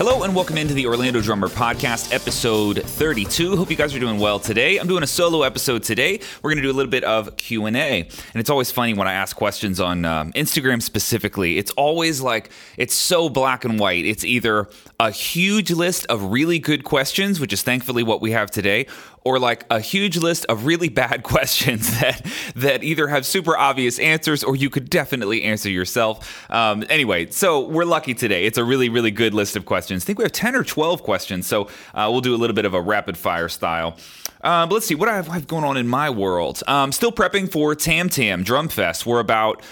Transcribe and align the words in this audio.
Hello 0.00 0.22
and 0.22 0.34
welcome 0.34 0.56
into 0.56 0.72
the 0.72 0.86
Orlando 0.86 1.20
Drummer 1.20 1.48
Podcast, 1.48 2.14
episode 2.14 2.82
32. 2.82 3.54
Hope 3.54 3.70
you 3.70 3.76
guys 3.76 3.94
are 3.94 3.98
doing 3.98 4.18
well 4.18 4.38
today. 4.38 4.78
I'm 4.78 4.88
doing 4.88 5.02
a 5.02 5.06
solo 5.06 5.42
episode 5.42 5.82
today. 5.82 6.20
We're 6.40 6.52
going 6.52 6.56
to 6.56 6.62
do 6.62 6.70
a 6.70 6.72
little 6.72 6.90
bit 6.90 7.04
of 7.04 7.36
Q 7.36 7.66
and 7.66 7.76
A, 7.76 8.00
and 8.00 8.36
it's 8.36 8.48
always 8.48 8.70
funny 8.70 8.94
when 8.94 9.06
I 9.06 9.12
ask 9.12 9.36
questions 9.36 9.78
on 9.78 10.06
um, 10.06 10.32
Instagram 10.32 10.80
specifically. 10.80 11.58
It's 11.58 11.70
always 11.72 12.22
like 12.22 12.48
it's 12.78 12.94
so 12.94 13.28
black 13.28 13.66
and 13.66 13.78
white. 13.78 14.06
It's 14.06 14.24
either 14.24 14.70
a 14.98 15.10
huge 15.10 15.70
list 15.70 16.06
of 16.06 16.32
really 16.32 16.58
good 16.58 16.82
questions, 16.82 17.38
which 17.38 17.52
is 17.52 17.62
thankfully 17.62 18.02
what 18.02 18.22
we 18.22 18.30
have 18.30 18.50
today, 18.50 18.86
or 19.24 19.38
like 19.38 19.64
a 19.70 19.80
huge 19.80 20.16
list 20.16 20.46
of 20.46 20.64
really 20.64 20.88
bad 20.88 21.22
questions 21.22 22.00
that 22.00 22.24
that 22.56 22.82
either 22.82 23.08
have 23.08 23.26
super 23.26 23.56
obvious 23.56 23.98
answers 23.98 24.42
or 24.42 24.56
you 24.56 24.70
could 24.70 24.88
definitely 24.88 25.42
answer 25.42 25.70
yourself. 25.70 26.50
Um, 26.50 26.84
anyway, 26.88 27.30
so 27.30 27.60
we're 27.60 27.84
lucky 27.84 28.14
today. 28.14 28.44
It's 28.46 28.58
a 28.58 28.64
really 28.64 28.88
really 28.88 29.10
good 29.10 29.34
list 29.34 29.56
of 29.56 29.66
questions. 29.66 30.04
I 30.04 30.06
think 30.06 30.18
we 30.18 30.24
have 30.24 30.32
ten 30.32 30.56
or 30.56 30.64
twelve 30.64 31.02
questions, 31.02 31.46
so 31.46 31.64
uh, 31.94 32.08
we'll 32.10 32.20
do 32.20 32.34
a 32.34 32.38
little 32.38 32.54
bit 32.54 32.64
of 32.64 32.74
a 32.74 32.80
rapid 32.80 33.16
fire 33.16 33.48
style. 33.48 33.96
Uh, 34.42 34.66
but 34.66 34.74
let's 34.74 34.86
see 34.86 34.94
what 34.94 35.08
I 35.08 35.20
have, 35.20 35.46
going 35.46 35.64
on 35.64 35.76
in 35.76 35.86
my 35.86 36.08
world. 36.08 36.62
Um, 36.66 36.92
still 36.92 37.12
prepping 37.12 37.52
for 37.52 37.74
Tam 37.74 38.08
Tam 38.08 38.42
Drum 38.42 38.68
Fest. 38.68 39.04
We're 39.04 39.20
about 39.20 39.62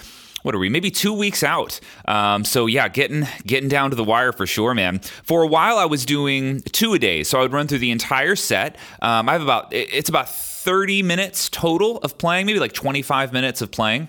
what 0.43 0.55
are 0.55 0.59
we? 0.59 0.69
Maybe 0.69 0.91
two 0.91 1.13
weeks 1.13 1.43
out. 1.43 1.81
Um, 2.07 2.45
so 2.45 2.67
yeah 2.67 2.89
getting 2.89 3.27
getting 3.47 3.69
down 3.69 3.91
to 3.91 3.97
the 3.97 4.05
wire 4.05 4.33
for 4.33 4.47
sure 4.47 4.75
man. 4.75 5.01
For 5.23 5.43
a 5.43 5.47
while 5.47 5.79
i 5.79 5.85
was 5.85 6.05
doing 6.05 6.61
two 6.73 6.95
a 6.95 6.99
day. 6.99 7.25
So 7.25 7.39
i 7.39 7.43
would 7.43 7.53
run 7.53 7.67
through 7.67 7.79
the 7.79 7.91
entire 7.91 8.37
set. 8.37 8.77
Um, 9.03 9.29
i 9.29 9.33
have 9.33 9.43
about 9.43 9.69
it's 9.73 10.09
about 10.09 10.29
30 10.29 11.03
minutes 11.03 11.49
total 11.49 11.99
of 11.99 12.19
playing 12.19 12.47
maybe 12.47 12.59
like 12.59 12.73
25 12.73 13.33
minutes 13.33 13.63
of 13.63 13.71
playing 13.71 14.09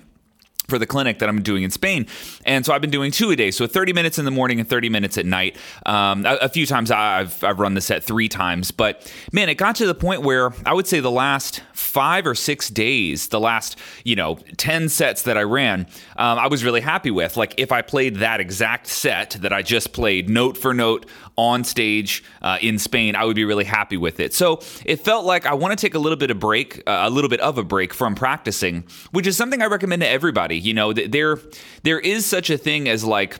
for 0.69 0.79
the 0.79 0.85
clinic 0.85 1.20
that 1.20 1.29
I'm 1.29 1.41
doing 1.41 1.63
in 1.63 1.71
Spain. 1.71 2.07
And 2.45 2.65
so 2.65 2.73
I've 2.73 2.81
been 2.81 2.89
doing 2.89 3.12
two 3.12 3.31
a 3.31 3.35
day. 3.35 3.51
So 3.51 3.67
30 3.67 3.93
minutes 3.93 4.20
in 4.20 4.25
the 4.25 4.31
morning 4.31 4.59
and 4.59 4.70
30 4.70 4.89
minutes 4.89 5.17
at 5.17 5.26
night. 5.26 5.57
Um, 5.85 6.26
a, 6.26 6.35
a, 6.35 6.49
few 6.49 6.65
times 6.65 6.91
I've, 6.91 7.43
I've 7.43 7.59
run 7.59 7.73
the 7.73 7.81
set 7.81 8.03
three 8.03 8.29
times. 8.29 8.71
But 8.71 9.11
man, 9.31 9.49
it 9.49 9.55
got 9.55 9.76
to 9.77 9.87
the 9.87 9.95
point 9.95 10.21
where 10.21 10.51
I 10.65 10.73
would 10.73 10.87
say 10.87 10.99
the 10.99 11.11
last 11.11 11.61
five 11.73 12.27
or 12.27 12.35
six 12.35 12.70
days, 12.70 13.29
the 13.29 13.39
last, 13.39 13.77
you 14.03 14.15
know, 14.15 14.35
10 14.57 14.89
sets 14.89 15.23
that 15.23 15.37
I 15.37 15.43
ran, 15.43 15.87
um, 16.17 16.37
I 16.37 16.48
was 16.48 16.63
really 16.63 16.81
happy 16.81 17.11
with. 17.11 17.37
Like 17.37 17.55
if 17.57 17.71
I 17.71 17.81
played 17.81 18.17
that 18.17 18.39
exact 18.39 18.87
set 18.87 19.31
that 19.41 19.54
I 19.54 19.61
just 19.61 19.93
played 19.93 20.29
note 20.29 20.57
for 20.57 20.73
note 20.73 21.05
on 21.35 21.63
stage 21.63 22.23
uh, 22.41 22.57
in 22.61 22.77
Spain, 22.77 23.15
I 23.15 23.23
would 23.23 23.35
be 23.35 23.45
really 23.45 23.63
happy 23.63 23.95
with 23.95 24.20
it. 24.20 24.33
So 24.33 24.61
it 24.85 24.98
felt 24.98 25.26
like 25.26 25.45
I 25.45 25.54
want 25.54 25.77
to 25.77 25.81
take 25.81 25.95
a 25.95 25.99
little 25.99 26.17
bit 26.17 26.31
of 26.31 26.39
break, 26.39 26.83
uh, 26.85 27.04
a 27.04 27.09
little 27.09 27.29
bit 27.29 27.39
of 27.39 27.57
a 27.57 27.63
break 27.63 27.93
from 27.93 28.13
practicing, 28.13 28.83
which 29.11 29.26
is 29.26 29.37
something 29.37 29.61
I 29.61 29.67
recommend 29.67 30.01
to 30.01 30.07
everybody. 30.07 30.59
You 30.60 30.74
know, 30.74 30.93
there 30.93 31.40
there 31.84 31.99
is 31.99 32.26
such 32.26 32.49
a 32.49 32.57
thing 32.57 32.88
as 32.88 33.04
like 33.04 33.40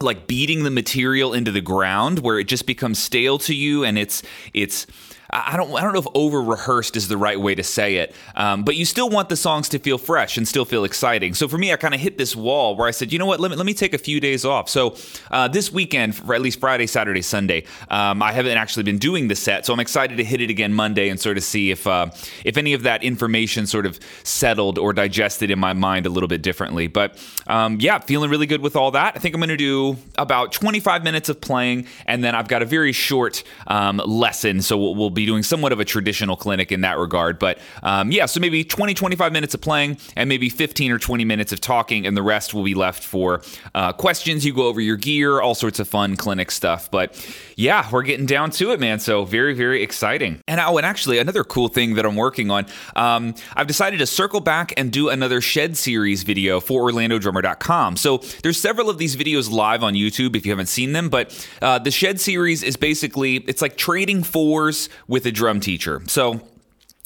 like 0.00 0.26
beating 0.26 0.64
the 0.64 0.70
material 0.70 1.32
into 1.32 1.52
the 1.52 1.60
ground 1.60 2.20
where 2.20 2.38
it 2.38 2.44
just 2.44 2.66
becomes 2.66 2.98
stale 2.98 3.38
to 3.38 3.54
you 3.54 3.84
and 3.84 3.98
it's 3.98 4.22
it's 4.52 4.86
I 5.32 5.56
don't 5.56 5.74
I 5.74 5.80
don't 5.80 5.94
know 5.94 5.98
if 6.00 6.06
over 6.14 6.42
rehearsed 6.42 6.94
is 6.94 7.08
the 7.08 7.16
right 7.16 7.40
way 7.40 7.54
to 7.54 7.62
say 7.62 7.96
it, 7.96 8.14
um, 8.36 8.64
but 8.64 8.76
you 8.76 8.84
still 8.84 9.08
want 9.08 9.30
the 9.30 9.36
songs 9.36 9.66
to 9.70 9.78
feel 9.78 9.96
fresh 9.96 10.36
and 10.36 10.46
still 10.46 10.66
feel 10.66 10.84
exciting. 10.84 11.32
So 11.32 11.48
for 11.48 11.56
me, 11.56 11.72
I 11.72 11.76
kind 11.76 11.94
of 11.94 12.00
hit 12.00 12.18
this 12.18 12.36
wall 12.36 12.76
where 12.76 12.86
I 12.86 12.90
said, 12.90 13.12
you 13.12 13.18
know 13.18 13.24
what, 13.24 13.40
let 13.40 13.50
me 13.50 13.56
let 13.56 13.64
me 13.64 13.72
take 13.72 13.94
a 13.94 13.98
few 13.98 14.20
days 14.20 14.44
off. 14.44 14.68
So 14.68 14.94
uh, 15.30 15.48
this 15.48 15.72
weekend, 15.72 16.16
for 16.16 16.34
at 16.34 16.42
least 16.42 16.60
Friday, 16.60 16.86
Saturday, 16.86 17.22
Sunday, 17.22 17.64
um, 17.88 18.22
I 18.22 18.32
haven't 18.32 18.58
actually 18.58 18.82
been 18.82 18.98
doing 18.98 19.28
the 19.28 19.34
set, 19.34 19.64
so 19.64 19.72
I'm 19.72 19.80
excited 19.80 20.18
to 20.18 20.24
hit 20.24 20.42
it 20.42 20.50
again 20.50 20.74
Monday 20.74 21.08
and 21.08 21.18
sort 21.18 21.38
of 21.38 21.44
see 21.44 21.70
if 21.70 21.86
uh, 21.86 22.10
if 22.44 22.58
any 22.58 22.74
of 22.74 22.82
that 22.82 23.02
information 23.02 23.66
sort 23.66 23.86
of 23.86 23.98
settled 24.24 24.78
or 24.78 24.92
digested 24.92 25.50
in 25.50 25.58
my 25.58 25.72
mind 25.72 26.04
a 26.04 26.10
little 26.10 26.28
bit 26.28 26.42
differently. 26.42 26.88
But 26.88 27.18
um, 27.46 27.78
yeah, 27.80 28.00
feeling 28.00 28.28
really 28.28 28.46
good 28.46 28.60
with 28.60 28.76
all 28.76 28.90
that. 28.90 29.16
I 29.16 29.18
think 29.18 29.34
I'm 29.34 29.40
going 29.40 29.48
to 29.48 29.56
do 29.56 29.96
about 30.18 30.52
25 30.52 31.04
minutes 31.04 31.30
of 31.30 31.40
playing, 31.40 31.86
and 32.04 32.22
then 32.22 32.34
I've 32.34 32.48
got 32.48 32.60
a 32.60 32.66
very 32.66 32.92
short 32.92 33.42
um, 33.66 33.96
lesson, 33.96 34.60
so 34.60 34.76
we'll, 34.76 34.94
we'll 34.94 35.10
be 35.10 35.21
be 35.22 35.26
doing 35.26 35.42
somewhat 35.42 35.72
of 35.72 35.80
a 35.80 35.84
traditional 35.84 36.36
clinic 36.36 36.72
in 36.72 36.80
that 36.82 36.98
regard. 36.98 37.38
But 37.38 37.58
um, 37.82 38.10
yeah, 38.10 38.26
so 38.26 38.40
maybe 38.40 38.64
20, 38.64 38.94
25 38.94 39.32
minutes 39.32 39.54
of 39.54 39.60
playing 39.60 39.98
and 40.16 40.28
maybe 40.28 40.48
15 40.48 40.90
or 40.90 40.98
20 40.98 41.24
minutes 41.24 41.52
of 41.52 41.60
talking, 41.60 42.06
and 42.06 42.16
the 42.16 42.22
rest 42.22 42.54
will 42.54 42.64
be 42.64 42.74
left 42.74 43.02
for 43.02 43.42
uh, 43.74 43.92
questions. 43.92 44.44
You 44.44 44.52
go 44.52 44.66
over 44.66 44.80
your 44.80 44.96
gear, 44.96 45.40
all 45.40 45.54
sorts 45.54 45.78
of 45.78 45.88
fun 45.88 46.16
clinic 46.16 46.50
stuff. 46.50 46.90
But 46.90 47.14
yeah, 47.56 47.88
we're 47.90 48.02
getting 48.02 48.26
down 48.26 48.50
to 48.52 48.72
it, 48.72 48.80
man. 48.80 48.98
So 48.98 49.24
very, 49.24 49.54
very 49.54 49.82
exciting. 49.82 50.40
And 50.46 50.60
oh, 50.60 50.76
and 50.76 50.86
actually, 50.86 51.18
another 51.18 51.44
cool 51.44 51.68
thing 51.68 51.94
that 51.94 52.06
I'm 52.06 52.16
working 52.16 52.50
on, 52.50 52.66
um, 52.96 53.34
I've 53.54 53.66
decided 53.66 53.98
to 53.98 54.06
circle 54.06 54.40
back 54.40 54.72
and 54.76 54.90
do 54.92 55.08
another 55.08 55.40
Shed 55.40 55.76
series 55.76 56.22
video 56.22 56.60
for 56.60 56.90
OrlandoDrummer.com. 56.90 57.96
So 57.96 58.18
there's 58.42 58.60
several 58.60 58.90
of 58.90 58.98
these 58.98 59.16
videos 59.16 59.50
live 59.50 59.82
on 59.82 59.94
YouTube 59.94 60.36
if 60.36 60.46
you 60.46 60.52
haven't 60.52 60.66
seen 60.66 60.92
them. 60.92 61.08
But 61.08 61.48
uh, 61.60 61.78
the 61.78 61.90
Shed 61.90 62.20
series 62.20 62.62
is 62.62 62.76
basically 62.76 63.36
it's 63.36 63.62
like 63.62 63.76
trading 63.76 64.22
fours 64.22 64.88
with 65.08 65.26
a 65.26 65.32
drum 65.32 65.60
teacher. 65.60 66.02
So 66.06 66.40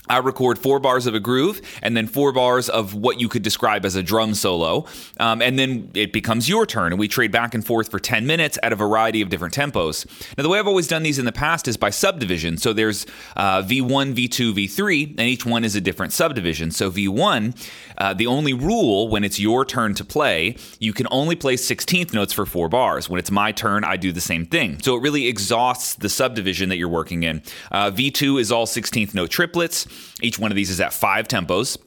I 0.08 0.18
record 0.18 0.58
four 0.58 0.78
bars 0.78 1.06
of 1.06 1.14
a 1.14 1.20
groove 1.20 1.60
and 1.82 1.96
then 1.96 2.06
four 2.06 2.32
bars 2.32 2.68
of 2.68 2.94
what 2.94 3.20
you 3.20 3.28
could 3.28 3.42
describe 3.42 3.84
as 3.84 3.96
a 3.96 4.02
drum 4.02 4.34
solo. 4.34 4.86
Um, 5.18 5.42
and 5.42 5.58
then 5.58 5.90
it 5.94 6.12
becomes 6.12 6.48
your 6.48 6.66
turn, 6.66 6.92
and 6.92 6.98
we 6.98 7.08
trade 7.08 7.32
back 7.32 7.54
and 7.54 7.64
forth 7.64 7.90
for 7.90 7.98
10 7.98 8.26
minutes 8.26 8.58
at 8.62 8.72
a 8.72 8.76
variety 8.76 9.22
of 9.22 9.28
different 9.28 9.54
tempos. 9.54 10.06
Now, 10.36 10.42
the 10.42 10.48
way 10.48 10.58
I've 10.58 10.66
always 10.66 10.88
done 10.88 11.02
these 11.02 11.18
in 11.18 11.24
the 11.24 11.32
past 11.32 11.68
is 11.68 11.76
by 11.76 11.90
subdivision. 11.90 12.56
So 12.58 12.72
there's 12.72 13.06
uh, 13.36 13.62
V1, 13.62 14.14
V2, 14.14 14.54
V3, 14.54 15.10
and 15.10 15.20
each 15.20 15.46
one 15.46 15.64
is 15.64 15.76
a 15.76 15.80
different 15.80 16.12
subdivision. 16.12 16.70
So 16.70 16.90
V1, 16.90 17.70
uh, 17.98 18.14
the 18.14 18.26
only 18.26 18.52
rule 18.52 19.08
when 19.08 19.24
it's 19.24 19.40
your 19.40 19.64
turn 19.64 19.94
to 19.94 20.04
play, 20.04 20.56
you 20.78 20.92
can 20.92 21.06
only 21.10 21.36
play 21.36 21.56
16th 21.56 22.12
notes 22.12 22.32
for 22.32 22.46
four 22.46 22.68
bars. 22.68 23.08
When 23.08 23.18
it's 23.18 23.30
my 23.30 23.52
turn, 23.52 23.84
I 23.84 23.96
do 23.96 24.12
the 24.12 24.20
same 24.20 24.46
thing. 24.46 24.80
So 24.82 24.96
it 24.96 25.02
really 25.02 25.26
exhausts 25.26 25.94
the 25.94 26.08
subdivision 26.08 26.68
that 26.68 26.76
you're 26.76 26.88
working 26.88 27.22
in. 27.22 27.42
Uh, 27.70 27.90
V2 27.90 28.40
is 28.40 28.52
all 28.52 28.66
16th 28.66 29.14
note 29.14 29.30
triplets. 29.30 29.86
Each 30.22 30.38
one 30.38 30.50
of 30.50 30.56
these 30.56 30.70
is 30.70 30.80
at 30.80 30.92
five 30.92 31.28
tempos. 31.28 31.78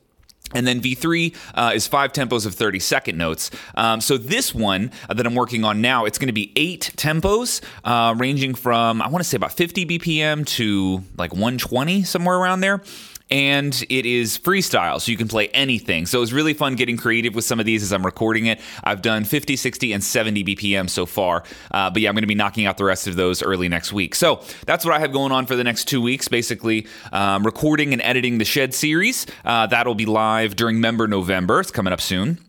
And 0.54 0.66
then 0.66 0.82
V3 0.82 1.36
uh, 1.54 1.72
is 1.76 1.88
five 1.88 2.12
tempos 2.12 2.46
of 2.46 2.56
30 2.56 2.80
second 2.80 3.18
notes. 3.18 3.52
Um, 3.76 4.02
so 4.02 4.18
this 4.18 4.54
one 4.54 4.92
uh, 5.08 5.14
that 5.14 5.26
I'm 5.26 5.36
working 5.36 5.64
on 5.64 5.80
now, 5.80 6.06
it's 6.06 6.18
going 6.18 6.28
to 6.28 6.34
be 6.34 6.52
eight 6.56 6.92
tempos, 6.98 7.62
uh, 7.84 8.16
ranging 8.18 8.56
from, 8.56 9.02
I 9.02 9.10
want 9.10 9.24
to 9.24 9.30
say 9.30 9.38
about 9.38 9.52
50 9.52 9.86
BPM 9.86 10.48
to 10.48 11.04
like 11.18 11.34
120, 11.34 12.04
somewhere 12.04 12.36
around 12.36 12.62
there 12.62 12.82
and 13.30 13.86
it 13.90 14.06
is 14.06 14.38
freestyle, 14.38 15.00
so 15.00 15.12
you 15.12 15.18
can 15.18 15.28
play 15.28 15.50
anything. 15.50 16.06
So 16.06 16.18
it 16.18 16.22
was 16.22 16.34
really 16.34 16.54
fun 16.54 16.76
getting 16.76 16.98
creative 16.98 17.36
with 17.36 17.46
some 17.46 17.60
of 17.60 17.66
these 17.66 17.84
as 17.84 17.92
I'm 17.92 18.06
recording 18.06 18.48
it. 18.48 18.60
I've 18.84 19.02
done 19.02 19.24
50, 19.24 19.56
60, 19.56 19.94
and 19.94 20.04
70 20.04 20.44
BPM 20.44 20.90
so 20.90 21.06
far, 21.06 21.44
uh, 21.72 21.90
but 21.90 22.02
yeah, 22.02 22.10
I'm 22.10 22.16
going 22.16 22.24
to 22.24 22.28
be 22.28 22.36
knocking 22.36 22.66
out 22.66 22.78
the 22.78 22.86
rest 22.86 23.08
of 23.08 23.16
those 23.16 23.44
early 23.44 23.70
next 23.70 23.94
week. 23.94 24.16
So 24.16 24.42
that's 24.66 24.84
what 24.84 24.94
I 24.94 25.00
have 25.00 25.12
going 25.12 25.32
on 25.32 25.46
for 25.46 25.56
the 25.56 25.64
next 25.64 25.86
two 25.86 26.02
weeks. 26.02 26.28
Basically, 26.28 26.88
um, 27.12 27.46
recording 27.46 27.94
and 27.94 28.02
editing 28.02 28.38
the 28.38 28.46
Shed 28.46 28.74
series. 28.74 29.26
Uh, 29.46 29.68
that'll 29.68 29.96
be 29.96 30.06
live 30.06 30.56
during 30.56 30.82
Member 30.82 31.08
November. 31.08 31.60
It's 31.60 31.72
coming 31.72 31.94
up 31.94 32.02
soon. 32.02 32.40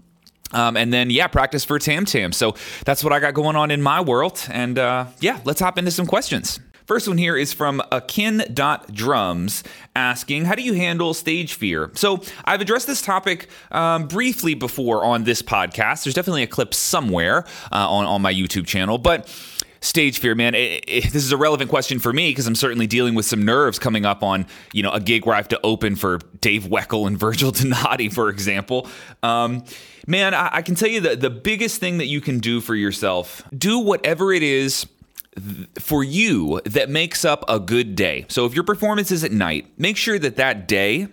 Um, 0.53 0.77
and 0.77 0.93
then, 0.93 1.11
yeah, 1.11 1.27
practice 1.29 1.65
for 1.65 1.79
Tam 1.79 2.05
Tam. 2.05 2.33
So 2.33 2.57
that's 2.85 3.05
what 3.05 3.13
I 3.13 3.21
got 3.21 3.35
going 3.35 3.57
on 3.57 3.71
in 3.71 3.83
my 3.83 4.01
world. 4.01 4.45
And 4.51 4.79
uh, 4.79 5.07
yeah, 5.21 5.41
let's 5.45 5.61
hop 5.61 5.79
into 5.79 5.91
some 5.91 6.07
questions. 6.07 6.59
First 6.91 7.07
one 7.07 7.19
here 7.19 7.37
is 7.37 7.53
from 7.53 7.81
akin.drums 7.93 9.63
asking, 9.95 10.47
How 10.47 10.57
do 10.57 10.63
you 10.63 10.73
handle 10.73 11.15
stage 11.15 11.55
fear? 11.55 11.93
So 11.95 12.21
I've 12.45 12.61
addressed 12.61 12.89
this 12.89 13.01
topic 13.01 13.49
um, 13.71 14.09
briefly 14.09 14.55
before 14.55 15.05
on 15.05 15.23
this 15.23 15.41
podcast. 15.41 16.03
There's 16.03 16.15
definitely 16.15 16.43
a 16.43 16.49
clip 16.49 16.75
somewhere 16.75 17.45
uh, 17.71 17.89
on, 17.89 18.07
on 18.07 18.23
my 18.23 18.35
YouTube 18.35 18.67
channel, 18.67 18.99
but 18.99 19.33
stage 19.81 20.19
fear, 20.19 20.35
man. 20.35 20.57
It, 20.57 20.83
it, 20.89 21.05
this 21.13 21.23
is 21.23 21.31
a 21.31 21.37
relevant 21.37 21.71
question 21.71 22.01
for 22.01 22.13
me 22.13 22.33
because 22.33 22.49
I'm 22.49 22.57
certainly 22.57 22.89
dealing 22.89 23.15
with 23.15 23.25
some 23.25 23.45
nerves 23.45 23.79
coming 23.79 24.05
up 24.05 24.25
on 24.25 24.45
you 24.73 24.83
know 24.83 24.91
a 24.91 24.99
gig 24.99 25.27
where 25.27 25.37
I 25.37 25.39
have 25.39 25.47
to 25.51 25.61
open 25.63 25.95
for 25.95 26.19
Dave 26.41 26.65
Weckl 26.65 27.07
and 27.07 27.17
Virgil 27.21 27.53
Donati, 27.53 28.09
for 28.09 28.31
example. 28.31 28.89
Um, 29.23 29.63
man, 30.09 30.35
I, 30.35 30.57
I 30.57 30.63
can 30.63 30.75
tell 30.75 30.89
you 30.89 31.03
that 31.03 31.21
the 31.21 31.31
biggest 31.31 31.79
thing 31.79 31.99
that 31.99 32.07
you 32.07 32.21
can 32.21 32.41
do 32.41 32.61
for 32.61 32.75
yourself, 32.75 33.45
do 33.57 33.79
whatever 33.79 34.33
it 34.33 34.43
is 34.43 34.89
for 35.79 36.03
you 36.03 36.61
that 36.65 36.89
makes 36.89 37.25
up 37.25 37.45
a 37.49 37.61
good 37.61 37.95
day. 37.95 38.27
So 38.29 38.47
if 38.47 38.55
your 38.55 38.65
performance 38.65 39.11
is 39.11 39.25
at 39.25 39.33
night, 39.33 39.73
make 39.79 39.97
sure 39.97 40.19
that 40.19 40.37
that 40.37 40.67
day 40.67 41.09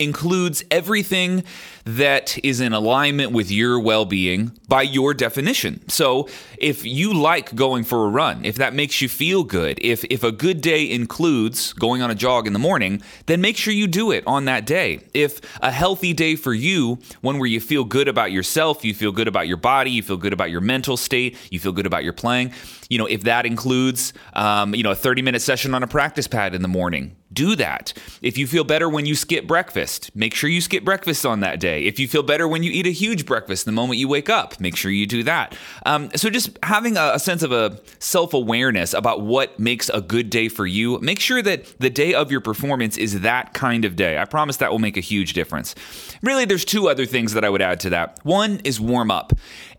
includes 0.00 0.64
everything 0.70 1.44
that 1.84 2.38
is 2.44 2.60
in 2.60 2.72
alignment 2.72 3.32
with 3.32 3.50
your 3.50 3.78
well 3.80 4.04
being 4.04 4.52
by 4.68 4.82
your 4.82 5.14
definition. 5.14 5.88
So, 5.88 6.28
if 6.58 6.84
you 6.84 7.12
like 7.12 7.54
going 7.54 7.84
for 7.84 8.06
a 8.06 8.08
run, 8.08 8.44
if 8.44 8.56
that 8.56 8.72
makes 8.74 9.02
you 9.02 9.08
feel 9.08 9.42
good, 9.42 9.78
if, 9.82 10.04
if 10.04 10.22
a 10.22 10.30
good 10.30 10.60
day 10.60 10.88
includes 10.88 11.72
going 11.72 12.02
on 12.02 12.10
a 12.10 12.14
jog 12.14 12.46
in 12.46 12.52
the 12.52 12.58
morning, 12.58 13.02
then 13.26 13.40
make 13.40 13.56
sure 13.56 13.74
you 13.74 13.86
do 13.86 14.12
it 14.12 14.24
on 14.26 14.44
that 14.44 14.64
day. 14.64 15.00
If 15.12 15.40
a 15.60 15.70
healthy 15.70 16.12
day 16.12 16.36
for 16.36 16.54
you, 16.54 16.98
one 17.20 17.38
where 17.38 17.48
you 17.48 17.60
feel 17.60 17.84
good 17.84 18.08
about 18.08 18.30
yourself, 18.30 18.84
you 18.84 18.94
feel 18.94 19.12
good 19.12 19.28
about 19.28 19.48
your 19.48 19.56
body, 19.56 19.90
you 19.90 20.02
feel 20.02 20.16
good 20.16 20.32
about 20.32 20.50
your 20.50 20.60
mental 20.60 20.96
state, 20.96 21.36
you 21.50 21.58
feel 21.58 21.72
good 21.72 21.86
about 21.86 22.04
your 22.04 22.12
playing, 22.12 22.52
you 22.88 22.98
know, 22.98 23.06
if 23.06 23.22
that 23.22 23.46
includes, 23.46 24.12
um, 24.34 24.74
you 24.74 24.82
know, 24.82 24.90
a 24.90 24.94
30 24.94 25.22
minute 25.22 25.42
session 25.42 25.74
on 25.74 25.82
a 25.82 25.86
practice 25.86 26.28
pad 26.28 26.54
in 26.54 26.62
the 26.62 26.68
morning, 26.68 27.16
do 27.32 27.56
that. 27.56 27.92
If 28.20 28.38
you 28.38 28.46
feel 28.46 28.64
better 28.64 28.88
when 28.88 29.06
you 29.06 29.14
skip 29.14 29.46
breakfast, 29.46 30.10
make 30.14 30.34
sure 30.34 30.50
you 30.50 30.60
skip 30.60 30.84
breakfast 30.84 31.24
on 31.24 31.40
that 31.40 31.60
day. 31.60 31.84
If 31.84 31.98
you 31.98 32.08
feel 32.08 32.22
better 32.22 32.46
when 32.46 32.62
you 32.62 32.70
eat 32.70 32.86
a 32.86 32.92
huge 32.92 33.26
breakfast 33.26 33.64
the 33.64 33.72
moment 33.72 33.98
you 33.98 34.08
wake 34.08 34.28
up, 34.28 34.60
make 34.60 34.76
sure 34.76 34.90
you 34.90 35.06
do 35.06 35.22
that. 35.24 35.56
Um, 35.86 36.10
so 36.14 36.30
just 36.30 36.58
having 36.62 36.96
a, 36.96 37.12
a 37.14 37.18
sense 37.18 37.42
of 37.42 37.52
a 37.52 37.80
self 37.98 38.34
awareness 38.34 38.94
about 38.94 39.22
what 39.22 39.58
makes 39.58 39.88
a 39.88 40.00
good 40.00 40.30
day 40.30 40.48
for 40.48 40.66
you, 40.66 40.98
make 41.00 41.20
sure 41.20 41.42
that 41.42 41.78
the 41.78 41.90
day 41.90 42.14
of 42.14 42.30
your 42.30 42.40
performance 42.40 42.96
is 42.96 43.20
that 43.20 43.54
kind 43.54 43.84
of 43.84 43.96
day. 43.96 44.18
I 44.18 44.24
promise 44.24 44.56
that 44.58 44.70
will 44.70 44.78
make 44.78 44.96
a 44.96 45.00
huge 45.00 45.32
difference. 45.32 45.74
Really, 46.22 46.44
there's 46.44 46.64
two 46.64 46.88
other 46.88 47.06
things 47.06 47.34
that 47.34 47.44
I 47.44 47.50
would 47.50 47.62
add 47.62 47.80
to 47.80 47.90
that. 47.90 48.18
One 48.22 48.60
is 48.64 48.80
warm 48.80 49.10
up. 49.10 49.32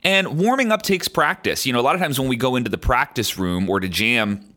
And 0.03 0.37
warming 0.37 0.71
up 0.71 0.81
takes 0.81 1.07
practice. 1.07 1.65
You 1.65 1.73
know, 1.73 1.79
a 1.79 1.81
lot 1.81 1.95
of 1.95 2.01
times 2.01 2.19
when 2.19 2.27
we 2.27 2.35
go 2.35 2.55
into 2.55 2.69
the 2.69 2.77
practice 2.77 3.37
room 3.37 3.69
or 3.69 3.79
to 3.79 3.87
jam, 3.87 4.52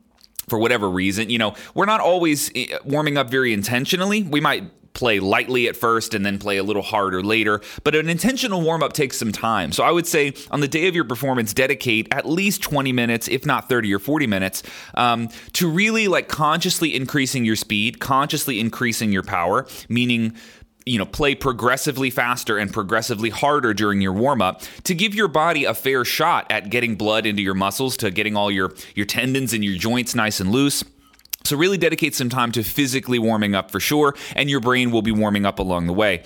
for 0.49 0.59
whatever 0.59 0.89
reason, 0.89 1.31
you 1.31 1.39
know, 1.39 1.55
we're 1.75 1.87
not 1.87 2.01
always 2.01 2.51
eh, 2.55 2.79
warming 2.85 3.17
up 3.17 3.31
very 3.31 3.53
intentionally. 3.53 4.23
We 4.23 4.41
might 4.41 4.65
play 4.97 5.21
lightly 5.21 5.69
at 5.69 5.77
first 5.77 6.15
and 6.15 6.25
then 6.25 6.39
play 6.39 6.57
a 6.57 6.63
little 6.63 6.83
harder 6.83 7.23
later. 7.23 7.61
But 7.85 7.95
an 7.95 8.09
intentional 8.09 8.63
warm 8.63 8.83
up 8.83 8.95
takes 8.95 9.19
some 9.19 9.31
time. 9.31 9.71
So 9.73 9.85
I 9.85 9.91
would 9.91 10.07
say 10.07 10.33
on 10.51 10.61
the 10.61 10.69
day 10.69 10.89
of 10.89 10.95
your 10.95 11.05
performance, 11.05 11.53
dedicate 11.53 12.09
at 12.11 12.27
least 12.27 12.63
20 12.63 12.93
minutes, 12.93 13.29
if 13.29 13.45
not 13.45 13.69
30 13.69 13.95
or 13.95 13.99
40 13.99 14.27
minutes, 14.27 14.63
um, 14.95 15.29
to 15.53 15.69
really 15.69 16.09
like 16.09 16.29
consciously 16.29 16.97
increasing 16.97 17.45
your 17.45 17.57
speed, 17.57 18.01
consciously 18.01 18.59
increasing 18.59 19.13
your 19.13 19.23
power, 19.23 19.67
meaning 19.89 20.35
you 20.87 20.99
know 20.99 21.05
play 21.05 21.35
progressively 21.35 22.09
faster 22.11 22.57
and 22.57 22.73
progressively 22.73 23.29
harder 23.29 23.75
during 23.75 24.01
your 24.01 24.13
warm 24.13 24.41
up 24.41 24.63
to 24.85 24.95
give 24.95 25.15
your 25.15 25.29
body 25.29 25.65
a 25.65 25.75
fair 25.75 26.05
shot 26.05 26.47
at 26.51 26.71
getting 26.71 26.95
blood 26.95 27.27
into 27.27 27.43
your 27.43 27.55
muscles 27.55 27.97
to 27.99 28.11
getting 28.11 28.37
all 28.37 28.51
your 28.51 28.73
your 28.95 29.05
tendons 29.05 29.53
and 29.53 29.65
your 29.65 29.77
joints 29.77 30.15
nice 30.15 30.41
and 30.41 30.51
loose. 30.51 30.85
So 31.45 31.57
really 31.57 31.79
dedicate 31.79 32.15
some 32.15 32.29
time 32.29 32.51
to 32.53 32.63
physically 32.65 33.19
warming 33.19 33.55
up 33.55 33.71
for 33.71 33.81
sure 33.81 34.15
and 34.35 34.49
your 34.49 34.61
brain 34.61 34.91
will 34.91 35.03
be 35.03 35.13
warming 35.13 35.45
up 35.45 35.59
along 35.59 35.87
the 35.87 35.93
way. 35.93 36.23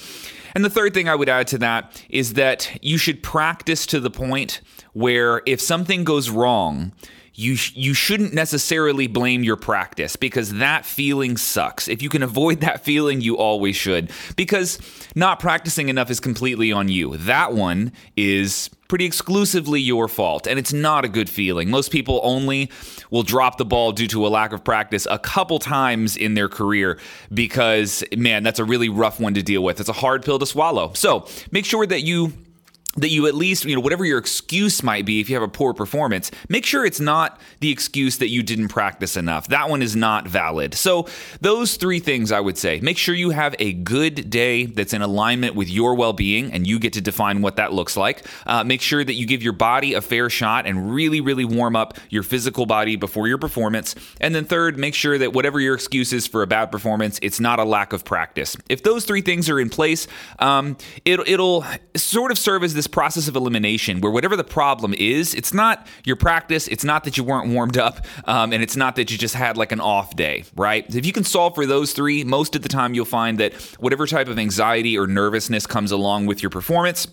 And 0.54 0.64
the 0.64 0.70
third 0.70 0.94
thing 0.94 1.08
I 1.08 1.14
would 1.14 1.28
add 1.28 1.46
to 1.48 1.58
that 1.58 2.04
is 2.08 2.34
that 2.34 2.78
you 2.82 2.98
should 2.98 3.22
practice 3.22 3.86
to 3.86 4.00
the 4.00 4.10
point 4.10 4.60
where 4.92 5.42
if 5.46 5.60
something 5.60 6.04
goes 6.04 6.28
wrong 6.30 6.92
you 7.34 7.56
sh- 7.56 7.72
you 7.74 7.94
shouldn't 7.94 8.34
necessarily 8.34 9.06
blame 9.06 9.42
your 9.42 9.56
practice 9.56 10.16
because 10.16 10.54
that 10.54 10.84
feeling 10.84 11.36
sucks. 11.36 11.88
If 11.88 12.02
you 12.02 12.08
can 12.08 12.22
avoid 12.22 12.60
that 12.60 12.84
feeling, 12.84 13.20
you 13.20 13.36
always 13.36 13.76
should 13.76 14.10
because 14.36 14.78
not 15.14 15.40
practicing 15.40 15.88
enough 15.88 16.10
is 16.10 16.20
completely 16.20 16.72
on 16.72 16.88
you. 16.88 17.16
That 17.16 17.52
one 17.52 17.92
is 18.16 18.70
pretty 18.88 19.04
exclusively 19.04 19.80
your 19.80 20.08
fault 20.08 20.48
and 20.48 20.58
it's 20.58 20.72
not 20.72 21.04
a 21.04 21.08
good 21.08 21.30
feeling. 21.30 21.70
Most 21.70 21.92
people 21.92 22.20
only 22.24 22.68
will 23.10 23.22
drop 23.22 23.56
the 23.56 23.64
ball 23.64 23.92
due 23.92 24.08
to 24.08 24.26
a 24.26 24.28
lack 24.28 24.52
of 24.52 24.64
practice 24.64 25.06
a 25.08 25.18
couple 25.18 25.60
times 25.60 26.16
in 26.16 26.34
their 26.34 26.48
career 26.48 26.98
because 27.32 28.02
man, 28.16 28.42
that's 28.42 28.58
a 28.58 28.64
really 28.64 28.88
rough 28.88 29.20
one 29.20 29.34
to 29.34 29.42
deal 29.42 29.62
with. 29.62 29.78
It's 29.78 29.88
a 29.88 29.94
hard 29.94 30.24
pill 30.24 30.40
to 30.40 30.46
swallow. 30.46 30.92
So, 30.94 31.26
make 31.52 31.64
sure 31.64 31.86
that 31.86 32.02
you 32.02 32.32
that 33.00 33.10
you 33.10 33.26
at 33.26 33.34
least, 33.34 33.64
you 33.64 33.74
know, 33.74 33.80
whatever 33.80 34.04
your 34.04 34.18
excuse 34.18 34.82
might 34.82 35.04
be 35.04 35.20
if 35.20 35.28
you 35.28 35.36
have 35.36 35.42
a 35.42 35.48
poor 35.48 35.74
performance, 35.74 36.30
make 36.48 36.64
sure 36.64 36.84
it's 36.84 37.00
not 37.00 37.40
the 37.60 37.70
excuse 37.70 38.18
that 38.18 38.28
you 38.28 38.42
didn't 38.42 38.68
practice 38.68 39.16
enough. 39.16 39.48
That 39.48 39.68
one 39.68 39.82
is 39.82 39.96
not 39.96 40.28
valid. 40.28 40.74
So, 40.74 41.06
those 41.40 41.76
three 41.76 42.00
things 42.00 42.32
I 42.32 42.40
would 42.40 42.58
say 42.58 42.80
make 42.80 42.98
sure 42.98 43.14
you 43.14 43.30
have 43.30 43.54
a 43.58 43.72
good 43.72 44.30
day 44.30 44.66
that's 44.66 44.92
in 44.92 45.02
alignment 45.02 45.54
with 45.54 45.68
your 45.68 45.94
well 45.94 46.12
being, 46.12 46.52
and 46.52 46.66
you 46.66 46.78
get 46.78 46.92
to 46.94 47.00
define 47.00 47.42
what 47.42 47.56
that 47.56 47.72
looks 47.72 47.96
like. 47.96 48.26
Uh, 48.46 48.64
make 48.64 48.80
sure 48.82 49.04
that 49.04 49.14
you 49.14 49.26
give 49.26 49.42
your 49.42 49.52
body 49.52 49.94
a 49.94 50.00
fair 50.00 50.30
shot 50.30 50.66
and 50.66 50.92
really, 50.92 51.20
really 51.20 51.44
warm 51.44 51.76
up 51.76 51.96
your 52.10 52.22
physical 52.22 52.66
body 52.66 52.96
before 52.96 53.28
your 53.28 53.38
performance. 53.38 53.94
And 54.20 54.34
then, 54.34 54.44
third, 54.44 54.78
make 54.78 54.94
sure 54.94 55.18
that 55.18 55.32
whatever 55.32 55.60
your 55.60 55.74
excuse 55.74 56.12
is 56.12 56.26
for 56.26 56.42
a 56.42 56.46
bad 56.46 56.70
performance, 56.70 57.18
it's 57.22 57.40
not 57.40 57.58
a 57.58 57.64
lack 57.64 57.92
of 57.92 58.04
practice. 58.04 58.56
If 58.68 58.82
those 58.82 59.04
three 59.04 59.22
things 59.22 59.48
are 59.48 59.58
in 59.58 59.70
place, 59.70 60.06
um, 60.38 60.76
it, 61.04 61.20
it'll 61.26 61.64
sort 61.96 62.30
of 62.30 62.38
serve 62.38 62.62
as 62.62 62.74
this 62.74 62.86
process 62.90 63.28
of 63.28 63.36
elimination 63.36 64.00
where 64.00 64.12
whatever 64.12 64.36
the 64.36 64.44
problem 64.44 64.94
is, 64.94 65.34
it's 65.34 65.54
not 65.54 65.86
your 66.04 66.16
practice, 66.16 66.68
it's 66.68 66.84
not 66.84 67.04
that 67.04 67.16
you 67.16 67.24
weren't 67.24 67.48
warmed 67.48 67.78
up, 67.78 68.04
um, 68.24 68.52
and 68.52 68.62
it's 68.62 68.76
not 68.76 68.96
that 68.96 69.10
you 69.10 69.18
just 69.18 69.34
had 69.34 69.56
like 69.56 69.72
an 69.72 69.80
off 69.80 70.16
day, 70.16 70.44
right? 70.56 70.84
If 70.94 71.06
you 71.06 71.12
can 71.12 71.24
solve 71.24 71.54
for 71.54 71.66
those 71.66 71.92
three, 71.92 72.24
most 72.24 72.54
of 72.56 72.62
the 72.62 72.68
time 72.68 72.94
you'll 72.94 73.04
find 73.04 73.38
that 73.38 73.54
whatever 73.78 74.06
type 74.06 74.28
of 74.28 74.38
anxiety 74.38 74.98
or 74.98 75.06
nervousness 75.06 75.66
comes 75.66 75.92
along 75.92 76.26
with 76.26 76.42
your 76.42 76.50
performance, 76.50 77.06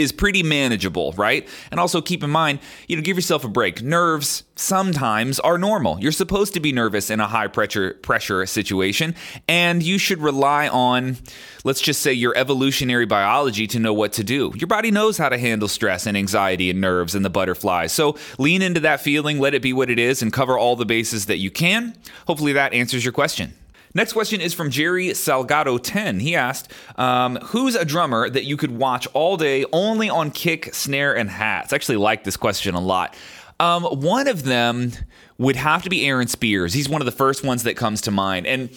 is 0.00 0.12
pretty 0.12 0.42
manageable, 0.42 1.12
right? 1.12 1.46
And 1.70 1.78
also 1.78 2.00
keep 2.00 2.24
in 2.24 2.30
mind, 2.30 2.60
you 2.88 2.96
know, 2.96 3.02
give 3.02 3.16
yourself 3.16 3.44
a 3.44 3.48
break. 3.48 3.82
Nerves 3.82 4.44
sometimes 4.56 5.38
are 5.40 5.58
normal. 5.58 6.00
You're 6.00 6.12
supposed 6.12 6.54
to 6.54 6.60
be 6.60 6.72
nervous 6.72 7.10
in 7.10 7.20
a 7.20 7.26
high 7.26 7.48
pressure 7.48 7.94
pressure 8.02 8.44
situation, 8.46 9.14
and 9.48 9.82
you 9.82 9.98
should 9.98 10.18
rely 10.18 10.68
on 10.68 11.16
let's 11.64 11.80
just 11.80 12.00
say 12.00 12.12
your 12.12 12.36
evolutionary 12.36 13.06
biology 13.06 13.66
to 13.66 13.78
know 13.78 13.92
what 13.92 14.12
to 14.14 14.24
do. 14.24 14.52
Your 14.56 14.66
body 14.66 14.90
knows 14.90 15.18
how 15.18 15.28
to 15.28 15.38
handle 15.38 15.68
stress 15.68 16.06
and 16.06 16.16
anxiety 16.16 16.70
and 16.70 16.80
nerves 16.80 17.14
and 17.14 17.24
the 17.24 17.30
butterflies. 17.30 17.92
So 17.92 18.16
lean 18.38 18.62
into 18.62 18.80
that 18.80 19.00
feeling, 19.00 19.38
let 19.38 19.54
it 19.54 19.62
be 19.62 19.72
what 19.72 19.90
it 19.90 19.98
is 19.98 20.22
and 20.22 20.32
cover 20.32 20.58
all 20.58 20.76
the 20.76 20.86
bases 20.86 21.26
that 21.26 21.38
you 21.38 21.50
can. 21.50 21.94
Hopefully 22.26 22.52
that 22.54 22.72
answers 22.72 23.04
your 23.04 23.12
question. 23.12 23.54
Next 23.92 24.12
question 24.12 24.40
is 24.40 24.54
from 24.54 24.70
Jerry 24.70 25.08
Salgado 25.08 25.78
10. 25.82 26.20
He 26.20 26.36
asked, 26.36 26.72
um, 26.96 27.36
Who's 27.46 27.74
a 27.74 27.84
drummer 27.84 28.30
that 28.30 28.44
you 28.44 28.56
could 28.56 28.70
watch 28.70 29.08
all 29.14 29.36
day 29.36 29.64
only 29.72 30.08
on 30.08 30.30
kick, 30.30 30.72
snare, 30.74 31.16
and 31.16 31.28
hats? 31.28 31.72
I 31.72 31.76
actually 31.76 31.96
like 31.96 32.24
this 32.24 32.36
question 32.36 32.74
a 32.74 32.80
lot. 32.80 33.16
Um, 33.58 33.82
one 33.82 34.28
of 34.28 34.44
them 34.44 34.92
would 35.38 35.56
have 35.56 35.82
to 35.82 35.90
be 35.90 36.06
Aaron 36.06 36.28
Spears. 36.28 36.72
He's 36.72 36.88
one 36.88 37.02
of 37.02 37.06
the 37.06 37.12
first 37.12 37.44
ones 37.44 37.64
that 37.64 37.76
comes 37.76 38.00
to 38.02 38.10
mind. 38.10 38.46
And 38.46 38.70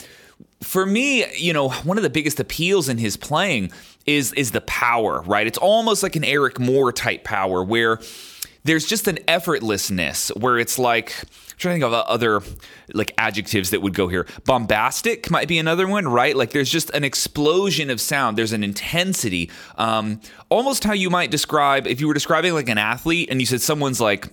for 0.62 0.86
me, 0.86 1.26
you 1.36 1.54
know, 1.54 1.70
one 1.70 1.98
of 1.98 2.04
the 2.04 2.10
biggest 2.10 2.40
appeals 2.40 2.90
in 2.90 2.98
his 2.98 3.16
playing 3.16 3.72
is 4.06 4.34
is 4.34 4.52
the 4.52 4.62
power, 4.62 5.22
right? 5.22 5.48
It's 5.48 5.58
almost 5.58 6.04
like 6.04 6.16
an 6.16 6.24
Eric 6.24 6.60
Moore 6.60 6.92
type 6.92 7.24
power 7.24 7.64
where 7.64 8.00
there's 8.64 8.86
just 8.86 9.08
an 9.08 9.18
effortlessness 9.28 10.36
where 10.40 10.58
it's 10.58 10.80
like 10.80 11.14
I'm 11.22 11.58
trying 11.58 11.80
to 11.80 11.86
think 11.86 11.94
of 11.94 12.08
other 12.08 12.42
like 12.94 13.14
adjectives 13.18 13.72
that 13.72 13.82
would 13.82 13.94
go 13.94 14.08
here. 14.08 14.26
Bombastic 14.46 15.30
might 15.30 15.48
be 15.48 15.58
another 15.58 15.88
one, 15.88 16.08
right? 16.08 16.36
Like 16.36 16.52
there's 16.52 16.70
just 16.70 16.90
an 16.92 17.04
explosion 17.04 17.90
of 17.90 18.00
sound. 18.00 18.38
There's 18.38 18.54
an 18.54 18.64
intensity, 18.64 19.52
um, 19.78 20.22
almost 20.50 20.84
how 20.84 20.94
you 20.94 21.10
might 21.10 21.32
describe 21.32 21.88
if 21.88 22.00
you 22.00 22.08
were 22.08 22.14
describing 22.14 22.54
like 22.54 22.70
an 22.70 22.78
athlete 22.78 23.30
and 23.30 23.40
you 23.40 23.46
said 23.46 23.62
someone's 23.62 24.00
like 24.00 24.28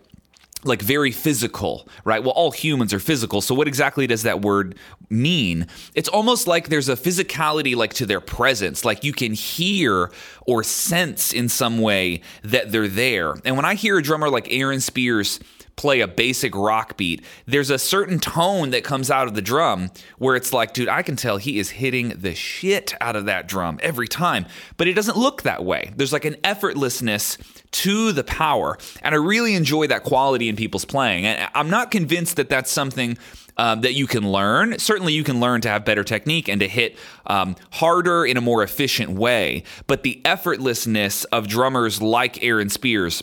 like 0.65 0.83
very 0.83 1.11
physical, 1.11 1.89
right? 2.05 2.23
Well, 2.23 2.33
all 2.33 2.51
humans 2.51 2.93
are 2.93 2.99
physical. 2.99 3.41
So 3.41 3.55
what 3.55 3.67
exactly 3.67 4.07
does 4.07 4.25
that 4.25 4.43
word 4.43 4.77
mean? 5.09 5.67
It's 5.95 6.09
almost 6.09 6.47
like 6.47 6.69
there's 6.69 6.89
a 6.89 6.97
physicality 6.97 7.75
like 7.75 7.95
to 7.95 8.07
their 8.07 8.21
presence, 8.21 8.85
like 8.85 9.03
you 9.03 9.13
can 9.13 9.33
hear 9.33 10.11
or 10.47 10.63
sense 10.63 11.33
in 11.33 11.49
some 11.49 11.79
way 11.79 12.21
that 12.43 12.73
they're 12.73 12.89
there. 12.89 13.35
And 13.45 13.57
when 13.57 13.65
I 13.65 13.75
hear 13.75 13.99
a 13.99 14.03
drummer 14.03 14.29
like 14.29 14.49
Aaron 14.51 14.81
Spears 14.81 15.41
play 15.77 16.01
a 16.01 16.09
basic 16.09 16.55
rock 16.55 16.99
beat, 16.99 17.25
there's 17.47 17.71
a 17.71 17.79
certain 17.79 18.19
tone 18.19 18.69
that 18.71 18.85
comes 18.85 19.11
out 19.11 19.27
of 19.27 19.35
the 19.35 19.41
drum 19.41 19.91
where 20.19 20.37
it's 20.37 20.53
like, 20.53 20.75
dude, 20.75 20.91
I 20.91 21.03
can 21.03 21.17
tell 21.17 21.39
he 21.39 21.59
is 21.59 21.71
hitting 21.71 22.11
the 22.11 22.35
shit 22.35 22.93
out 23.01 23.17
of 23.17 23.25
that 23.25 23.49
drum 23.49 23.79
every 23.83 24.07
time. 24.07 24.45
But 24.77 24.89
it 24.89 24.93
doesn't 24.93 25.17
look 25.17 25.43
that 25.43 25.65
way. 25.65 25.93
There's 25.97 26.13
like 26.13 26.27
an 26.27 26.35
effortlessness 26.45 27.39
to 27.73 28.13
the 28.13 28.25
power. 28.25 28.79
And 29.03 29.15
I 29.15 29.19
really 29.19 29.55
enjoy 29.55 29.87
that 29.89 30.03
quality 30.05 30.49
in 30.49 30.57
people's 30.57 30.85
playing. 30.85 31.27
And 31.27 31.49
I'm 31.55 31.71
not 31.71 31.91
convinced 31.91 32.37
that 32.37 32.49
that's 32.49 32.71
something 32.71 33.17
um, 33.57 33.83
that 33.83 33.95
you 33.95 34.07
can 34.07 34.31
learn. 34.31 34.79
Certainly, 34.79 35.13
you 35.13 35.25
can 35.25 35.41
learn 35.41 35.61
to 35.63 35.69
have 35.69 35.85
better 35.85 36.05
technique 36.05 36.49
and 36.49 36.61
to 36.61 36.69
hit 36.69 36.97
um, 37.27 37.57
harder 37.73 38.25
in 38.25 38.37
a 38.37 38.41
more 38.41 38.63
efficient 38.63 39.11
way. 39.11 39.65
But 39.87 40.03
the 40.03 40.21
effortlessness 40.25 41.27
of 41.31 41.47
drummers 41.47 42.01
like 42.01 42.43
Aaron 42.43 42.71
Spears 42.71 43.23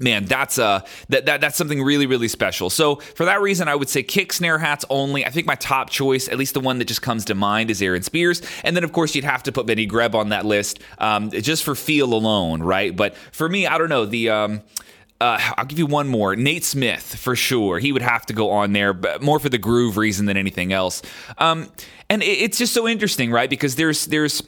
man 0.00 0.24
that's 0.24 0.58
uh 0.58 0.80
that, 1.08 1.26
that 1.26 1.40
that's 1.40 1.56
something 1.56 1.82
really 1.82 2.06
really 2.06 2.28
special 2.28 2.70
so 2.70 2.96
for 2.96 3.24
that 3.24 3.40
reason 3.40 3.68
i 3.68 3.74
would 3.74 3.88
say 3.88 4.02
kick 4.02 4.32
snare 4.32 4.58
hats 4.58 4.84
only 4.90 5.24
i 5.24 5.30
think 5.30 5.46
my 5.46 5.54
top 5.56 5.90
choice 5.90 6.28
at 6.28 6.38
least 6.38 6.54
the 6.54 6.60
one 6.60 6.78
that 6.78 6.86
just 6.86 7.02
comes 7.02 7.24
to 7.24 7.34
mind 7.34 7.70
is 7.70 7.80
aaron 7.82 8.02
spears 8.02 8.42
and 8.64 8.76
then 8.76 8.84
of 8.84 8.92
course 8.92 9.14
you'd 9.14 9.24
have 9.24 9.42
to 9.42 9.52
put 9.52 9.66
benny 9.66 9.86
greb 9.86 10.14
on 10.14 10.30
that 10.30 10.44
list 10.44 10.80
um, 10.98 11.30
just 11.30 11.62
for 11.62 11.74
feel 11.74 12.12
alone 12.14 12.62
right 12.62 12.96
but 12.96 13.16
for 13.16 13.48
me 13.48 13.66
i 13.66 13.78
don't 13.78 13.88
know 13.88 14.06
the 14.06 14.30
um 14.30 14.60
uh, 15.20 15.38
I'll 15.58 15.66
give 15.66 15.78
you 15.78 15.86
one 15.86 16.08
more. 16.08 16.34
Nate 16.34 16.64
Smith, 16.64 17.16
for 17.16 17.36
sure. 17.36 17.78
He 17.78 17.92
would 17.92 18.00
have 18.00 18.24
to 18.26 18.32
go 18.32 18.50
on 18.50 18.72
there, 18.72 18.94
but 18.94 19.20
more 19.20 19.38
for 19.38 19.50
the 19.50 19.58
groove 19.58 19.98
reason 19.98 20.24
than 20.24 20.38
anything 20.38 20.72
else. 20.72 21.02
Um, 21.36 21.70
and 22.08 22.22
it's 22.22 22.56
just 22.56 22.72
so 22.72 22.88
interesting, 22.88 23.30
right? 23.30 23.50
Because 23.50 23.76
there's 23.76 24.06
there's 24.06 24.42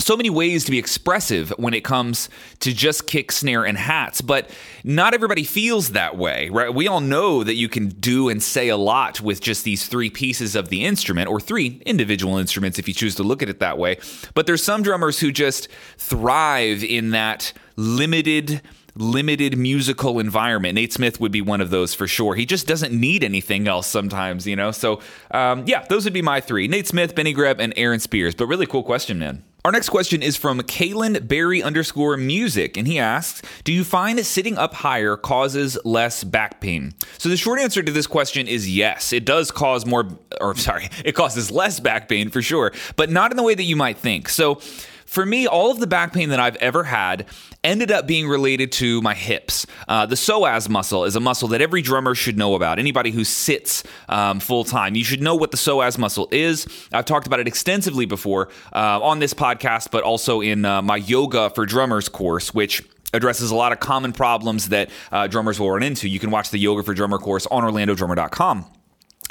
so 0.00 0.16
many 0.16 0.30
ways 0.30 0.64
to 0.64 0.70
be 0.70 0.78
expressive 0.78 1.50
when 1.58 1.74
it 1.74 1.84
comes 1.84 2.28
to 2.60 2.72
just 2.72 3.06
kick, 3.06 3.32
snare, 3.32 3.64
and 3.64 3.76
hats, 3.76 4.20
but 4.20 4.50
not 4.84 5.14
everybody 5.14 5.44
feels 5.44 5.90
that 5.90 6.16
way, 6.16 6.48
right? 6.50 6.72
We 6.72 6.88
all 6.88 7.00
know 7.00 7.44
that 7.44 7.54
you 7.54 7.68
can 7.68 7.88
do 7.88 8.28
and 8.28 8.42
say 8.42 8.68
a 8.68 8.76
lot 8.76 9.20
with 9.20 9.40
just 9.40 9.64
these 9.64 9.86
three 9.86 10.10
pieces 10.10 10.54
of 10.54 10.68
the 10.68 10.84
instrument, 10.84 11.28
or 11.28 11.40
three 11.40 11.82
individual 11.84 12.38
instruments 12.38 12.78
if 12.78 12.88
you 12.88 12.94
choose 12.94 13.14
to 13.16 13.22
look 13.22 13.42
at 13.42 13.48
it 13.48 13.60
that 13.60 13.78
way. 13.78 13.98
But 14.34 14.46
there's 14.46 14.62
some 14.62 14.82
drummers 14.82 15.20
who 15.20 15.32
just 15.32 15.68
thrive 15.96 16.82
in 16.84 17.10
that 17.10 17.52
limited 17.76 18.62
limited 18.94 19.56
musical 19.56 20.18
environment. 20.18 20.74
Nate 20.74 20.92
Smith 20.92 21.20
would 21.20 21.32
be 21.32 21.40
one 21.40 21.60
of 21.60 21.70
those 21.70 21.94
for 21.94 22.06
sure. 22.06 22.34
He 22.34 22.46
just 22.46 22.66
doesn't 22.66 22.92
need 22.92 23.22
anything 23.22 23.68
else 23.68 23.86
sometimes, 23.86 24.46
you 24.46 24.56
know? 24.56 24.70
So, 24.70 25.00
um, 25.30 25.64
yeah, 25.66 25.84
those 25.88 26.04
would 26.04 26.12
be 26.12 26.22
my 26.22 26.40
three 26.40 26.68
Nate 26.68 26.86
Smith, 26.86 27.14
Benny 27.14 27.32
Greb, 27.32 27.60
and 27.60 27.72
Aaron 27.76 28.00
Spears. 28.00 28.34
But 28.34 28.46
really 28.46 28.66
cool 28.66 28.82
question, 28.82 29.18
man. 29.18 29.42
Our 29.64 29.72
next 29.72 29.88
question 29.88 30.22
is 30.22 30.36
from 30.36 30.60
Kalen 30.62 31.26
Barry 31.28 31.62
underscore 31.62 32.16
music, 32.16 32.76
and 32.76 32.86
he 32.86 32.98
asks, 32.98 33.42
Do 33.64 33.72
you 33.72 33.84
find 33.84 34.24
sitting 34.24 34.56
up 34.56 34.72
higher 34.72 35.16
causes 35.16 35.76
less 35.84 36.24
back 36.24 36.60
pain? 36.60 36.94
So 37.18 37.28
the 37.28 37.36
short 37.36 37.60
answer 37.60 37.82
to 37.82 37.92
this 37.92 38.06
question 38.06 38.46
is 38.46 38.74
yes. 38.74 39.12
It 39.12 39.24
does 39.24 39.50
cause 39.50 39.84
more, 39.84 40.08
or 40.40 40.54
sorry, 40.54 40.88
it 41.04 41.12
causes 41.12 41.50
less 41.50 41.80
back 41.80 42.08
pain 42.08 42.30
for 42.30 42.40
sure, 42.40 42.72
but 42.96 43.10
not 43.10 43.30
in 43.30 43.36
the 43.36 43.42
way 43.42 43.54
that 43.54 43.64
you 43.64 43.76
might 43.76 43.98
think. 43.98 44.28
So 44.28 44.60
for 45.08 45.24
me, 45.24 45.46
all 45.46 45.70
of 45.70 45.80
the 45.80 45.86
back 45.86 46.12
pain 46.12 46.28
that 46.28 46.38
I've 46.38 46.56
ever 46.56 46.84
had 46.84 47.24
ended 47.64 47.90
up 47.90 48.06
being 48.06 48.28
related 48.28 48.70
to 48.72 49.00
my 49.00 49.14
hips. 49.14 49.66
Uh, 49.88 50.04
the 50.04 50.16
psoas 50.16 50.68
muscle 50.68 51.06
is 51.06 51.16
a 51.16 51.20
muscle 51.20 51.48
that 51.48 51.62
every 51.62 51.80
drummer 51.80 52.14
should 52.14 52.36
know 52.36 52.54
about. 52.54 52.78
Anybody 52.78 53.10
who 53.10 53.24
sits 53.24 53.82
um, 54.10 54.38
full 54.38 54.64
time, 54.64 54.94
you 54.94 55.04
should 55.04 55.22
know 55.22 55.34
what 55.34 55.50
the 55.50 55.56
psoas 55.56 55.96
muscle 55.96 56.28
is. 56.30 56.66
I've 56.92 57.06
talked 57.06 57.26
about 57.26 57.40
it 57.40 57.48
extensively 57.48 58.04
before 58.04 58.50
uh, 58.74 59.00
on 59.02 59.18
this 59.18 59.32
podcast, 59.32 59.90
but 59.90 60.04
also 60.04 60.42
in 60.42 60.66
uh, 60.66 60.82
my 60.82 60.96
Yoga 60.96 61.48
for 61.50 61.64
Drummers 61.64 62.10
course, 62.10 62.52
which 62.52 62.84
addresses 63.14 63.50
a 63.50 63.56
lot 63.56 63.72
of 63.72 63.80
common 63.80 64.12
problems 64.12 64.68
that 64.68 64.90
uh, 65.10 65.26
drummers 65.26 65.58
will 65.58 65.70
run 65.70 65.82
into. 65.82 66.06
You 66.06 66.20
can 66.20 66.30
watch 66.30 66.50
the 66.50 66.58
Yoga 66.58 66.82
for 66.82 66.92
Drummer 66.92 67.18
course 67.18 67.46
on 67.46 67.62
OrlandoDrummer.com. 67.62 68.66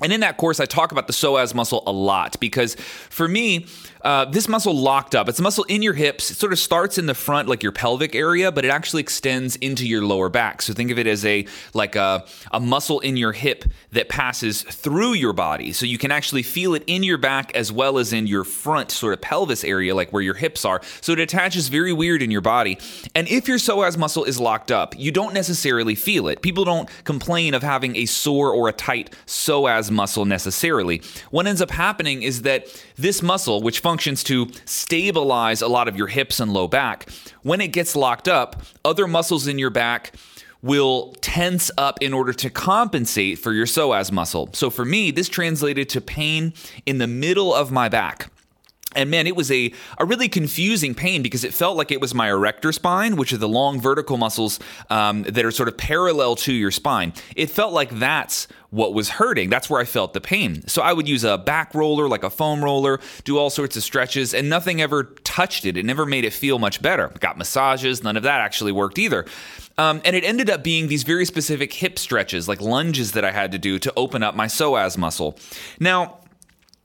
And 0.01 0.13
in 0.13 0.19
that 0.19 0.37
course, 0.37 0.59
I 0.59 0.65
talk 0.65 0.91
about 0.91 1.07
the 1.07 1.13
psoas 1.13 1.55
muscle 1.55 1.81
a 1.87 1.91
lot 1.91 2.39
because 2.39 2.75
for 2.75 3.27
me, 3.27 3.65
uh, 4.01 4.25
this 4.25 4.47
muscle 4.47 4.75
locked 4.75 5.15
up. 5.15 5.29
It's 5.29 5.39
a 5.39 5.43
muscle 5.43 5.63
in 5.65 5.81
your 5.81 5.93
hips. 5.93 6.31
It 6.31 6.35
sort 6.35 6.53
of 6.53 6.59
starts 6.59 6.97
in 6.97 7.05
the 7.05 7.13
front, 7.13 7.47
like 7.47 7.63
your 7.63 7.71
pelvic 7.71 8.15
area, 8.15 8.51
but 8.51 8.65
it 8.65 8.69
actually 8.69 9.01
extends 9.01 9.55
into 9.57 9.87
your 9.87 10.03
lower 10.03 10.29
back. 10.29 10.61
So 10.61 10.73
think 10.73 10.91
of 10.91 10.99
it 10.99 11.07
as 11.07 11.25
a 11.25 11.45
like 11.73 11.95
a, 11.95 12.25
a 12.51 12.59
muscle 12.59 12.99
in 12.99 13.17
your 13.17 13.31
hip 13.31 13.65
that 13.91 14.09
passes 14.09 14.61
through 14.63 15.13
your 15.13 15.33
body. 15.33 15.73
So 15.73 15.85
you 15.85 15.97
can 15.97 16.11
actually 16.11 16.43
feel 16.43 16.73
it 16.75 16.83
in 16.87 17.03
your 17.03 17.17
back 17.17 17.55
as 17.55 17.71
well 17.71 17.97
as 17.97 18.13
in 18.13 18.27
your 18.27 18.43
front 18.43 18.91
sort 18.91 19.13
of 19.13 19.21
pelvis 19.21 19.63
area, 19.63 19.95
like 19.95 20.11
where 20.11 20.21
your 20.21 20.35
hips 20.35 20.65
are. 20.65 20.81
So 21.01 21.13
it 21.13 21.19
attaches 21.19 21.67
very 21.67 21.93
weird 21.93 22.21
in 22.21 22.31
your 22.31 22.41
body. 22.41 22.77
And 23.15 23.27
if 23.27 23.47
your 23.47 23.57
psoas 23.57 23.97
muscle 23.97 24.23
is 24.23 24.39
locked 24.39 24.71
up, 24.71 24.97
you 24.97 25.11
don't 25.11 25.33
necessarily 25.33 25.95
feel 25.95 26.27
it. 26.27 26.41
People 26.41 26.65
don't 26.65 26.89
complain 27.03 27.53
of 27.53 27.63
having 27.63 27.95
a 27.95 28.05
sore 28.05 28.51
or 28.51 28.69
a 28.69 28.73
tight 28.73 29.13
psoas 29.25 29.91
muscle 29.91 30.25
necessarily. 30.25 31.01
What 31.31 31.47
ends 31.47 31.61
up 31.61 31.71
happening 31.71 32.23
is 32.23 32.43
that 32.43 32.67
this 32.97 33.21
muscle, 33.21 33.61
which 33.61 33.79
functions 33.87 34.21
to 34.21 34.51
stabilize 34.65 35.61
a 35.61 35.67
lot 35.69 35.87
of 35.87 35.95
your 35.95 36.07
hips 36.07 36.41
and 36.41 36.51
low 36.51 36.67
back, 36.67 37.09
when 37.43 37.61
it 37.61 37.69
gets 37.69 37.95
locked 37.95 38.27
up, 38.27 38.61
other 38.83 39.07
muscles 39.07 39.47
in 39.47 39.57
your 39.57 39.69
back 39.69 40.11
will 40.61 41.13
tense 41.21 41.71
up 41.77 41.97
in 42.01 42.13
order 42.13 42.33
to 42.33 42.49
compensate 42.49 43.39
for 43.39 43.53
your 43.53 43.65
psoas 43.65 44.11
muscle. 44.11 44.49
So 44.51 44.69
for 44.69 44.83
me, 44.83 45.09
this 45.11 45.29
translated 45.29 45.87
to 45.87 46.01
pain 46.01 46.53
in 46.85 46.97
the 46.97 47.07
middle 47.07 47.53
of 47.53 47.71
my 47.71 47.87
back. 47.87 48.29
And 48.95 49.11
man, 49.11 49.27
it 49.27 49.35
was 49.35 49.51
a, 49.51 49.73
a 49.97 50.05
really 50.05 50.29
confusing 50.29 50.95
pain 50.95 51.21
because 51.21 51.43
it 51.43 51.53
felt 51.53 51.77
like 51.77 51.91
it 51.91 51.99
was 51.99 52.13
my 52.15 52.29
erector 52.29 52.69
spinae, 52.69 53.15
which 53.15 53.33
are 53.33 53.37
the 53.37 53.47
long 53.47 53.81
vertical 53.81 54.17
muscles 54.17 54.59
um, 54.89 55.23
that 55.23 55.45
are 55.45 55.51
sort 55.51 55.67
of 55.67 55.77
parallel 55.77 56.35
to 56.37 56.53
your 56.53 56.71
spine. 56.71 57.13
It 57.35 57.49
felt 57.49 57.73
like 57.73 57.91
that's 57.99 58.47
what 58.69 58.93
was 58.93 59.09
hurting. 59.09 59.49
That's 59.49 59.69
where 59.69 59.79
I 59.79 59.85
felt 59.85 60.13
the 60.13 60.21
pain. 60.21 60.67
So 60.67 60.81
I 60.81 60.93
would 60.93 61.07
use 61.07 61.23
a 61.23 61.37
back 61.37 61.75
roller, 61.75 62.07
like 62.07 62.23
a 62.23 62.29
foam 62.29 62.63
roller, 62.63 62.99
do 63.23 63.37
all 63.37 63.49
sorts 63.49 63.77
of 63.77 63.83
stretches, 63.83 64.33
and 64.33 64.49
nothing 64.49 64.81
ever 64.81 65.03
touched 65.23 65.65
it. 65.65 65.77
It 65.77 65.85
never 65.85 66.05
made 66.05 66.25
it 66.25 66.33
feel 66.33 66.57
much 66.57 66.81
better. 66.81 67.11
Got 67.19 67.37
massages, 67.37 68.03
none 68.03 68.17
of 68.17 68.23
that 68.23 68.41
actually 68.41 68.71
worked 68.71 68.99
either. 68.99 69.25
Um, 69.77 70.01
and 70.05 70.15
it 70.15 70.23
ended 70.23 70.49
up 70.49 70.63
being 70.63 70.87
these 70.87 71.03
very 71.03 71.25
specific 71.25 71.71
hip 71.71 71.99
stretches, 71.99 72.47
like 72.47 72.61
lunges 72.61 73.11
that 73.11 73.23
I 73.23 73.31
had 73.31 73.51
to 73.51 73.59
do 73.59 73.79
to 73.79 73.93
open 73.95 74.23
up 74.23 74.35
my 74.35 74.47
psoas 74.47 74.97
muscle. 74.97 75.37
Now, 75.79 76.19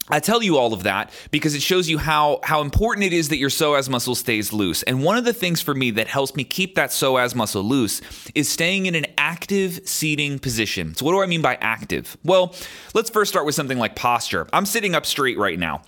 I 0.09 0.18
tell 0.18 0.42
you 0.42 0.59
all 0.59 0.73
of 0.73 0.82
that 0.82 1.12
because 1.30 1.54
it 1.54 1.62
shows 1.62 1.88
you 1.88 1.97
how 1.97 2.40
how 2.42 2.61
important 2.61 3.04
it 3.04 3.12
is 3.12 3.28
that 3.28 3.37
your 3.37 3.50
psoas 3.50 3.88
muscle 3.88 4.14
stays 4.14 4.52
loose. 4.52 4.82
And 4.82 5.02
one 5.02 5.16
of 5.16 5.25
the 5.25 5.32
things 5.32 5.61
for 5.61 5.75
me 5.75 5.92
that 5.92 6.09
helps 6.09 6.35
me 6.35 6.44
keep 6.44 6.75
that 6.75 6.90
psoas 6.90 7.35
muscle 7.35 7.62
loose 7.62 8.00
is 8.35 8.49
staying 8.49 8.87
in 8.87 8.94
an 8.94 9.06
active 9.16 9.80
seating 9.85 10.38
position. 10.38 10.94
So 10.94 11.06
what 11.06 11.12
do 11.12 11.23
I 11.23 11.26
mean 11.26 11.42
by 11.42 11.56
active? 11.61 12.16
Well, 12.25 12.54
let's 12.94 13.11
first 13.11 13.30
start 13.30 13.47
with 13.47 13.54
something 13.54 13.78
like 13.78 13.94
posture. 13.94 14.49
I'm 14.52 14.66
sitting 14.66 14.94
up 14.94 15.06
straight 15.06 15.38
right 15.38 15.59
now. 15.59 15.82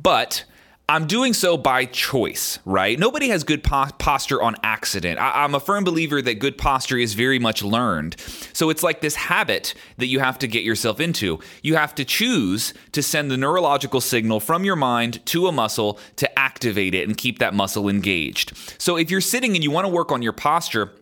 But 0.00 0.44
I'm 0.90 1.06
doing 1.06 1.34
so 1.34 1.58
by 1.58 1.84
choice, 1.84 2.58
right? 2.64 2.98
Nobody 2.98 3.28
has 3.28 3.44
good 3.44 3.62
po- 3.62 3.90
posture 3.98 4.40
on 4.40 4.56
accident. 4.62 5.20
I- 5.20 5.44
am 5.44 5.54
a 5.54 5.60
firm 5.60 5.84
believer 5.84 6.22
that 6.22 6.38
good 6.38 6.56
posture 6.56 6.96
is 6.96 7.12
very 7.12 7.38
much 7.38 7.62
learned. 7.62 8.16
So 8.54 8.70
it's 8.70 8.82
like 8.82 9.02
this 9.02 9.14
habit 9.14 9.74
that 9.98 10.06
you 10.06 10.20
have 10.20 10.38
to 10.38 10.46
get 10.46 10.64
yourself 10.64 10.98
into. 10.98 11.40
You 11.62 11.74
have 11.74 11.94
to 11.96 12.06
choose 12.06 12.72
to 12.92 13.02
send 13.02 13.30
the 13.30 13.36
neurological 13.36 14.00
signal 14.00 14.40
from 14.40 14.64
your 14.64 14.76
mind 14.76 15.24
to 15.26 15.46
a 15.46 15.52
muscle 15.52 15.98
to 16.16 16.38
activate 16.38 16.94
it 16.94 17.06
and 17.06 17.18
keep 17.18 17.38
that 17.38 17.52
muscle 17.52 17.90
engaged. 17.90 18.54
So 18.78 18.96
if 18.96 19.10
you're 19.10 19.20
sitting 19.20 19.54
and 19.54 19.62
you 19.62 19.70
want 19.70 19.84
to 19.84 19.92
work 19.92 20.10
on 20.10 20.22
your 20.22 20.32
posture, 20.32 20.92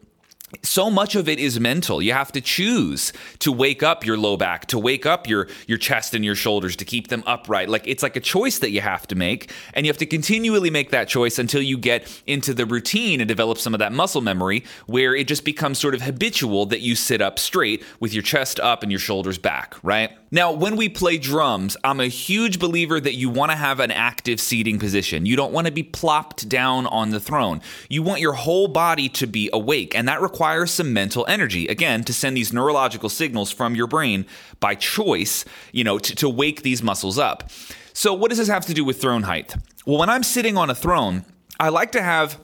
so 0.63 0.91
much 0.91 1.17
of 1.17 1.29
it 1.29 1.41
is 1.41 1.59
mental. 1.59 2.01
You 2.01 2.13
have 2.13 2.31
to 2.33 2.41
choose 2.41 3.13
to 3.41 3.51
wake 3.51 3.83
up 3.83 4.07
your 4.07 4.17
low 4.17 4.37
back, 4.37 4.67
to 4.67 4.79
wake 4.79 5.05
up 5.05 5.29
your 5.29 5.49
your 5.67 5.77
chest 5.79 6.15
and 6.15 6.25
your 6.25 6.37
shoulders 6.37 6.77
to 6.77 6.85
keep 6.85 7.09
them 7.09 7.25
upright. 7.27 7.69
Like 7.69 7.87
it's 7.87 8.03
like 8.03 8.15
a 8.15 8.21
choice 8.21 8.61
that 8.61 8.71
you 8.71 8.81
have 8.81 9.09
to 9.09 9.17
make 9.17 9.51
and 9.75 9.85
you 9.85 9.91
have 9.91 9.99
to 9.99 10.07
continually 10.07 10.71
make 10.71 10.91
that 10.91 11.09
choice 11.09 11.41
until 11.41 11.63
you 11.63 11.77
get 11.77 12.23
into 12.27 12.55
the 12.55 12.65
routine 12.65 13.21
and 13.21 13.27
develop 13.27 13.59
some 13.59 13.75
of 13.75 13.81
that 13.81 13.93
muscle 13.93 14.21
memory 14.21 14.63
where 14.87 15.17
it 15.17 15.27
just 15.27 15.45
becomes 15.45 15.79
sort 15.79 15.95
of 15.95 16.03
habitual 16.03 16.67
that 16.67 16.81
you 16.81 16.95
sit 16.95 17.21
up 17.21 17.41
straight 17.41 17.83
with 17.99 18.15
your 18.15 18.23
chest 18.23 18.61
up 18.61 18.85
and 18.85 18.93
your 18.93 19.01
shoulders 19.01 19.39
back, 19.39 19.75
right? 19.83 20.13
Now, 20.31 20.53
when 20.53 20.77
we 20.77 20.89
play 20.89 21.19
drums, 21.19 21.77
I'm 21.85 22.01
a 22.01 22.09
huge 22.09 22.59
believer 22.59 23.01
that 23.01 23.15
you 23.15 23.31
want 23.31 23.53
to 23.53 23.57
have 23.57 23.79
an 23.79 23.93
active 23.93 24.41
seating 24.41 24.79
position. 24.79 25.25
You 25.25 25.37
don't 25.37 25.53
want 25.53 25.67
to 25.67 25.73
be 25.73 25.85
plopped 25.85 26.49
down 26.49 26.87
on 26.87 27.11
the 27.11 27.21
throne. 27.21 27.63
You 27.89 28.03
want 28.03 28.21
your 28.21 28.33
whole 28.33 28.67
body 28.67 29.09
to 29.11 29.27
be 29.27 29.49
awake, 29.53 29.95
and 29.95 30.09
that 30.09 30.21
requires 30.21 30.36
some 30.67 30.93
mental 30.93 31.25
energy. 31.29 31.67
Again, 31.67 32.05
to 32.05 32.13
send 32.13 32.37
these 32.37 32.53
neurological 32.53 33.09
signals 33.09 33.51
from 33.51 33.75
your 33.75 33.87
brain 33.87 34.27
by 34.61 34.75
choice, 34.75 35.45
you 35.73 35.85
know, 35.85 35.99
to, 35.99 36.15
to 36.17 36.29
wake 36.29 36.63
these 36.63 36.83
muscles 36.83 37.19
up. 37.19 37.51
So, 37.93 38.13
what 38.13 38.29
does 38.29 38.39
this 38.39 38.49
have 38.49 38.67
to 38.67 38.75
do 38.75 38.85
with 38.85 39.01
throne 39.01 39.23
height? 39.23 39.57
Well, 39.87 39.99
when 39.99 40.11
I'm 40.11 40.23
sitting 40.23 40.57
on 40.57 40.69
a 40.69 40.75
throne, 40.75 41.25
I 41.59 41.71
like 41.71 41.93
to 41.93 42.03
have 42.03 42.39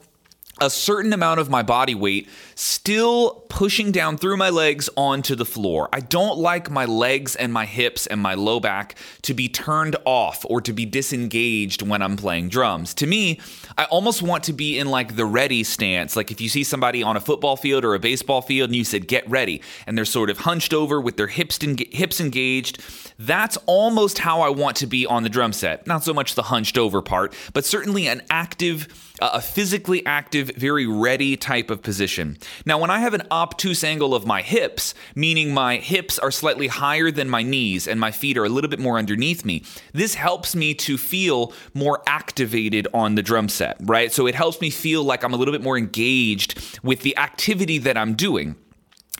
a 0.62 0.70
certain 0.70 1.12
amount 1.12 1.40
of 1.40 1.50
my 1.50 1.60
body 1.60 1.94
weight 1.94 2.28
still 2.54 3.44
pushing 3.48 3.90
down 3.90 4.16
through 4.16 4.36
my 4.36 4.48
legs 4.48 4.88
onto 4.96 5.34
the 5.34 5.44
floor. 5.44 5.88
I 5.92 5.98
don't 5.98 6.38
like 6.38 6.70
my 6.70 6.84
legs 6.84 7.34
and 7.34 7.52
my 7.52 7.66
hips 7.66 8.06
and 8.06 8.20
my 8.20 8.34
low 8.34 8.60
back 8.60 8.94
to 9.22 9.34
be 9.34 9.48
turned 9.48 9.96
off 10.04 10.46
or 10.48 10.60
to 10.60 10.72
be 10.72 10.86
disengaged 10.86 11.82
when 11.82 12.00
I'm 12.00 12.16
playing 12.16 12.48
drums. 12.48 12.94
To 12.94 13.08
me, 13.08 13.40
I 13.76 13.84
almost 13.86 14.22
want 14.22 14.44
to 14.44 14.52
be 14.52 14.78
in 14.78 14.88
like 14.88 15.16
the 15.16 15.26
ready 15.26 15.64
stance. 15.64 16.14
Like 16.14 16.30
if 16.30 16.40
you 16.40 16.48
see 16.48 16.62
somebody 16.62 17.02
on 17.02 17.16
a 17.16 17.20
football 17.20 17.56
field 17.56 17.84
or 17.84 17.94
a 17.94 17.98
baseball 17.98 18.40
field 18.40 18.70
and 18.70 18.76
you 18.76 18.84
said 18.84 19.08
get 19.08 19.28
ready 19.28 19.60
and 19.88 19.98
they're 19.98 20.04
sort 20.04 20.30
of 20.30 20.38
hunched 20.38 20.72
over 20.72 21.00
with 21.00 21.16
their 21.16 21.26
hips 21.26 21.58
hips 21.90 22.20
engaged, 22.20 22.80
that's 23.18 23.56
almost 23.66 24.18
how 24.18 24.42
I 24.42 24.50
want 24.50 24.76
to 24.76 24.86
be 24.86 25.06
on 25.06 25.24
the 25.24 25.28
drum 25.28 25.52
set. 25.52 25.88
Not 25.88 26.04
so 26.04 26.14
much 26.14 26.36
the 26.36 26.44
hunched 26.44 26.78
over 26.78 27.02
part, 27.02 27.34
but 27.52 27.64
certainly 27.64 28.06
an 28.06 28.22
active 28.30 29.11
a 29.32 29.40
physically 29.40 30.04
active, 30.04 30.50
very 30.56 30.86
ready 30.86 31.36
type 31.36 31.70
of 31.70 31.82
position. 31.82 32.38
Now, 32.66 32.78
when 32.78 32.90
I 32.90 32.98
have 32.98 33.14
an 33.14 33.22
obtuse 33.30 33.84
angle 33.84 34.14
of 34.14 34.26
my 34.26 34.42
hips, 34.42 34.94
meaning 35.14 35.54
my 35.54 35.76
hips 35.76 36.18
are 36.18 36.30
slightly 36.30 36.66
higher 36.66 37.10
than 37.10 37.28
my 37.28 37.42
knees 37.42 37.86
and 37.86 38.00
my 38.00 38.10
feet 38.10 38.36
are 38.36 38.44
a 38.44 38.48
little 38.48 38.70
bit 38.70 38.80
more 38.80 38.98
underneath 38.98 39.44
me, 39.44 39.64
this 39.92 40.14
helps 40.14 40.56
me 40.56 40.74
to 40.74 40.98
feel 40.98 41.52
more 41.74 42.02
activated 42.06 42.88
on 42.92 43.14
the 43.14 43.22
drum 43.22 43.48
set, 43.48 43.76
right? 43.80 44.12
So 44.12 44.26
it 44.26 44.34
helps 44.34 44.60
me 44.60 44.70
feel 44.70 45.04
like 45.04 45.22
I'm 45.22 45.34
a 45.34 45.36
little 45.36 45.52
bit 45.52 45.62
more 45.62 45.78
engaged 45.78 46.78
with 46.82 47.02
the 47.02 47.16
activity 47.16 47.78
that 47.78 47.96
I'm 47.96 48.14
doing. 48.14 48.56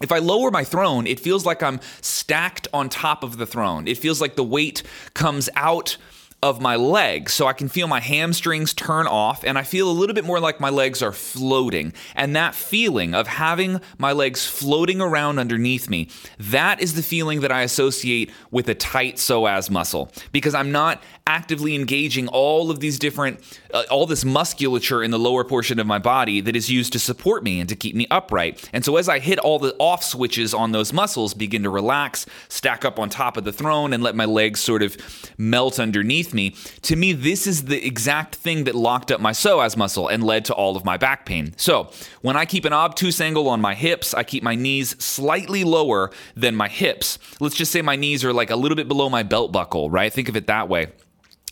If 0.01 0.11
I 0.11 0.19
lower 0.19 0.51
my 0.51 0.65
throne, 0.65 1.07
it 1.07 1.21
feels 1.21 1.47
like 1.47 1.63
I'm 1.63 1.79
stacked 2.01 2.67
on 2.73 2.89
top 2.89 3.23
of 3.23 3.37
the 3.37 3.47
throne. 3.47 3.87
It 3.87 3.99
feels 3.99 4.21
like 4.21 4.35
the 4.35 4.45
weight 4.45 4.83
comes 5.15 5.49
out 5.55 5.97
of 6.43 6.61
my 6.61 6.75
legs 6.75 7.33
so 7.33 7.47
I 7.47 7.53
can 7.53 7.69
feel 7.69 7.87
my 7.87 8.01
hamstrings 8.01 8.75
turn 8.75 9.07
off 9.07 9.45
and 9.45 9.57
I 9.57 9.63
feel 9.63 9.89
a 9.89 9.93
little 9.93 10.15
bit 10.15 10.25
more 10.25 10.41
like 10.41 10.59
my 10.59 10.71
legs 10.71 11.01
are 11.01 11.13
floating. 11.13 11.93
And 12.17 12.35
that 12.35 12.57
feeling 12.57 13.15
of 13.15 13.29
having 13.29 13.81
my 13.97 14.11
legs 14.11 14.45
floating 14.45 15.01
around 15.01 15.39
underneath 15.39 15.89
me, 15.89 16.09
that 16.39 16.83
is 16.83 16.95
the 16.95 17.03
feeling 17.03 17.43
that 17.43 17.53
I 17.53 17.63
associate 17.63 18.33
with 18.51 18.69
a 18.69 18.75
tight 18.75 19.17
psoas 19.17 19.71
muscle 19.71 20.11
because 20.33 20.55
I'm 20.55 20.73
not 20.73 21.01
actively 21.27 21.77
engaging 21.77 22.27
all 22.29 22.71
of 22.71 22.81
these 22.81 22.99
different, 22.99 23.39
uh, 23.73 23.85
all 23.91 24.07
this 24.07 24.25
musculature 24.25 25.03
in 25.03 25.13
the 25.13 25.19
lower 25.19 25.45
portion 25.45 25.79
of 25.79 25.87
my 25.87 25.99
body 25.99 26.41
that 26.41 26.57
is 26.57 26.69
used 26.69 26.93
to 26.93 26.99
support 26.99 27.45
me 27.45 27.61
and 27.61 27.69
to 27.69 27.77
keep 27.77 27.95
me 27.95 28.07
upright. 28.11 28.69
And 28.73 28.85
so 28.85 28.97
as 28.97 29.09
I 29.09 29.21
hit 29.21 29.39
all 29.39 29.61
the 29.61 29.77
off 29.79 30.03
switches 30.03 30.53
on 30.53 30.73
those 30.73 30.93
muscles, 30.93 31.35
begin 31.35 31.63
to 31.63 31.71
relax, 31.71 32.27
stack 32.49 32.85
up 32.85 32.99
on 32.99 33.09
top 33.09 33.37
of 33.37 33.45
the 33.45 33.53
throne, 33.53 33.93
and 33.93 34.03
let 34.03 34.17
my 34.17 34.25
legs 34.25 34.59
sort 34.59 34.83
of 34.83 34.97
melt 35.39 35.79
underneath 35.79 36.32
with 36.33 36.37
me, 36.37 36.55
to 36.83 36.97
me, 36.97 37.13
this 37.13 37.47
is 37.47 37.65
the 37.65 37.85
exact 37.87 38.37
thing 38.37 38.65
that 38.65 38.75
locked 38.75 39.11
up 39.11 39.21
my 39.21 39.33
psoas 39.33 39.77
muscle 39.77 40.09
and 40.09 40.25
led 40.25 40.45
to 40.47 40.55
all 40.55 40.77
of 40.77 40.85
my 40.85 40.97
back 40.97 41.27
pain. 41.27 41.55
So 41.57 41.91
when 42.23 42.37
I 42.37 42.45
keep 42.45 42.65
an 42.65 42.73
obtuse 42.73 43.21
angle 43.21 43.49
on 43.49 43.61
my 43.61 43.75
hips, 43.75 44.15
I 44.15 44.25
keep 44.25 44.43
my 44.43 44.55
knees 44.55 45.03
slightly 45.03 45.65
lower 45.65 46.11
than 46.35 46.57
my 46.57 46.69
hips. 46.69 47.19
Let's 47.41 47.55
just 47.55 47.73
say 47.73 47.83
my 47.83 47.97
knees 47.97 48.25
are 48.25 48.33
like 48.33 48.51
a 48.51 48.57
little 48.57 48.77
bit 48.77 48.89
below 48.89 49.09
my 49.09 49.23
belt 49.23 49.53
buckle, 49.53 49.91
right? 49.91 50.13
Think 50.13 50.29
of 50.29 50.37
it 50.37 50.47
that 50.47 50.69
way. 50.69 50.89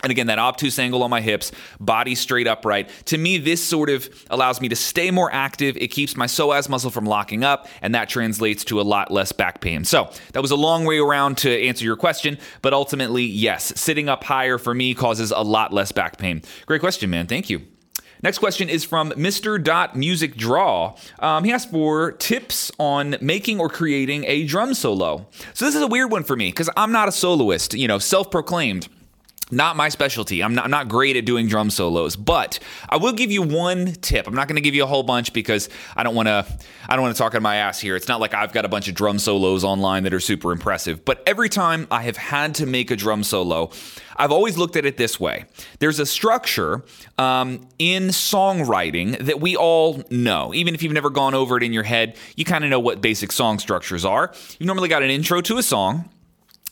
And 0.02 0.10
again, 0.10 0.26
that 0.28 0.38
obtuse 0.38 0.78
angle 0.78 1.02
on 1.02 1.10
my 1.10 1.20
hips, 1.20 1.52
body 1.78 2.14
straight 2.14 2.46
upright. 2.46 2.88
To 3.06 3.18
me, 3.18 3.38
this 3.38 3.62
sort 3.62 3.90
of 3.90 4.08
allows 4.30 4.60
me 4.60 4.68
to 4.68 4.76
stay 4.76 5.10
more 5.10 5.32
active. 5.32 5.76
It 5.76 5.88
keeps 5.88 6.16
my 6.16 6.26
psoas 6.26 6.68
muscle 6.68 6.90
from 6.90 7.04
locking 7.04 7.44
up, 7.44 7.68
and 7.82 7.94
that 7.94 8.08
translates 8.08 8.64
to 8.64 8.80
a 8.80 8.82
lot 8.82 9.10
less 9.10 9.32
back 9.32 9.60
pain. 9.60 9.84
So 9.84 10.10
that 10.32 10.40
was 10.40 10.50
a 10.50 10.56
long 10.56 10.84
way 10.84 10.98
around 10.98 11.38
to 11.38 11.50
answer 11.50 11.84
your 11.84 11.96
question, 11.96 12.38
but 12.62 12.72
ultimately, 12.72 13.24
yes, 13.24 13.72
sitting 13.76 14.08
up 14.08 14.24
higher 14.24 14.58
for 14.58 14.74
me 14.74 14.94
causes 14.94 15.30
a 15.30 15.42
lot 15.42 15.72
less 15.72 15.92
back 15.92 16.18
pain. 16.18 16.42
Great 16.66 16.80
question, 16.80 17.10
man. 17.10 17.26
Thank 17.26 17.50
you. 17.50 17.62
Next 18.22 18.38
question 18.38 18.68
is 18.68 18.84
from 18.84 19.12
Mr. 19.12 19.62
Dot 19.62 19.96
Music 19.96 20.36
Draw. 20.36 20.94
Um, 21.20 21.44
he 21.44 21.52
asked 21.52 21.70
for 21.70 22.12
tips 22.12 22.70
on 22.78 23.16
making 23.22 23.58
or 23.58 23.70
creating 23.70 24.24
a 24.26 24.44
drum 24.44 24.74
solo. 24.74 25.26
So 25.54 25.64
this 25.64 25.74
is 25.74 25.80
a 25.80 25.86
weird 25.86 26.10
one 26.10 26.24
for 26.24 26.36
me 26.36 26.50
because 26.50 26.68
I'm 26.76 26.92
not 26.92 27.08
a 27.08 27.12
soloist, 27.12 27.72
you 27.72 27.88
know, 27.88 27.98
self-proclaimed 27.98 28.88
not 29.50 29.76
my 29.76 29.88
specialty. 29.88 30.42
I'm 30.42 30.54
not, 30.54 30.64
I'm 30.64 30.70
not 30.70 30.88
great 30.88 31.16
at 31.16 31.24
doing 31.24 31.46
drum 31.46 31.70
solos, 31.70 32.16
but 32.16 32.58
I 32.88 32.96
will 32.96 33.12
give 33.12 33.30
you 33.30 33.42
one 33.42 33.92
tip. 33.94 34.26
I'm 34.26 34.34
not 34.34 34.48
going 34.48 34.56
to 34.56 34.62
give 34.62 34.74
you 34.74 34.84
a 34.84 34.86
whole 34.86 35.02
bunch 35.02 35.32
because 35.32 35.68
I 35.96 36.02
don't 36.02 36.14
want 36.14 36.28
to. 36.28 36.46
I 36.88 36.96
don't 36.96 37.02
want 37.02 37.14
to 37.14 37.22
talk 37.22 37.34
on 37.34 37.42
my 37.42 37.56
ass 37.56 37.78
here. 37.78 37.94
It's 37.94 38.08
not 38.08 38.20
like 38.20 38.34
I've 38.34 38.52
got 38.52 38.64
a 38.64 38.68
bunch 38.68 38.88
of 38.88 38.94
drum 38.94 39.18
solos 39.18 39.62
online 39.62 40.02
that 40.04 40.14
are 40.14 40.20
super 40.20 40.50
impressive. 40.50 41.04
But 41.04 41.22
every 41.26 41.48
time 41.48 41.86
I 41.90 42.02
have 42.02 42.16
had 42.16 42.56
to 42.56 42.66
make 42.66 42.90
a 42.90 42.96
drum 42.96 43.22
solo, 43.22 43.70
I've 44.16 44.32
always 44.32 44.58
looked 44.58 44.76
at 44.76 44.84
it 44.84 44.96
this 44.96 45.20
way. 45.20 45.44
There's 45.78 45.98
a 45.98 46.06
structure 46.06 46.84
um, 47.16 47.66
in 47.78 48.08
songwriting 48.08 49.18
that 49.18 49.40
we 49.40 49.56
all 49.56 50.02
know. 50.10 50.52
Even 50.52 50.74
if 50.74 50.82
you've 50.82 50.92
never 50.92 51.10
gone 51.10 51.34
over 51.34 51.56
it 51.56 51.62
in 51.62 51.72
your 51.72 51.84
head, 51.84 52.16
you 52.36 52.44
kind 52.44 52.64
of 52.64 52.70
know 52.70 52.80
what 52.80 53.00
basic 53.00 53.30
song 53.30 53.58
structures 53.58 54.04
are. 54.04 54.32
You've 54.58 54.66
normally 54.66 54.88
got 54.88 55.02
an 55.02 55.10
intro 55.10 55.40
to 55.42 55.58
a 55.58 55.62
song 55.62 56.10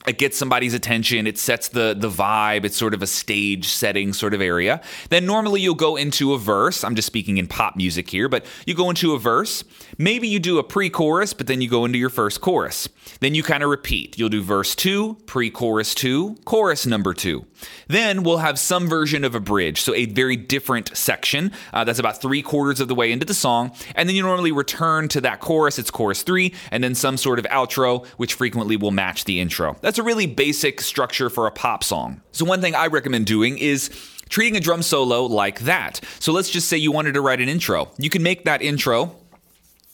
it 0.08 0.18
gets 0.18 0.36
somebody's 0.36 0.74
attention 0.74 1.26
it 1.26 1.38
sets 1.38 1.68
the 1.68 1.94
the 1.98 2.08
vibe 2.08 2.64
it's 2.64 2.76
sort 2.76 2.94
of 2.94 3.02
a 3.02 3.06
stage 3.06 3.68
setting 3.68 4.12
sort 4.12 4.34
of 4.34 4.40
area. 4.40 4.80
Then 5.10 5.26
normally 5.26 5.60
you'll 5.60 5.74
go 5.74 5.96
into 5.96 6.32
a 6.32 6.38
verse 6.38 6.84
i'm 6.84 6.94
just 6.94 7.06
speaking 7.06 7.38
in 7.38 7.46
pop 7.46 7.76
music 7.76 8.08
here 8.10 8.28
but 8.28 8.46
you 8.66 8.74
go 8.74 8.88
into 8.88 9.14
a 9.14 9.18
verse 9.18 9.64
maybe 9.98 10.28
you 10.28 10.38
do 10.38 10.58
a 10.58 10.64
pre-chorus 10.64 11.32
but 11.32 11.46
then 11.46 11.60
you 11.60 11.68
go 11.68 11.84
into 11.84 11.98
your 11.98 12.10
first 12.10 12.40
chorus. 12.40 12.88
Then 13.20 13.34
you 13.34 13.42
kind 13.42 13.62
of 13.62 13.70
repeat. 13.70 14.18
You'll 14.18 14.28
do 14.28 14.42
verse 14.42 14.74
2 14.74 15.18
pre-chorus 15.26 15.94
2 15.94 16.36
chorus 16.44 16.86
number 16.86 17.14
2 17.14 17.44
then 17.88 18.22
we'll 18.22 18.38
have 18.38 18.58
some 18.58 18.88
version 18.88 19.24
of 19.24 19.34
a 19.34 19.40
bridge 19.40 19.80
so 19.80 19.94
a 19.94 20.06
very 20.06 20.36
different 20.36 20.96
section. 20.96 21.52
Uh, 21.72 21.84
that's 21.84 21.98
about 21.98 22.20
three 22.20 22.42
quarters 22.42 22.80
of 22.80 22.88
the 22.88 22.94
way 22.94 23.10
into 23.10 23.26
the 23.26 23.34
song. 23.34 23.72
And 23.94 24.08
then 24.08 24.16
you 24.16 24.22
normally 24.22 24.52
return 24.52 25.08
to 25.08 25.20
that 25.22 25.40
chorus 25.40 25.78
it's 25.78 25.90
chorus 25.90 26.22
3 26.22 26.54
and 26.70 26.82
then 26.82 26.94
some 26.94 27.16
sort 27.16 27.38
of 27.38 27.44
outro 27.46 28.06
which 28.16 28.34
frequently 28.34 28.76
will 28.76 28.90
match 28.90 29.24
the 29.24 29.40
intro. 29.40 29.76
That's 29.80 29.97
a 29.98 30.02
really 30.02 30.26
basic 30.26 30.80
structure 30.80 31.30
for 31.30 31.46
a 31.46 31.50
pop 31.50 31.84
song. 31.84 32.20
So, 32.32 32.44
one 32.44 32.60
thing 32.60 32.74
I 32.74 32.86
recommend 32.86 33.26
doing 33.26 33.58
is 33.58 33.90
treating 34.28 34.56
a 34.56 34.60
drum 34.60 34.82
solo 34.82 35.24
like 35.24 35.60
that. 35.60 36.00
So, 36.20 36.32
let's 36.32 36.50
just 36.50 36.68
say 36.68 36.76
you 36.76 36.92
wanted 36.92 37.14
to 37.14 37.20
write 37.20 37.40
an 37.40 37.48
intro. 37.48 37.90
You 37.98 38.10
can 38.10 38.22
make 38.22 38.44
that 38.44 38.62
intro 38.62 39.16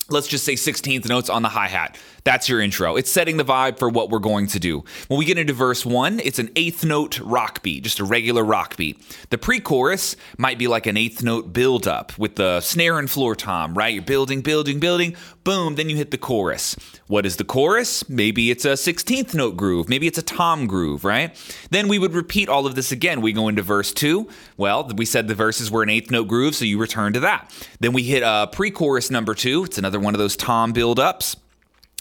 let's 0.08 0.28
just 0.28 0.44
say 0.44 0.54
16th 0.54 1.08
notes 1.08 1.30
on 1.30 1.42
the 1.42 1.49
hi 1.49 1.68
hat. 1.68 1.96
That's 2.24 2.48
your 2.48 2.62
intro. 2.62 2.96
It's 2.96 3.10
setting 3.10 3.36
the 3.36 3.44
vibe 3.44 3.78
for 3.78 3.90
what 3.90 4.08
we're 4.08 4.18
going 4.18 4.46
to 4.48 4.58
do. 4.58 4.82
When 5.08 5.18
we 5.18 5.26
get 5.26 5.36
into 5.36 5.52
verse 5.52 5.84
one, 5.84 6.20
it's 6.20 6.38
an 6.38 6.50
eighth 6.56 6.82
note 6.82 7.20
rock 7.20 7.62
beat, 7.62 7.84
just 7.84 8.00
a 8.00 8.04
regular 8.04 8.42
rock 8.42 8.78
beat. 8.78 8.98
The 9.28 9.36
pre 9.36 9.60
chorus 9.60 10.16
might 10.38 10.58
be 10.58 10.66
like 10.66 10.86
an 10.86 10.96
eighth 10.96 11.22
note 11.22 11.52
build 11.52 11.86
up 11.86 12.18
with 12.18 12.36
the 12.36 12.62
snare 12.62 12.98
and 12.98 13.10
floor 13.10 13.36
tom, 13.36 13.76
right? 13.76 13.92
You're 13.92 14.02
building, 14.02 14.40
building, 14.40 14.80
building, 14.80 15.16
boom, 15.44 15.74
then 15.74 15.90
you 15.90 15.96
hit 15.96 16.12
the 16.12 16.18
chorus. 16.18 16.76
What 17.08 17.26
is 17.26 17.36
the 17.36 17.44
chorus? 17.44 18.08
Maybe 18.08 18.50
it's 18.50 18.64
a 18.64 18.72
16th 18.72 19.34
note 19.34 19.58
groove. 19.58 19.90
Maybe 19.90 20.06
it's 20.06 20.16
a 20.16 20.22
tom 20.22 20.66
groove, 20.66 21.04
right? 21.04 21.36
Then 21.70 21.88
we 21.88 21.98
would 21.98 22.14
repeat 22.14 22.48
all 22.48 22.66
of 22.66 22.74
this 22.74 22.90
again. 22.90 23.20
We 23.20 23.34
go 23.34 23.48
into 23.48 23.60
verse 23.60 23.92
two. 23.92 24.30
Well, 24.56 24.90
we 24.96 25.04
said 25.04 25.28
the 25.28 25.34
verses 25.34 25.70
were 25.70 25.82
an 25.82 25.90
eighth 25.90 26.10
note 26.10 26.28
groove, 26.28 26.54
so 26.54 26.64
you 26.64 26.78
return 26.78 27.12
to 27.12 27.20
that. 27.20 27.54
Then 27.80 27.92
we 27.92 28.02
hit 28.02 28.22
uh, 28.22 28.46
a 28.50 28.54
pre 28.54 28.70
chorus 28.70 29.10
number 29.10 29.34
two. 29.34 29.64
It's 29.64 29.76
another 29.76 30.00
one 30.00 30.14
of 30.14 30.18
those 30.18 30.37
tom 30.37 30.72
build 30.72 30.98
ups. 30.98 31.37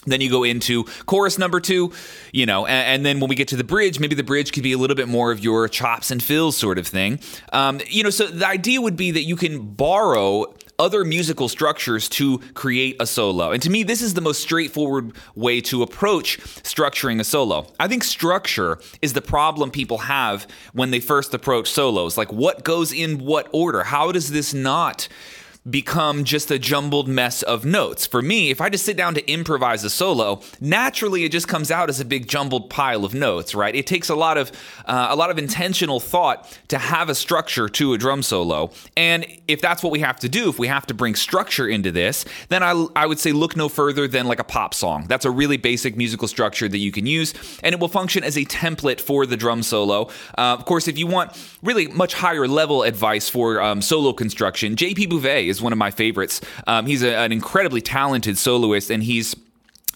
Then 0.06 0.20
you 0.20 0.30
go 0.30 0.44
into 0.44 0.84
chorus 1.06 1.38
number 1.38 1.60
two, 1.60 1.92
you 2.32 2.46
know, 2.46 2.66
and, 2.66 2.94
and, 2.94 3.06
then 3.06 3.20
when 3.20 3.28
we 3.28 3.34
get 3.34 3.48
to 3.48 3.56
the 3.56 3.64
bridge, 3.64 4.00
maybe 4.00 4.14
the 4.14 4.22
bridge 4.22 4.52
could 4.52 4.62
be 4.62 4.72
a 4.72 4.78
little 4.78 4.96
bit 4.96 5.08
more 5.08 5.30
of 5.30 5.40
your 5.40 5.68
chops 5.68 6.10
and 6.10 6.22
fills 6.22 6.56
sort 6.56 6.78
of 6.78 6.86
thing. 6.86 7.20
Um, 7.52 7.80
you 7.88 8.02
know, 8.02 8.10
so 8.10 8.26
the 8.26 8.46
idea 8.46 8.80
would 8.80 8.96
be 8.96 9.10
that 9.10 9.22
you 9.22 9.36
can 9.36 9.74
borrow 9.74 10.54
other 10.78 11.04
musical 11.04 11.48
structures 11.48 12.08
to 12.08 12.38
create 12.54 12.96
a 13.00 13.06
solo. 13.06 13.52
And 13.52 13.62
to 13.62 13.70
me, 13.70 13.82
this 13.82 14.02
is 14.02 14.14
the 14.14 14.20
most 14.20 14.42
straightforward 14.42 15.12
way 15.34 15.60
to 15.62 15.82
approach 15.82 16.38
structuring 16.62 17.20
a 17.20 17.24
solo. 17.24 17.66
I 17.78 17.88
think 17.88 18.04
structure 18.04 18.78
is 19.00 19.12
the 19.12 19.22
problem 19.22 19.70
people 19.70 19.98
have 19.98 20.46
when 20.72 20.90
they 20.90 21.00
first 21.00 21.32
approach 21.34 21.70
solos. 21.70 22.18
Like, 22.18 22.32
what 22.32 22.64
goes 22.64 22.92
in 22.92 23.18
what 23.24 23.48
order? 23.52 23.84
How 23.84 24.12
does 24.12 24.30
this 24.30 24.52
not? 24.52 25.08
Become 25.68 26.24
just 26.24 26.50
a 26.50 26.58
jumbled 26.58 27.08
mess 27.08 27.42
of 27.42 27.64
notes. 27.64 28.06
For 28.06 28.20
me, 28.20 28.50
if 28.50 28.60
I 28.60 28.68
just 28.68 28.84
sit 28.84 28.98
down 28.98 29.14
to 29.14 29.30
improvise 29.30 29.82
a 29.82 29.90
solo, 29.90 30.42
naturally 30.60 31.24
it 31.24 31.32
just 31.32 31.48
comes 31.48 31.70
out 31.70 31.88
as 31.88 32.00
a 32.00 32.04
big 32.04 32.28
jumbled 32.28 32.68
pile 32.68 33.04
of 33.04 33.14
notes, 33.14 33.54
right? 33.54 33.74
It 33.74 33.86
takes 33.86 34.10
a 34.10 34.14
lot 34.14 34.36
of 34.36 34.52
uh, 34.84 35.06
a 35.10 35.16
lot 35.16 35.30
of 35.30 35.38
intentional 35.38 36.00
thought 36.00 36.58
to 36.68 36.76
have 36.76 37.08
a 37.08 37.14
structure 37.14 37.68
to 37.70 37.94
a 37.94 37.98
drum 37.98 38.22
solo. 38.22 38.72
And 38.96 39.24
if 39.48 39.62
that's 39.62 39.82
what 39.82 39.90
we 39.90 40.00
have 40.00 40.18
to 40.20 40.28
do, 40.28 40.50
if 40.50 40.58
we 40.58 40.66
have 40.68 40.86
to 40.86 40.94
bring 40.94 41.14
structure 41.14 41.66
into 41.66 41.90
this, 41.90 42.26
then 42.48 42.62
I, 42.62 42.86
I 42.94 43.06
would 43.06 43.18
say 43.18 43.32
look 43.32 43.56
no 43.56 43.70
further 43.70 44.06
than 44.06 44.26
like 44.26 44.40
a 44.40 44.44
pop 44.44 44.74
song. 44.74 45.06
That's 45.08 45.24
a 45.24 45.30
really 45.30 45.56
basic 45.56 45.96
musical 45.96 46.28
structure 46.28 46.68
that 46.68 46.78
you 46.78 46.92
can 46.92 47.06
use, 47.06 47.32
and 47.62 47.72
it 47.72 47.80
will 47.80 47.88
function 47.88 48.22
as 48.22 48.36
a 48.36 48.44
template 48.44 49.00
for 49.00 49.24
the 49.24 49.36
drum 49.36 49.62
solo. 49.62 50.08
Uh, 50.36 50.56
of 50.58 50.66
course, 50.66 50.88
if 50.88 50.98
you 50.98 51.06
want 51.06 51.32
really 51.62 51.86
much 51.88 52.12
higher 52.12 52.46
level 52.46 52.82
advice 52.82 53.30
for 53.30 53.62
um, 53.62 53.80
solo 53.80 54.12
construction, 54.12 54.76
JP 54.76 55.08
Bouvet 55.08 55.53
is 55.56 55.62
one 55.62 55.72
of 55.72 55.78
my 55.78 55.90
favorites. 55.90 56.40
Um, 56.66 56.86
he's 56.86 57.02
a, 57.02 57.14
an 57.16 57.32
incredibly 57.32 57.80
talented 57.80 58.38
soloist, 58.38 58.90
and 58.90 59.02
he's 59.02 59.34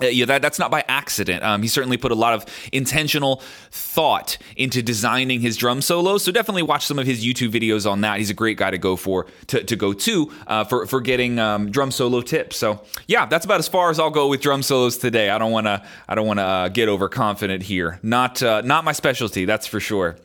uh, 0.00 0.06
yeah, 0.06 0.24
that, 0.26 0.42
that's 0.42 0.58
not 0.58 0.70
by 0.70 0.84
accident. 0.88 1.42
Um, 1.42 1.62
he 1.62 1.68
certainly 1.68 1.96
put 1.96 2.12
a 2.12 2.14
lot 2.14 2.34
of 2.34 2.46
intentional 2.72 3.42
thought 3.70 4.38
into 4.56 4.82
designing 4.82 5.40
his 5.40 5.56
drum 5.56 5.80
solos. 5.80 6.22
So 6.22 6.32
definitely 6.32 6.62
watch 6.62 6.86
some 6.86 6.98
of 6.98 7.06
his 7.06 7.24
YouTube 7.24 7.50
videos 7.50 7.90
on 7.90 8.00
that. 8.02 8.18
He's 8.18 8.30
a 8.30 8.34
great 8.34 8.56
guy 8.56 8.70
to 8.70 8.78
go 8.78 8.96
for 8.96 9.26
to, 9.48 9.64
to 9.64 9.76
go 9.76 9.92
to 9.92 10.32
uh, 10.46 10.64
for 10.64 10.86
for 10.86 11.00
getting 11.00 11.38
um, 11.38 11.70
drum 11.70 11.90
solo 11.90 12.20
tips. 12.20 12.56
So 12.56 12.80
yeah, 13.06 13.26
that's 13.26 13.44
about 13.44 13.58
as 13.58 13.68
far 13.68 13.90
as 13.90 13.98
I'll 13.98 14.10
go 14.10 14.28
with 14.28 14.40
drum 14.40 14.62
solos 14.62 14.96
today. 14.96 15.30
I 15.30 15.38
don't 15.38 15.52
want 15.52 15.66
to 15.66 15.84
I 16.08 16.14
don't 16.14 16.26
want 16.26 16.38
to 16.38 16.44
uh, 16.44 16.68
get 16.68 16.88
overconfident 16.88 17.64
here. 17.64 17.98
Not 18.02 18.42
uh, 18.42 18.60
not 18.62 18.84
my 18.84 18.92
specialty, 18.92 19.44
that's 19.44 19.66
for 19.66 19.80
sure. 19.80 20.16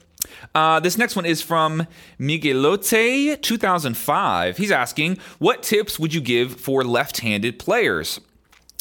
Uh, 0.56 0.80
this 0.80 0.98
next 0.98 1.16
one 1.16 1.26
is 1.26 1.42
from 1.42 1.88
Miguelote 2.20 3.42
2005. 3.42 4.58
He's 4.58 4.72
asking, 4.72 5.18
What 5.40 5.64
tips 5.64 5.98
would 5.98 6.14
you 6.14 6.22
give 6.22 6.60
for 6.60 6.84
left 6.84 7.22
handed 7.22 7.58
players? 7.58 8.20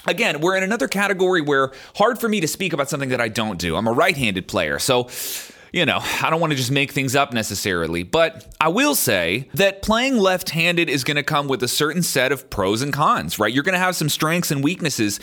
Again, 0.06 0.40
we're 0.40 0.56
in 0.56 0.64
another 0.64 0.88
category 0.88 1.40
where 1.40 1.72
hard 1.94 2.18
for 2.18 2.28
me 2.28 2.40
to 2.40 2.48
speak 2.48 2.72
about 2.72 2.90
something 2.90 3.10
that 3.10 3.20
I 3.20 3.28
don't 3.28 3.58
do. 3.58 3.76
I'm 3.76 3.86
a 3.86 3.92
right 3.92 4.16
handed 4.16 4.48
player. 4.48 4.78
So, 4.78 5.08
you 5.72 5.86
know, 5.86 6.00
I 6.22 6.28
don't 6.28 6.40
want 6.40 6.50
to 6.50 6.56
just 6.56 6.70
make 6.70 6.92
things 6.92 7.16
up 7.16 7.32
necessarily, 7.32 8.02
but 8.02 8.54
I 8.60 8.68
will 8.68 8.94
say 8.94 9.48
that 9.54 9.80
playing 9.80 10.18
left 10.18 10.50
handed 10.50 10.90
is 10.90 11.02
going 11.02 11.16
to 11.16 11.22
come 11.22 11.48
with 11.48 11.62
a 11.62 11.68
certain 11.68 12.02
set 12.02 12.30
of 12.30 12.50
pros 12.50 12.82
and 12.82 12.92
cons, 12.92 13.38
right? 13.38 13.52
You're 13.52 13.62
going 13.62 13.72
to 13.72 13.78
have 13.78 13.96
some 13.96 14.10
strengths 14.10 14.50
and 14.50 14.62
weaknesses 14.62 15.18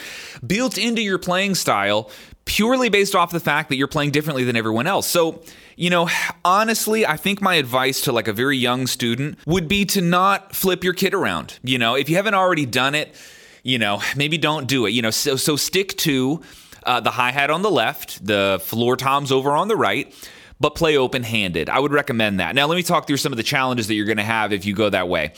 built 0.45 0.77
into 0.77 1.03
your 1.03 1.19
playing 1.19 1.53
style 1.53 2.09
purely 2.45 2.89
based 2.89 3.13
off 3.13 3.31
the 3.31 3.39
fact 3.39 3.69
that 3.69 3.75
you're 3.75 3.87
playing 3.87 4.09
differently 4.09 4.43
than 4.43 4.55
everyone 4.55 4.87
else. 4.87 5.05
So, 5.05 5.43
you 5.75 5.91
know, 5.91 6.09
honestly, 6.43 7.05
I 7.05 7.15
think 7.15 7.43
my 7.43 7.55
advice 7.55 8.01
to 8.01 8.11
like 8.11 8.27
a 8.27 8.33
very 8.33 8.57
young 8.57 8.87
student 8.87 9.37
would 9.45 9.67
be 9.67 9.85
to 9.85 10.01
not 10.01 10.55
flip 10.55 10.83
your 10.83 10.93
kit 10.93 11.13
around. 11.13 11.59
You 11.63 11.77
know, 11.77 11.93
if 11.93 12.09
you 12.09 12.15
haven't 12.15 12.33
already 12.33 12.65
done 12.65 12.95
it, 12.95 13.13
you 13.61 13.77
know, 13.77 14.01
maybe 14.15 14.39
don't 14.39 14.67
do 14.67 14.87
it. 14.87 14.91
You 14.91 15.03
know, 15.03 15.11
so 15.11 15.35
so 15.35 15.55
stick 15.55 15.95
to 15.97 16.41
uh, 16.85 17.01
the 17.01 17.11
hi 17.11 17.31
hat 17.31 17.51
on 17.51 17.61
the 17.61 17.69
left, 17.69 18.25
the 18.25 18.59
floor 18.63 18.97
toms 18.97 19.31
over 19.31 19.51
on 19.51 19.67
the 19.67 19.75
right 19.75 20.11
but 20.59 20.75
play 20.75 20.97
open 20.97 21.23
handed. 21.23 21.69
I 21.69 21.79
would 21.79 21.91
recommend 21.93 22.39
that. 22.39 22.55
Now, 22.55 22.67
let 22.67 22.75
me 22.75 22.83
talk 22.83 23.07
through 23.07 23.17
some 23.17 23.33
of 23.33 23.37
the 23.37 23.43
challenges 23.43 23.87
that 23.87 23.95
you're 23.95 24.05
going 24.05 24.17
to 24.17 24.23
have 24.23 24.51
if 24.53 24.65
you 24.65 24.73
go 24.73 24.89
that 24.89 25.07
way. 25.07 25.33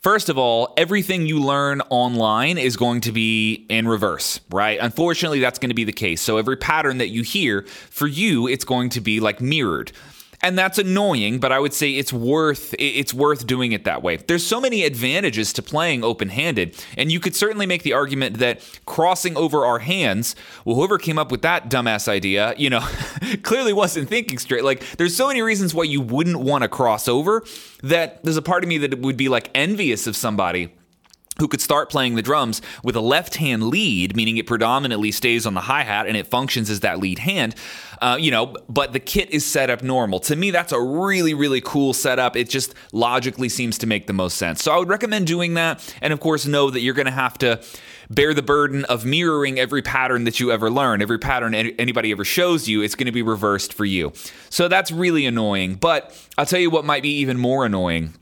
First 0.00 0.28
of 0.28 0.36
all, 0.36 0.74
everything 0.76 1.26
you 1.26 1.40
learn 1.40 1.80
online 1.82 2.58
is 2.58 2.76
going 2.76 3.02
to 3.02 3.12
be 3.12 3.66
in 3.68 3.86
reverse, 3.86 4.40
right? 4.50 4.78
Unfortunately, 4.80 5.38
that's 5.38 5.60
going 5.60 5.70
to 5.70 5.74
be 5.74 5.84
the 5.84 5.92
case. 5.92 6.20
So 6.20 6.38
every 6.38 6.56
pattern 6.56 6.98
that 6.98 7.10
you 7.10 7.22
hear, 7.22 7.62
for 7.62 8.08
you, 8.08 8.48
it's 8.48 8.64
going 8.64 8.88
to 8.90 9.00
be 9.00 9.20
like 9.20 9.40
mirrored. 9.40 9.92
And 10.42 10.58
that's 10.58 10.78
annoying, 10.78 11.38
but 11.38 11.52
I 11.52 11.60
would 11.60 11.72
say 11.72 11.92
it's 11.92 12.12
worth 12.12 12.74
it's 12.78 13.14
worth 13.14 13.46
doing 13.46 13.72
it 13.72 13.84
that 13.84 14.02
way. 14.02 14.16
There's 14.16 14.44
so 14.44 14.60
many 14.60 14.84
advantages 14.84 15.52
to 15.54 15.62
playing 15.62 16.02
open-handed, 16.02 16.84
and 16.96 17.12
you 17.12 17.20
could 17.20 17.36
certainly 17.36 17.66
make 17.66 17.84
the 17.84 17.92
argument 17.92 18.38
that 18.38 18.60
crossing 18.84 19.36
over 19.36 19.64
our 19.64 19.78
hands, 19.78 20.34
well, 20.64 20.76
whoever 20.76 20.98
came 20.98 21.18
up 21.18 21.30
with 21.30 21.42
that 21.42 21.70
dumbass 21.70 22.08
idea, 22.08 22.54
you 22.56 22.70
know, 22.70 22.80
clearly 23.42 23.72
wasn't 23.72 24.08
thinking 24.08 24.38
straight. 24.38 24.64
Like, 24.64 24.96
there's 24.96 25.14
so 25.14 25.28
many 25.28 25.42
reasons 25.42 25.74
why 25.74 25.84
you 25.84 26.00
wouldn't 26.00 26.40
want 26.40 26.62
to 26.62 26.68
cross 26.68 27.06
over 27.06 27.44
that 27.82 28.22
there's 28.24 28.36
a 28.36 28.42
part 28.42 28.64
of 28.64 28.68
me 28.68 28.78
that 28.78 28.98
would 28.98 29.16
be 29.16 29.28
like 29.28 29.50
envious 29.54 30.06
of 30.06 30.16
somebody 30.16 30.72
who 31.42 31.48
could 31.48 31.60
start 31.60 31.90
playing 31.90 32.14
the 32.14 32.22
drums 32.22 32.62
with 32.84 32.94
a 32.94 33.00
left 33.00 33.34
hand 33.34 33.64
lead, 33.64 34.14
meaning 34.14 34.36
it 34.36 34.46
predominantly 34.46 35.10
stays 35.10 35.44
on 35.44 35.54
the 35.54 35.62
hi 35.62 35.82
hat 35.82 36.06
and 36.06 36.16
it 36.16 36.24
functions 36.24 36.70
as 36.70 36.80
that 36.80 37.00
lead 37.00 37.18
hand. 37.18 37.56
Uh, 38.00 38.16
you 38.18 38.30
know, 38.30 38.54
but 38.68 38.92
the 38.92 39.00
kit 39.00 39.28
is 39.30 39.44
set 39.44 39.68
up 39.68 39.82
normal. 39.82 40.20
To 40.20 40.36
me, 40.36 40.52
that's 40.52 40.70
a 40.70 40.80
really, 40.80 41.34
really 41.34 41.60
cool 41.60 41.94
setup. 41.94 42.36
It 42.36 42.48
just 42.48 42.74
logically 42.92 43.48
seems 43.48 43.76
to 43.78 43.88
make 43.88 44.06
the 44.06 44.12
most 44.12 44.36
sense. 44.36 44.62
So 44.62 44.72
I 44.72 44.78
would 44.78 44.88
recommend 44.88 45.26
doing 45.26 45.54
that. 45.54 45.92
And 46.00 46.12
of 46.12 46.20
course, 46.20 46.46
know 46.46 46.70
that 46.70 46.80
you're 46.80 46.94
going 46.94 47.06
to 47.06 47.12
have 47.12 47.36
to 47.38 47.60
bear 48.08 48.34
the 48.34 48.42
burden 48.42 48.84
of 48.84 49.04
mirroring 49.04 49.58
every 49.58 49.82
pattern 49.82 50.22
that 50.24 50.38
you 50.38 50.52
ever 50.52 50.70
learn. 50.70 51.02
Every 51.02 51.18
pattern 51.18 51.54
anybody 51.54 52.12
ever 52.12 52.24
shows 52.24 52.68
you, 52.68 52.82
it's 52.82 52.94
going 52.94 53.06
to 53.06 53.12
be 53.12 53.22
reversed 53.22 53.72
for 53.72 53.84
you. 53.84 54.12
So 54.48 54.68
that's 54.68 54.92
really 54.92 55.26
annoying. 55.26 55.74
But 55.74 56.16
I'll 56.38 56.46
tell 56.46 56.60
you 56.60 56.70
what 56.70 56.84
might 56.84 57.02
be 57.02 57.18
even 57.18 57.36
more 57.36 57.66
annoying 57.66 58.14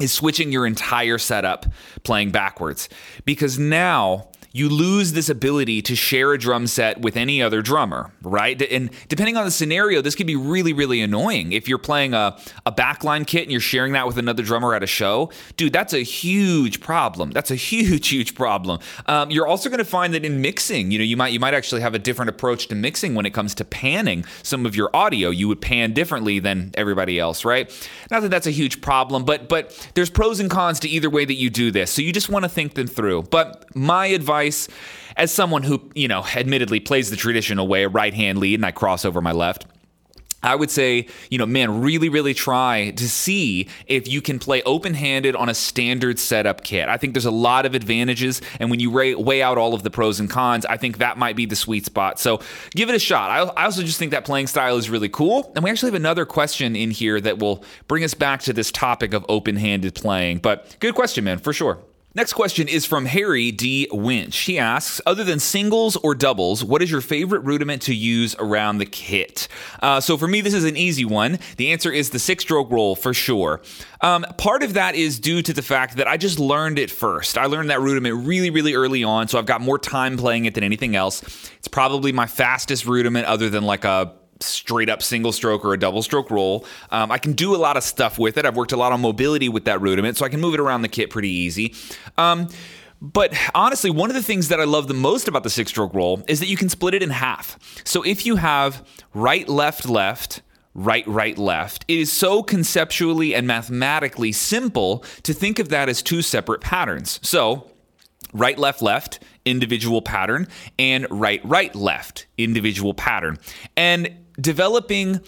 is 0.00 0.12
switching 0.12 0.52
your 0.52 0.66
entire 0.66 1.18
setup 1.18 1.66
playing 2.02 2.30
backwards. 2.30 2.88
Because 3.24 3.58
now 3.58 4.28
you 4.56 4.70
lose 4.70 5.12
this 5.12 5.28
ability 5.28 5.82
to 5.82 5.94
share 5.94 6.32
a 6.32 6.38
drum 6.38 6.66
set 6.66 7.02
with 7.02 7.14
any 7.14 7.42
other 7.42 7.60
drummer, 7.60 8.10
right? 8.22 8.62
And 8.62 8.90
depending 9.08 9.36
on 9.36 9.44
the 9.44 9.50
scenario, 9.50 10.00
this 10.00 10.14
could 10.14 10.26
be 10.26 10.34
really, 10.34 10.72
really 10.72 11.02
annoying. 11.02 11.52
If 11.52 11.68
you're 11.68 11.76
playing 11.76 12.14
a, 12.14 12.38
a 12.64 12.72
backline 12.72 13.26
kit 13.26 13.42
and 13.42 13.50
you're 13.52 13.60
sharing 13.60 13.92
that 13.92 14.06
with 14.06 14.16
another 14.16 14.42
drummer 14.42 14.74
at 14.74 14.82
a 14.82 14.86
show, 14.86 15.30
dude, 15.58 15.74
that's 15.74 15.92
a 15.92 16.02
huge 16.02 16.80
problem. 16.80 17.32
That's 17.32 17.50
a 17.50 17.54
huge, 17.66 18.08
huge 18.08 18.34
problem. 18.34 18.80
Um, 19.04 19.30
you're 19.30 19.46
also 19.46 19.68
going 19.68 19.76
to 19.78 19.84
find 19.84 20.14
that 20.14 20.24
in 20.24 20.40
mixing, 20.40 20.90
you 20.90 20.98
know, 20.98 21.04
you 21.04 21.18
might 21.18 21.34
you 21.34 21.40
might 21.40 21.52
actually 21.52 21.82
have 21.82 21.94
a 21.94 21.98
different 21.98 22.30
approach 22.30 22.68
to 22.68 22.74
mixing 22.74 23.14
when 23.14 23.26
it 23.26 23.34
comes 23.34 23.54
to 23.56 23.64
panning 23.64 24.24
some 24.42 24.64
of 24.64 24.74
your 24.74 24.88
audio. 24.94 25.28
You 25.28 25.48
would 25.48 25.60
pan 25.60 25.92
differently 25.92 26.38
than 26.38 26.70
everybody 26.78 27.18
else, 27.18 27.44
right? 27.44 27.68
Not 28.10 28.22
that 28.22 28.30
that's 28.30 28.46
a 28.46 28.50
huge 28.50 28.80
problem, 28.80 29.26
but 29.26 29.50
but 29.50 29.90
there's 29.92 30.08
pros 30.08 30.40
and 30.40 30.50
cons 30.50 30.80
to 30.80 30.88
either 30.88 31.10
way 31.10 31.26
that 31.26 31.34
you 31.34 31.50
do 31.50 31.70
this. 31.70 31.90
So 31.90 32.00
you 32.00 32.10
just 32.10 32.30
want 32.30 32.46
to 32.46 32.48
think 32.48 32.72
them 32.72 32.86
through. 32.86 33.24
But 33.24 33.66
my 33.76 34.06
advice 34.06 34.45
as 35.16 35.32
someone 35.32 35.62
who, 35.62 35.90
you 35.94 36.08
know, 36.08 36.24
admittedly 36.24 36.80
plays 36.80 37.10
the 37.10 37.16
traditional 37.16 37.68
way, 37.68 37.86
right 37.86 38.14
hand 38.14 38.38
lead, 38.38 38.54
and 38.54 38.66
I 38.66 38.70
cross 38.70 39.04
over 39.04 39.20
my 39.20 39.32
left. 39.32 39.66
I 40.42 40.54
would 40.54 40.70
say, 40.70 41.08
you 41.28 41.38
know, 41.38 41.46
man, 41.46 41.80
really, 41.80 42.08
really 42.08 42.34
try 42.34 42.90
to 42.90 43.08
see 43.08 43.68
if 43.86 44.06
you 44.06 44.20
can 44.20 44.38
play 44.38 44.62
open 44.62 44.94
handed 44.94 45.34
on 45.34 45.48
a 45.48 45.54
standard 45.54 46.20
setup 46.20 46.62
kit. 46.62 46.88
I 46.88 46.98
think 46.98 47.14
there's 47.14 47.24
a 47.24 47.32
lot 47.32 47.66
of 47.66 47.74
advantages. 47.74 48.40
And 48.60 48.70
when 48.70 48.78
you 48.78 48.90
weigh 48.90 49.42
out 49.42 49.58
all 49.58 49.74
of 49.74 49.82
the 49.82 49.90
pros 49.90 50.20
and 50.20 50.30
cons, 50.30 50.64
I 50.66 50.76
think 50.76 50.98
that 50.98 51.18
might 51.18 51.34
be 51.34 51.46
the 51.46 51.56
sweet 51.56 51.84
spot. 51.84 52.20
So 52.20 52.40
give 52.72 52.88
it 52.88 52.94
a 52.94 53.00
shot. 53.00 53.30
I 53.56 53.64
also 53.64 53.82
just 53.82 53.98
think 53.98 54.12
that 54.12 54.24
playing 54.24 54.46
style 54.46 54.76
is 54.76 54.88
really 54.88 55.08
cool. 55.08 55.50
And 55.56 55.64
we 55.64 55.70
actually 55.70 55.88
have 55.88 56.00
another 56.00 56.26
question 56.26 56.76
in 56.76 56.92
here 56.92 57.20
that 57.22 57.38
will 57.38 57.64
bring 57.88 58.04
us 58.04 58.14
back 58.14 58.42
to 58.42 58.52
this 58.52 58.70
topic 58.70 59.14
of 59.14 59.26
open 59.28 59.56
handed 59.56 59.96
playing. 59.96 60.38
But 60.38 60.76
good 60.78 60.94
question, 60.94 61.24
man, 61.24 61.38
for 61.38 61.52
sure. 61.52 61.80
Next 62.16 62.32
question 62.32 62.66
is 62.66 62.86
from 62.86 63.04
Harry 63.04 63.52
D. 63.52 63.88
Winch. 63.92 64.38
He 64.38 64.58
asks, 64.58 65.02
other 65.04 65.22
than 65.22 65.38
singles 65.38 65.96
or 65.96 66.14
doubles, 66.14 66.64
what 66.64 66.80
is 66.80 66.90
your 66.90 67.02
favorite 67.02 67.40
rudiment 67.40 67.82
to 67.82 67.94
use 67.94 68.34
around 68.38 68.78
the 68.78 68.86
kit? 68.86 69.48
Uh, 69.82 70.00
so 70.00 70.16
for 70.16 70.26
me, 70.26 70.40
this 70.40 70.54
is 70.54 70.64
an 70.64 70.78
easy 70.78 71.04
one. 71.04 71.38
The 71.58 71.72
answer 71.72 71.92
is 71.92 72.08
the 72.08 72.18
six 72.18 72.42
stroke 72.42 72.70
roll 72.70 72.96
for 72.96 73.12
sure. 73.12 73.60
Um, 74.00 74.24
part 74.38 74.62
of 74.62 74.72
that 74.72 74.94
is 74.94 75.20
due 75.20 75.42
to 75.42 75.52
the 75.52 75.60
fact 75.60 75.98
that 75.98 76.08
I 76.08 76.16
just 76.16 76.38
learned 76.38 76.78
it 76.78 76.90
first. 76.90 77.36
I 77.36 77.44
learned 77.44 77.68
that 77.68 77.82
rudiment 77.82 78.26
really, 78.26 78.48
really 78.48 78.72
early 78.72 79.04
on, 79.04 79.28
so 79.28 79.38
I've 79.38 79.44
got 79.44 79.60
more 79.60 79.78
time 79.78 80.16
playing 80.16 80.46
it 80.46 80.54
than 80.54 80.64
anything 80.64 80.96
else. 80.96 81.20
It's 81.58 81.68
probably 81.68 82.12
my 82.12 82.26
fastest 82.26 82.86
rudiment, 82.86 83.26
other 83.26 83.50
than 83.50 83.64
like 83.64 83.84
a 83.84 84.14
straight 84.40 84.88
up 84.88 85.02
single 85.02 85.32
stroke 85.32 85.64
or 85.64 85.72
a 85.72 85.78
double 85.78 86.02
stroke 86.02 86.30
roll. 86.30 86.66
Um, 86.90 87.10
I 87.10 87.18
can 87.18 87.32
do 87.32 87.54
a 87.54 87.58
lot 87.58 87.76
of 87.76 87.82
stuff 87.82 88.18
with 88.18 88.36
it. 88.36 88.44
I've 88.44 88.56
worked 88.56 88.72
a 88.72 88.76
lot 88.76 88.92
on 88.92 89.00
mobility 89.00 89.48
with 89.48 89.64
that 89.64 89.80
rudiment, 89.80 90.16
so 90.16 90.24
I 90.24 90.28
can 90.28 90.40
move 90.40 90.54
it 90.54 90.60
around 90.60 90.82
the 90.82 90.88
kit 90.88 91.10
pretty 91.10 91.30
easy. 91.30 91.74
Um, 92.18 92.48
but 93.00 93.34
honestly, 93.54 93.90
one 93.90 94.10
of 94.10 94.16
the 94.16 94.22
things 94.22 94.48
that 94.48 94.60
I 94.60 94.64
love 94.64 94.88
the 94.88 94.94
most 94.94 95.28
about 95.28 95.42
the 95.42 95.50
six 95.50 95.70
stroke 95.70 95.94
roll 95.94 96.22
is 96.28 96.40
that 96.40 96.48
you 96.48 96.56
can 96.56 96.68
split 96.68 96.94
it 96.94 97.02
in 97.02 97.10
half. 97.10 97.58
So 97.84 98.02
if 98.02 98.24
you 98.24 98.36
have 98.36 98.86
right, 99.12 99.48
left, 99.48 99.88
left, 99.88 100.42
right, 100.74 101.06
right, 101.06 101.36
left. 101.36 101.84
It 101.88 101.98
is 101.98 102.12
so 102.12 102.42
conceptually 102.42 103.34
and 103.34 103.46
mathematically 103.46 104.32
simple 104.32 105.04
to 105.22 105.32
think 105.32 105.58
of 105.58 105.70
that 105.70 105.88
as 105.88 106.02
two 106.02 106.22
separate 106.22 106.60
patterns. 106.60 107.18
So, 107.22 107.70
right, 108.32 108.58
left, 108.58 108.82
left, 108.82 109.20
individual 109.44 110.02
pattern, 110.02 110.48
and 110.78 111.06
right, 111.10 111.40
right, 111.44 111.74
left, 111.74 112.26
individual 112.36 112.92
pattern. 112.92 113.38
And 113.76 114.25
developing 114.40 115.20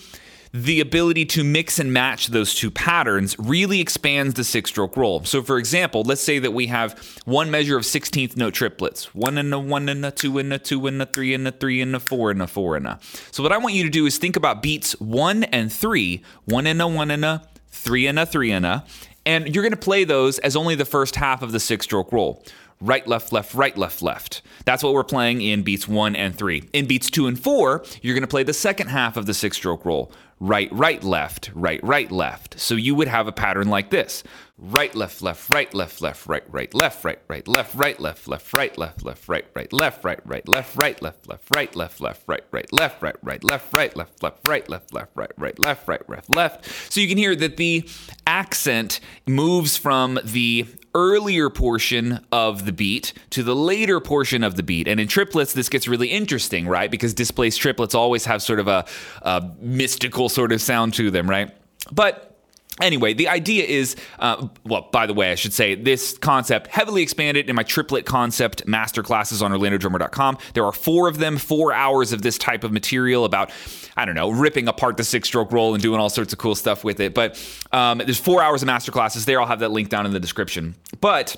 the 0.53 0.81
ability 0.81 1.25
to 1.27 1.45
mix 1.45 1.79
and 1.79 1.93
match 1.93 2.29
those 2.29 2.55
two 2.55 2.71
patterns 2.71 3.37
really 3.39 3.81
expands 3.81 4.35
the 4.35 4.45
six 4.45 4.71
stroke 4.71 4.97
roll. 4.97 5.25
So, 5.25 5.43
for 5.43 5.59
example, 5.59 6.03
let's 6.03 6.21
say 6.21 6.39
that 6.39 6.53
we 6.53 6.67
have 6.69 6.99
one 7.25 7.51
measure 7.51 7.77
of 7.77 7.85
16th 7.85 8.37
note 8.37 8.55
triplets 8.55 9.15
one 9.15 9.39
and 9.39 9.53
a 9.53 9.59
one 9.59 9.89
and 9.89 10.05
a 10.05 10.11
two 10.11 10.39
and 10.39 10.53
a 10.53 10.59
two 10.59 10.87
and 10.87 11.03
a 11.03 11.07
three 11.07 11.35
and 11.35 11.47
a 11.47 11.53
three 11.53 11.81
and 11.81 11.95
a 11.95 12.01
four 12.01 12.31
and 12.31 12.43
a 12.43 12.47
four 12.47 12.77
and 12.77 12.87
a. 12.87 12.99
So, 13.31 13.43
what 13.43 13.53
I 13.53 13.59
want 13.59 13.75
you 13.75 13.85
to 13.85 13.91
do 13.91 14.07
is 14.07 14.19
think 14.19 14.37
about 14.37 14.63
beats 14.63 14.93
one 15.01 15.45
and 15.45 15.73
three, 15.73 16.23
one 16.45 16.67
and 16.67 16.81
a 16.81 16.89
one 16.89 17.11
and 17.11 17.25
a, 17.25 17.47
three 17.71 18.07
and 18.07 18.19
a 18.19 18.27
three 18.27 18.51
and 18.51 18.65
a, 18.65 18.85
and 19.27 19.55
you're 19.55 19.63
going 19.63 19.73
to 19.73 19.77
play 19.77 20.05
those 20.05 20.39
as 20.39 20.57
only 20.57 20.75
the 20.75 20.85
first 20.85 21.17
half 21.17 21.43
of 21.43 21.53
the 21.53 21.61
six 21.61 21.85
stroke 21.85 22.13
roll 22.13 22.43
right, 22.81 23.07
left, 23.07 23.33
left, 23.33 23.55
right, 23.55 23.77
left, 23.77 24.03
left. 24.03 24.43
That's 24.65 24.83
what 24.83 24.93
we're 24.93 25.05
playing 25.05 25.41
in 25.41 25.63
beats 25.63 25.89
one 25.89 26.15
and 26.17 26.35
three. 26.35 26.69
In 26.73 26.87
beats 26.87 27.11
two 27.11 27.27
and 27.27 27.39
four, 27.39 27.85
you're 28.03 28.15
going 28.15 28.23
to 28.23 28.29
play 28.29 28.43
the 28.43 28.55
second 28.55 28.89
half 28.89 29.17
of 29.17 29.27
the 29.27 29.35
six 29.35 29.57
stroke 29.57 29.85
roll 29.85 30.13
right, 30.41 30.73
right, 30.73 31.03
left, 31.03 31.51
right, 31.55 31.83
right, 31.83 32.11
left. 32.11 32.59
So 32.61 32.75
you 32.75 32.95
would 32.95 33.09
have 33.09 33.27
a 33.27 33.33
pattern 33.33 33.69
like 33.69 33.91
this 33.91 34.23
right, 34.59 34.95
left, 34.95 35.23
left, 35.23 35.49
right, 35.51 35.73
left, 35.73 36.03
left, 36.03 36.27
right, 36.27 36.43
right, 36.51 36.75
left, 36.75 37.05
right, 37.05 37.21
right, 37.29 37.47
left, 37.47 37.75
right, 37.77 38.01
left, 38.01 38.27
left, 38.27 38.53
right, 38.53 38.77
left, 38.77 39.05
left, 39.05 39.29
right, 39.29 39.47
right, 39.55 39.73
left, 39.73 40.05
right, 40.05 40.19
right, 40.27 40.49
left, 40.49 40.77
right, 40.77 41.01
left, 41.01 41.29
left, 41.29 41.55
right, 41.55 41.77
left, 41.77 42.01
left, 42.01 42.25
right, 42.27 42.45
right, 42.51 42.73
left, 42.73 43.01
right, 43.03 43.17
right, 43.23 43.45
left, 43.45 43.73
right, 43.73 43.97
left, 43.97 44.23
left, 44.23 44.49
right, 44.49 44.69
left, 44.69 44.93
left, 44.93 45.13
right, 45.15 45.31
right, 45.37 45.59
left, 45.61 45.87
right, 45.87 46.09
left, 46.09 46.35
left. 46.35 46.93
So 46.93 47.01
you 47.01 47.07
can 47.07 47.19
hear 47.19 47.37
that 47.37 47.57
the 47.57 47.89
accent 48.27 48.99
moves 49.27 49.77
from 49.77 50.19
the 50.25 50.67
earlier 50.93 51.51
portion 51.51 52.27
of 52.33 52.67
the 52.67 52.73
beat 52.73 53.13
to 53.31 53.45
the 53.45 53.55
later 53.55 54.01
portion 54.01 54.43
of 54.43 54.57
the 54.57 54.65
beat. 54.65 54.89
And 54.89 54.99
in 54.99 55.07
triplets, 55.07 55.53
this 55.53 55.69
gets 55.69 55.87
really 55.87 56.09
interesting, 56.09 56.67
right? 56.67 56.91
Because 56.91 57.15
displaced 57.15 57.61
triplets 57.61 57.95
always 57.95 58.25
have 58.25 58.43
sort 58.43 58.59
of 58.59 58.67
a, 58.67 58.85
a 59.23 59.53
mystical 59.61 60.29
sort 60.29 60.51
of 60.51 60.61
sound 60.61 60.95
to 60.95 61.13
them, 61.13 61.31
right? 61.31 61.55
But 61.93 62.38
Anyway, 62.81 63.13
the 63.13 63.29
idea 63.29 63.65
is, 63.65 63.97
uh, 64.19 64.49
well, 64.65 64.89
by 64.93 65.07
the 65.07 65.15
way, 65.15 65.33
I 65.33 65.35
should 65.35 65.53
say 65.53 65.75
this 65.75 66.17
concept 66.19 66.69
heavily 66.69 67.03
expanded 67.03 67.49
in 67.49 67.57
my 67.57 67.63
triplet 67.63 68.07
concept 68.07 68.67
masterclasses 68.67 69.43
on 69.43 69.53
OrlandoDrummer.com. 69.53 70.39
There 70.55 70.65
are 70.65 70.73
four 70.73 71.09
of 71.09 71.19
them, 71.19 71.39
four 71.39 71.73
hours 71.73 72.13
of 72.13 72.23
this 72.23 72.39
type 72.39 72.65
of 72.65 72.73
material 72.73 73.25
about, 73.25 73.51
I 73.97 74.05
don't 74.05 74.15
know, 74.15 74.31
ripping 74.31 74.69
apart 74.69 74.97
the 74.97 75.05
six 75.05 75.29
stroke 75.29 75.53
roll 75.53 75.75
and 75.75 75.83
doing 75.83 76.01
all 76.01 76.11
sorts 76.11 76.33
of 76.33 76.39
cool 76.39 76.55
stuff 76.55 76.85
with 76.85 77.01
it. 77.01 77.15
But 77.15 77.43
um, 77.73 77.99
there's 77.99 78.21
four 78.21 78.43
hours 78.43 78.63
of 78.63 78.69
masterclasses 78.69 79.25
there. 79.25 79.41
I'll 79.41 79.47
have 79.47 79.61
that 79.61 79.71
link 79.71 79.89
down 79.89 80.07
in 80.07 80.13
the 80.13 80.21
description. 80.21 80.75
But 81.01 81.37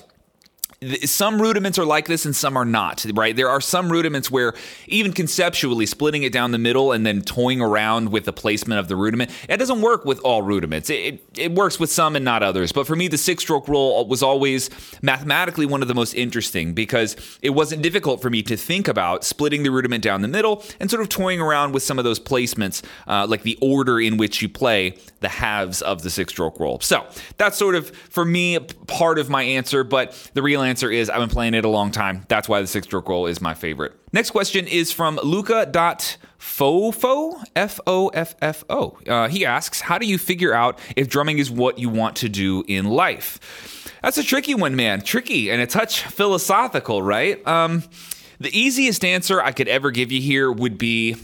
some 1.03 1.39
rudiments 1.39 1.77
are 1.77 1.85
like 1.85 2.07
this 2.07 2.25
and 2.25 2.35
some 2.35 2.57
are 2.57 2.65
not, 2.65 3.05
right? 3.13 3.35
There 3.35 3.49
are 3.49 3.61
some 3.61 3.91
rudiments 3.91 4.31
where 4.31 4.55
even 4.87 5.13
conceptually 5.13 5.85
splitting 5.85 6.23
it 6.23 6.33
down 6.33 6.49
the 6.49 6.57
middle 6.57 6.91
and 6.91 7.05
then 7.05 7.21
toying 7.21 7.61
around 7.61 8.09
with 8.09 8.25
the 8.25 8.33
placement 8.33 8.79
of 8.79 8.87
the 8.87 8.95
rudiment, 8.95 9.29
it 9.47 9.57
doesn't 9.57 9.81
work 9.81 10.05
with 10.05 10.19
all 10.21 10.41
rudiments. 10.41 10.89
It, 10.89 10.95
it, 10.95 11.23
it 11.37 11.51
works 11.51 11.79
with 11.79 11.91
some 11.91 12.15
and 12.15 12.25
not 12.25 12.41
others. 12.41 12.71
But 12.71 12.87
for 12.87 12.95
me, 12.95 13.07
the 13.07 13.19
six 13.19 13.43
stroke 13.43 13.67
roll 13.67 14.07
was 14.07 14.23
always 14.23 14.71
mathematically 15.03 15.67
one 15.67 15.83
of 15.83 15.87
the 15.87 15.93
most 15.93 16.15
interesting 16.15 16.73
because 16.73 17.15
it 17.43 17.51
wasn't 17.51 17.83
difficult 17.83 18.19
for 18.19 18.31
me 18.31 18.41
to 18.41 18.57
think 18.57 18.87
about 18.87 19.23
splitting 19.23 19.61
the 19.61 19.69
rudiment 19.69 20.03
down 20.03 20.23
the 20.23 20.27
middle 20.27 20.63
and 20.79 20.89
sort 20.89 21.03
of 21.03 21.09
toying 21.09 21.39
around 21.39 21.73
with 21.73 21.83
some 21.83 21.99
of 21.99 22.05
those 22.05 22.19
placements, 22.19 22.83
uh, 23.07 23.27
like 23.27 23.43
the 23.43 23.57
order 23.61 23.99
in 23.99 24.17
which 24.17 24.41
you 24.41 24.49
play 24.49 24.97
the 25.19 25.29
halves 25.29 25.83
of 25.83 26.01
the 26.01 26.09
six 26.09 26.33
stroke 26.33 26.59
roll. 26.59 26.79
So 26.79 27.05
that's 27.37 27.55
sort 27.55 27.75
of, 27.75 27.91
for 27.91 28.25
me, 28.25 28.57
part 28.87 29.19
of 29.19 29.29
my 29.29 29.43
answer, 29.43 29.83
but 29.83 30.31
the 30.33 30.41
real 30.41 30.63
answer 30.63 30.70
answer 30.71 30.89
is 30.89 31.09
I've 31.09 31.19
been 31.19 31.29
playing 31.29 31.53
it 31.53 31.65
a 31.65 31.69
long 31.69 31.91
time. 31.91 32.25
That's 32.29 32.47
why 32.49 32.61
the 32.61 32.67
six 32.67 32.87
stroke 32.87 33.09
roll 33.09 33.27
is 33.27 33.41
my 33.41 33.53
favorite. 33.53 33.93
Next 34.13 34.31
question 34.31 34.65
is 34.67 34.91
from 34.91 35.19
Luca.foffo, 35.21 35.83
F 37.55 37.79
O 37.85 38.07
F 38.07 38.35
F 38.41 38.63
O. 38.69 38.97
Uh, 39.05 39.27
he 39.27 39.45
asks, 39.45 39.81
How 39.81 39.97
do 39.97 40.07
you 40.07 40.17
figure 40.17 40.53
out 40.53 40.79
if 40.95 41.09
drumming 41.09 41.39
is 41.39 41.51
what 41.51 41.77
you 41.77 41.89
want 41.89 42.15
to 42.17 42.29
do 42.29 42.63
in 42.67 42.85
life? 42.85 43.91
That's 44.01 44.17
a 44.17 44.23
tricky 44.23 44.55
one, 44.55 44.77
man. 44.77 45.01
Tricky 45.01 45.51
and 45.51 45.61
a 45.61 45.67
touch 45.67 46.03
philosophical, 46.03 47.03
right? 47.03 47.45
Um, 47.45 47.83
the 48.39 48.57
easiest 48.57 49.03
answer 49.03 49.41
I 49.41 49.51
could 49.51 49.67
ever 49.67 49.91
give 49.91 50.11
you 50.11 50.21
here 50.21 50.51
would 50.51 50.77
be 50.77 51.17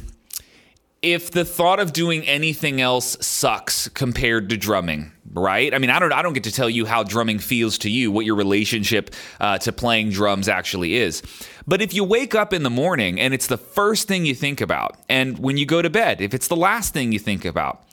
if 1.13 1.31
the 1.31 1.45
thought 1.45 1.79
of 1.79 1.93
doing 1.93 2.23
anything 2.27 2.81
else 2.81 3.17
sucks 3.25 3.89
compared 3.89 4.49
to 4.49 4.57
drumming, 4.57 5.11
right? 5.33 5.73
I 5.73 5.77
mean, 5.77 5.89
I 5.89 5.99
don't 5.99 6.11
I 6.11 6.21
don't 6.21 6.33
get 6.33 6.43
to 6.45 6.51
tell 6.51 6.69
you 6.69 6.85
how 6.85 7.03
drumming 7.03 7.39
feels 7.39 7.77
to 7.79 7.89
you, 7.89 8.11
what 8.11 8.25
your 8.25 8.35
relationship 8.35 9.13
uh, 9.39 9.57
to 9.59 9.71
playing 9.71 10.11
drums 10.11 10.47
actually 10.47 10.95
is. 10.95 11.21
But 11.65 11.81
if 11.81 11.93
you 11.93 12.03
wake 12.03 12.35
up 12.35 12.53
in 12.53 12.63
the 12.63 12.69
morning 12.69 13.19
and 13.19 13.33
it's 13.33 13.47
the 13.47 13.57
first 13.57 14.07
thing 14.07 14.25
you 14.25 14.35
think 14.35 14.61
about, 14.61 14.97
and 15.09 15.39
when 15.39 15.57
you 15.57 15.65
go 15.65 15.81
to 15.81 15.89
bed, 15.89 16.21
if 16.21 16.33
it's 16.33 16.47
the 16.47 16.55
last 16.55 16.93
thing 16.93 17.11
you 17.11 17.19
think 17.19 17.43
about, 17.43 17.83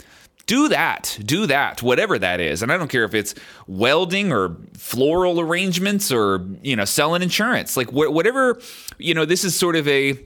do 0.47 0.69
that. 0.69 1.19
Do 1.25 1.47
that, 1.47 1.83
whatever 1.83 2.19
that 2.19 2.41
is. 2.41 2.63
And 2.63 2.71
I 2.71 2.77
don't 2.77 2.89
care 2.89 3.05
if 3.05 3.15
it's 3.15 3.35
welding 3.67 4.31
or 4.31 4.57
floral 4.77 5.41
arrangements 5.41 6.13
or, 6.13 6.47
you 6.63 6.77
know, 6.77 6.85
selling 6.85 7.23
insurance. 7.23 7.77
Like 7.77 7.89
wh- 7.89 8.13
whatever, 8.13 8.61
you 8.99 9.15
know, 9.15 9.25
this 9.25 9.45
is 9.45 9.57
sort 9.57 9.75
of 9.75 9.89
a 9.89 10.19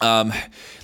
um, 0.00 0.32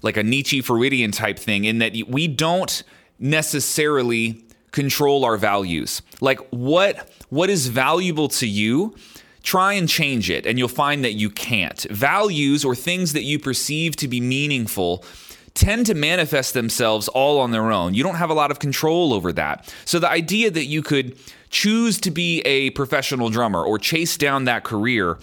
like 0.02 0.16
a 0.16 0.22
Nietzsche 0.22 0.60
Freudian 0.60 1.10
type 1.10 1.38
thing 1.38 1.64
in 1.64 1.78
that 1.78 1.94
we 2.08 2.28
don't 2.28 2.82
necessarily 3.18 4.44
control 4.72 5.24
our 5.24 5.36
values. 5.36 6.02
Like 6.20 6.40
what 6.50 7.10
what 7.28 7.50
is 7.50 7.68
valuable 7.68 8.28
to 8.28 8.46
you? 8.46 8.94
Try 9.42 9.74
and 9.74 9.88
change 9.88 10.30
it, 10.30 10.46
and 10.46 10.58
you'll 10.58 10.68
find 10.68 11.04
that 11.04 11.12
you 11.12 11.28
can't. 11.28 11.86
Values 11.90 12.64
or 12.64 12.74
things 12.74 13.12
that 13.12 13.24
you 13.24 13.38
perceive 13.38 13.94
to 13.96 14.08
be 14.08 14.20
meaningful 14.20 15.04
tend 15.52 15.86
to 15.86 15.94
manifest 15.94 16.54
themselves 16.54 17.08
all 17.08 17.38
on 17.40 17.52
their 17.52 17.70
own. 17.70 17.94
You 17.94 18.02
don't 18.02 18.16
have 18.16 18.30
a 18.30 18.34
lot 18.34 18.50
of 18.50 18.58
control 18.58 19.12
over 19.12 19.32
that. 19.32 19.72
So 19.84 19.98
the 19.98 20.10
idea 20.10 20.50
that 20.50 20.64
you 20.64 20.82
could 20.82 21.16
choose 21.50 22.00
to 22.00 22.10
be 22.10 22.40
a 22.40 22.70
professional 22.70 23.30
drummer 23.30 23.62
or 23.62 23.78
chase 23.78 24.16
down 24.16 24.44
that 24.44 24.64
career 24.64 25.18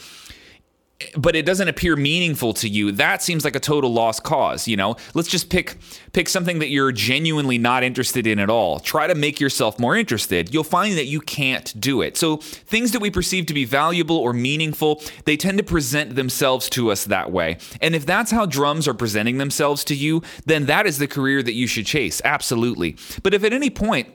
but 1.18 1.36
it 1.36 1.46
doesn't 1.46 1.68
appear 1.68 1.96
meaningful 1.96 2.54
to 2.56 2.68
you. 2.68 2.92
That 2.92 3.22
seems 3.22 3.44
like 3.44 3.56
a 3.56 3.60
total 3.60 3.94
lost 3.94 4.24
cause 4.24 4.68
you 4.68 4.78
know? 4.78 4.96
Let's 5.14 5.30
just 5.30 5.50
pick 5.50 5.78
pick 6.14 6.28
something 6.28 6.60
that 6.60 6.70
you're 6.70 6.92
genuinely 6.92 7.58
not 7.58 7.84
interested 7.84 8.28
in 8.28 8.40
at 8.40 8.50
all. 8.50 8.80
Try 8.80 9.08
to 9.08 9.16
make 9.16 9.40
yourself 9.40 9.80
more 9.80 9.96
interested. 9.96 10.54
You'll 10.54 10.64
find 10.64 10.98
that 10.98 11.06
you 11.06 11.22
can't 11.22 11.80
do 11.80 12.02
it. 12.02 12.18
So 12.18 12.38
things 12.38 12.92
that 12.92 13.02
we 13.02 13.10
perceive 13.10 13.46
to 13.48 13.54
be 13.54 13.66
valuable 13.66 14.18
or 14.18 14.34
meaningful 14.34 15.02
they 15.26 15.38
tend 15.38 15.58
to 15.58 15.64
present 15.64 16.16
themselves 16.16 16.70
to 16.72 16.92
us 16.92 17.06
that 17.06 17.32
way. 17.32 17.58
And 17.82 17.96
if 17.96 18.06
that's 18.06 18.32
how 18.32 18.46
drums 18.46 18.88
are 18.88 18.94
presenting 18.94 19.38
themselves 19.38 19.84
to 19.86 19.96
you 19.96 20.22
then 20.46 20.66
that 20.66 20.86
is 20.86 20.98
the 20.98 21.08
career 21.08 21.44
that 21.44 21.54
you 21.54 21.68
should 21.68 21.86
chase. 21.86 22.22
Absolutely. 22.24 22.96
But 23.24 23.34
if 23.34 23.44
at 23.44 23.54
any 23.54 23.70
point 23.70 24.10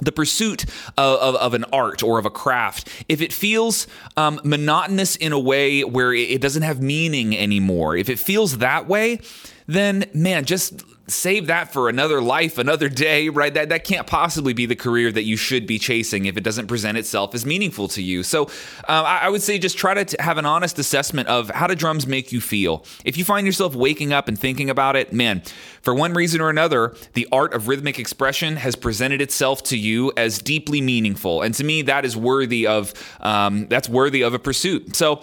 the 0.00 0.12
pursuit 0.12 0.64
of, 0.96 1.18
of, 1.20 1.34
of, 1.36 1.54
an 1.54 1.64
art 1.72 2.02
or 2.02 2.18
of 2.18 2.26
a 2.26 2.30
craft, 2.30 2.88
if 3.08 3.20
it 3.20 3.32
feels 3.32 3.86
um, 4.16 4.40
monotonous 4.44 5.16
in 5.16 5.32
a 5.32 5.38
way 5.38 5.84
where 5.84 6.12
it 6.12 6.40
doesn't 6.40 6.62
have 6.62 6.80
meaning 6.80 7.36
anymore, 7.36 7.96
if 7.96 8.08
it 8.08 8.18
feels 8.18 8.58
that 8.58 8.86
way, 8.86 9.20
then 9.66 10.04
man, 10.12 10.44
just 10.44 10.82
save 11.12 11.46
that 11.48 11.72
for 11.72 11.88
another 11.88 12.20
life, 12.20 12.58
another 12.58 12.88
day, 12.88 13.28
right? 13.28 13.52
That 13.52 13.68
that 13.70 13.84
can't 13.84 14.06
possibly 14.06 14.52
be 14.52 14.66
the 14.66 14.76
career 14.76 15.10
that 15.12 15.24
you 15.24 15.36
should 15.36 15.66
be 15.66 15.78
chasing 15.78 16.26
if 16.26 16.36
it 16.36 16.44
doesn't 16.44 16.66
present 16.66 16.98
itself 16.98 17.34
as 17.34 17.44
meaningful 17.44 17.88
to 17.88 18.02
you. 18.02 18.22
So 18.22 18.44
uh, 18.88 19.02
I, 19.06 19.18
I, 19.22 19.28
would 19.28 19.42
say 19.42 19.58
just 19.58 19.76
try 19.76 19.94
to 19.94 20.04
t- 20.04 20.16
have 20.20 20.38
an 20.38 20.46
honest 20.46 20.78
assessment 20.78 21.28
of 21.28 21.50
how 21.50 21.66
do 21.66 21.74
drums 21.74 22.06
make 22.06 22.32
you 22.32 22.40
feel. 22.40 22.84
If 23.04 23.16
you 23.16 23.24
find 23.24 23.46
yourself 23.46 23.74
waking 23.74 24.12
up 24.12 24.28
and 24.28 24.38
thinking 24.38 24.70
about 24.70 24.96
it, 24.96 25.12
man, 25.12 25.42
for 25.82 25.94
one 25.94 26.12
reason 26.12 26.40
or 26.40 26.50
another, 26.50 26.94
the 27.14 27.26
art 27.32 27.54
of 27.54 27.68
rhythmic 27.68 27.98
expression 27.98 28.56
has 28.56 28.76
presented 28.76 29.20
itself 29.20 29.62
to 29.64 29.76
you 29.76 30.12
as 30.16 30.38
deeply 30.38 30.80
meaningful, 30.80 31.42
and 31.42 31.54
to 31.54 31.64
me, 31.64 31.82
that 31.82 32.04
is 32.04 32.16
worthy 32.16 32.66
of 32.66 32.92
um, 33.20 33.66
that's 33.68 33.88
worthy 33.88 34.22
of 34.22 34.34
a 34.34 34.38
pursuit. 34.38 34.96
So 34.96 35.22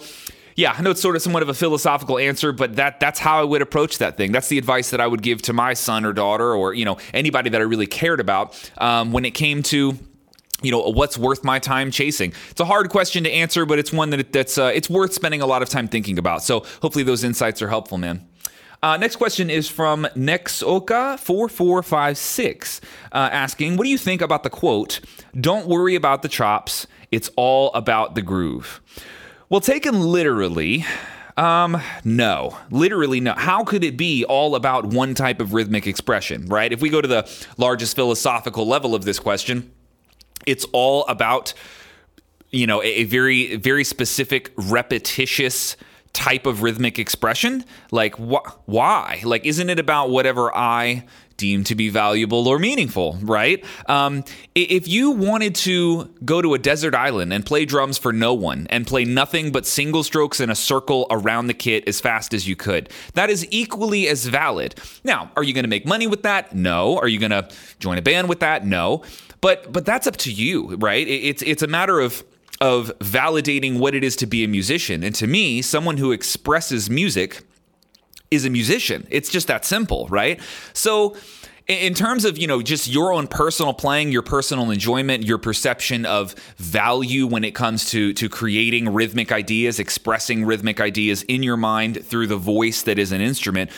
yeah, 0.58 0.74
I 0.76 0.82
know 0.82 0.90
it's 0.90 1.00
sort 1.00 1.14
of 1.14 1.22
somewhat 1.22 1.44
of 1.44 1.48
a 1.48 1.54
philosophical 1.54 2.18
answer, 2.18 2.50
but 2.50 2.74
that 2.76 2.98
that's 2.98 3.20
how 3.20 3.40
I 3.40 3.44
would 3.44 3.62
approach 3.62 3.98
that 3.98 4.16
thing. 4.16 4.32
That's 4.32 4.48
the 4.48 4.58
advice 4.58 4.90
that 4.90 5.00
I 5.00 5.06
would 5.06 5.22
give 5.22 5.40
to 5.42 5.52
my 5.52 5.72
son 5.72 6.04
or 6.04 6.12
daughter, 6.12 6.52
or 6.52 6.74
you 6.74 6.84
know 6.84 6.98
anybody 7.14 7.48
that 7.50 7.60
I 7.60 7.64
really 7.64 7.86
cared 7.86 8.18
about 8.18 8.58
um, 8.78 9.12
when 9.12 9.24
it 9.24 9.34
came 9.34 9.62
to 9.64 9.96
you 10.60 10.72
know 10.72 10.80
what's 10.80 11.16
worth 11.16 11.44
my 11.44 11.60
time 11.60 11.92
chasing 11.92 12.32
it's 12.50 12.58
a 12.58 12.64
hard 12.64 12.90
question 12.90 13.22
to 13.22 13.30
answer 13.30 13.64
but 13.64 13.78
it's 13.78 13.92
one 13.92 14.10
that 14.10 14.32
that's 14.32 14.58
uh, 14.58 14.72
it's 14.74 14.90
worth 14.90 15.12
spending 15.12 15.40
a 15.40 15.46
lot 15.46 15.62
of 15.62 15.68
time 15.68 15.86
thinking 15.86 16.18
about 16.18 16.42
so 16.42 16.66
hopefully 16.82 17.04
those 17.04 17.22
insights 17.22 17.62
are 17.62 17.68
helpful 17.68 17.96
man 17.96 18.26
uh, 18.82 18.96
next 18.96 19.14
question 19.16 19.50
is 19.50 19.68
from 19.68 20.04
Nexoka4456, 20.14 22.80
uh, 23.10 23.28
asking, 23.32 23.76
What 23.76 23.82
do 23.82 23.90
you 23.90 23.98
think 23.98 24.20
about 24.20 24.44
the 24.44 24.50
quote, 24.50 25.00
Don't 25.34 25.66
worry 25.66 25.96
about 25.96 26.22
the 26.22 26.28
chops, 26.28 26.86
it's 27.10 27.28
all 27.36 27.72
about 27.72 28.14
the 28.14 28.22
groove? 28.22 28.80
Well, 29.50 29.62
taken 29.62 30.00
literally, 30.00 30.84
um, 31.38 31.80
no, 32.04 32.58
literally 32.70 33.18
no. 33.18 33.32
How 33.32 33.64
could 33.64 33.82
it 33.82 33.96
be 33.96 34.22
all 34.26 34.54
about 34.54 34.84
one 34.84 35.14
type 35.14 35.40
of 35.40 35.54
rhythmic 35.54 35.86
expression, 35.86 36.44
right? 36.48 36.70
If 36.70 36.82
we 36.82 36.90
go 36.90 37.00
to 37.00 37.08
the 37.08 37.26
largest 37.56 37.96
philosophical 37.96 38.66
level 38.66 38.94
of 38.94 39.06
this 39.06 39.18
question, 39.18 39.72
it's 40.44 40.66
all 40.72 41.06
about, 41.06 41.54
you 42.50 42.66
know, 42.66 42.82
a, 42.82 42.86
a 42.86 43.04
very, 43.04 43.56
very 43.56 43.84
specific, 43.84 44.52
repetitious 44.54 45.78
type 46.12 46.44
of 46.44 46.62
rhythmic 46.62 46.98
expression. 46.98 47.64
Like, 47.90 48.16
wh- 48.16 48.50
why? 48.66 49.22
Like, 49.24 49.46
isn't 49.46 49.70
it 49.70 49.78
about 49.78 50.10
whatever 50.10 50.54
I 50.54 51.06
deemed 51.38 51.64
to 51.66 51.74
be 51.74 51.88
valuable 51.88 52.46
or 52.46 52.58
meaningful, 52.58 53.16
right? 53.22 53.64
Um, 53.86 54.24
if 54.54 54.86
you 54.86 55.12
wanted 55.12 55.54
to 55.54 56.12
go 56.24 56.42
to 56.42 56.52
a 56.52 56.58
desert 56.58 56.94
island 56.94 57.32
and 57.32 57.46
play 57.46 57.64
drums 57.64 57.96
for 57.96 58.12
no 58.12 58.34
one 58.34 58.66
and 58.68 58.86
play 58.86 59.04
nothing 59.06 59.50
but 59.50 59.64
single 59.64 60.02
strokes 60.02 60.40
in 60.40 60.50
a 60.50 60.54
circle 60.54 61.06
around 61.10 61.46
the 61.46 61.54
kit 61.54 61.88
as 61.88 62.00
fast 62.00 62.34
as 62.34 62.46
you 62.46 62.56
could, 62.56 62.90
that 63.14 63.30
is 63.30 63.46
equally 63.50 64.06
as 64.08 64.26
valid. 64.26 64.74
Now, 65.04 65.30
are 65.36 65.42
you 65.42 65.54
going 65.54 65.64
to 65.64 65.70
make 65.70 65.86
money 65.86 66.06
with 66.06 66.24
that? 66.24 66.54
No. 66.54 66.98
Are 66.98 67.08
you 67.08 67.18
going 67.18 67.30
to 67.30 67.48
join 67.78 67.96
a 67.96 68.02
band 68.02 68.28
with 68.28 68.40
that? 68.40 68.66
No. 68.66 69.02
But 69.40 69.72
but 69.72 69.84
that's 69.84 70.08
up 70.08 70.16
to 70.18 70.32
you, 70.32 70.74
right? 70.76 71.06
It's 71.06 71.42
it's 71.42 71.62
a 71.62 71.68
matter 71.68 72.00
of 72.00 72.24
of 72.60 72.90
validating 72.98 73.78
what 73.78 73.94
it 73.94 74.02
is 74.02 74.16
to 74.16 74.26
be 74.26 74.42
a 74.42 74.48
musician. 74.48 75.04
And 75.04 75.14
to 75.14 75.28
me, 75.28 75.62
someone 75.62 75.96
who 75.96 76.10
expresses 76.10 76.90
music 76.90 77.44
is 78.30 78.44
a 78.44 78.50
musician. 78.50 79.06
It's 79.10 79.30
just 79.30 79.46
that 79.48 79.64
simple, 79.64 80.06
right? 80.08 80.40
So 80.72 81.16
in 81.68 81.92
terms 81.92 82.24
of 82.24 82.38
you 82.38 82.46
know 82.46 82.62
just 82.62 82.88
your 82.88 83.12
own 83.12 83.26
personal 83.26 83.74
playing 83.74 84.10
your 84.10 84.22
personal 84.22 84.70
enjoyment 84.70 85.24
your 85.24 85.36
perception 85.36 86.06
of 86.06 86.34
value 86.56 87.26
when 87.26 87.44
it 87.44 87.54
comes 87.54 87.90
to 87.90 88.14
to 88.14 88.28
creating 88.28 88.88
rhythmic 88.88 89.30
ideas 89.30 89.78
expressing 89.78 90.46
rhythmic 90.46 90.80
ideas 90.80 91.22
in 91.24 91.42
your 91.42 91.58
mind 91.58 92.04
through 92.04 92.26
the 92.26 92.38
voice 92.38 92.82
that 92.82 92.98
is 92.98 93.12
an 93.12 93.20
instrument 93.20 93.70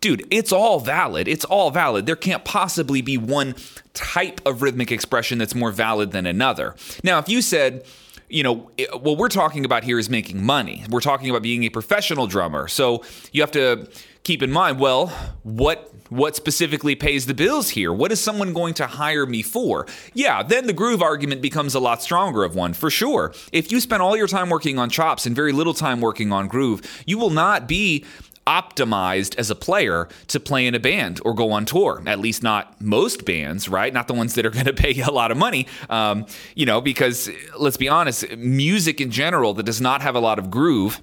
dude 0.00 0.26
it's 0.30 0.50
all 0.50 0.80
valid 0.80 1.28
it's 1.28 1.44
all 1.44 1.70
valid 1.70 2.04
there 2.04 2.16
can't 2.16 2.44
possibly 2.44 3.00
be 3.00 3.16
one 3.16 3.54
type 3.94 4.40
of 4.44 4.60
rhythmic 4.60 4.90
expression 4.90 5.38
that's 5.38 5.54
more 5.54 5.70
valid 5.70 6.10
than 6.10 6.26
another 6.26 6.74
now 7.04 7.18
if 7.18 7.28
you 7.28 7.40
said 7.40 7.84
you 8.28 8.42
know, 8.42 8.70
what 9.00 9.18
we're 9.18 9.28
talking 9.28 9.64
about 9.64 9.84
here 9.84 9.98
is 9.98 10.10
making 10.10 10.44
money. 10.44 10.84
We're 10.90 11.00
talking 11.00 11.30
about 11.30 11.42
being 11.42 11.64
a 11.64 11.68
professional 11.68 12.26
drummer. 12.26 12.68
So 12.68 13.04
you 13.32 13.42
have 13.42 13.52
to 13.52 13.88
keep 14.24 14.42
in 14.42 14.50
mind, 14.50 14.80
well, 14.80 15.08
what 15.42 15.92
what 16.08 16.36
specifically 16.36 16.94
pays 16.94 17.26
the 17.26 17.34
bills 17.34 17.70
here? 17.70 17.92
What 17.92 18.12
is 18.12 18.20
someone 18.20 18.52
going 18.52 18.74
to 18.74 18.86
hire 18.86 19.26
me 19.26 19.42
for? 19.42 19.86
Yeah, 20.14 20.42
then 20.42 20.68
the 20.68 20.72
groove 20.72 21.02
argument 21.02 21.42
becomes 21.42 21.74
a 21.74 21.80
lot 21.80 22.00
stronger 22.02 22.44
of 22.44 22.54
one, 22.54 22.74
for 22.74 22.90
sure. 22.90 23.34
If 23.52 23.72
you 23.72 23.80
spend 23.80 24.02
all 24.02 24.16
your 24.16 24.28
time 24.28 24.48
working 24.48 24.78
on 24.78 24.88
chops 24.88 25.26
and 25.26 25.34
very 25.34 25.50
little 25.50 25.74
time 25.74 26.00
working 26.00 26.32
on 26.32 26.46
groove, 26.46 26.82
you 27.06 27.18
will 27.18 27.30
not 27.30 27.66
be 27.66 28.04
optimized 28.46 29.36
as 29.36 29.50
a 29.50 29.54
player 29.54 30.08
to 30.28 30.40
play 30.40 30.66
in 30.66 30.74
a 30.74 30.78
band 30.78 31.20
or 31.24 31.34
go 31.34 31.50
on 31.50 31.64
tour. 31.64 32.02
At 32.06 32.20
least 32.20 32.42
not 32.42 32.80
most 32.80 33.24
bands, 33.24 33.68
right? 33.68 33.92
Not 33.92 34.08
the 34.08 34.14
ones 34.14 34.34
that 34.34 34.46
are 34.46 34.50
going 34.50 34.66
to 34.66 34.72
pay 34.72 34.92
you 34.92 35.04
a 35.04 35.10
lot 35.10 35.30
of 35.30 35.36
money. 35.36 35.66
Um, 35.90 36.26
you 36.54 36.66
know, 36.66 36.80
because 36.80 37.28
let's 37.58 37.76
be 37.76 37.88
honest, 37.88 38.36
music 38.36 39.00
in 39.00 39.10
general 39.10 39.54
that 39.54 39.64
does 39.64 39.80
not 39.80 40.02
have 40.02 40.14
a 40.14 40.20
lot 40.20 40.38
of 40.38 40.50
groove 40.50 41.00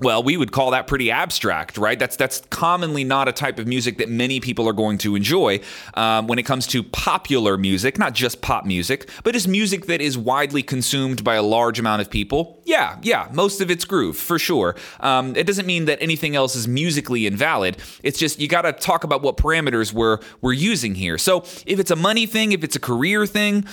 well, 0.00 0.22
we 0.22 0.36
would 0.36 0.50
call 0.50 0.72
that 0.72 0.86
pretty 0.86 1.10
abstract, 1.10 1.78
right? 1.78 1.98
That's 1.98 2.16
that's 2.16 2.40
commonly 2.50 3.04
not 3.04 3.28
a 3.28 3.32
type 3.32 3.58
of 3.58 3.66
music 3.66 3.98
that 3.98 4.08
many 4.08 4.40
people 4.40 4.68
are 4.68 4.72
going 4.72 4.98
to 4.98 5.14
enjoy 5.14 5.60
um, 5.94 6.26
when 6.26 6.38
it 6.38 6.42
comes 6.44 6.66
to 6.68 6.82
popular 6.82 7.56
music, 7.56 7.96
not 7.98 8.12
just 8.12 8.40
pop 8.40 8.64
music, 8.64 9.08
but 9.22 9.36
is 9.36 9.46
music 9.46 9.86
that 9.86 10.00
is 10.00 10.18
widely 10.18 10.62
consumed 10.62 11.22
by 11.22 11.36
a 11.36 11.42
large 11.42 11.78
amount 11.78 12.02
of 12.02 12.10
people. 12.10 12.60
Yeah, 12.64 12.98
yeah, 13.02 13.28
most 13.32 13.60
of 13.60 13.70
it's 13.70 13.84
groove 13.84 14.16
for 14.16 14.38
sure. 14.38 14.74
Um, 15.00 15.36
it 15.36 15.46
doesn't 15.46 15.66
mean 15.66 15.84
that 15.84 15.98
anything 16.00 16.34
else 16.34 16.56
is 16.56 16.66
musically 16.66 17.26
invalid. 17.26 17.76
It's 18.02 18.18
just 18.18 18.40
you 18.40 18.48
got 18.48 18.62
to 18.62 18.72
talk 18.72 19.04
about 19.04 19.22
what 19.22 19.36
parameters 19.36 19.92
we're 19.92 20.18
we're 20.40 20.54
using 20.54 20.96
here. 20.96 21.18
So 21.18 21.42
if 21.66 21.78
it's 21.78 21.90
a 21.90 21.96
money 21.96 22.26
thing, 22.26 22.50
if 22.52 22.64
it's 22.64 22.74
a 22.74 22.80
career 22.80 23.26
thing, 23.26 23.64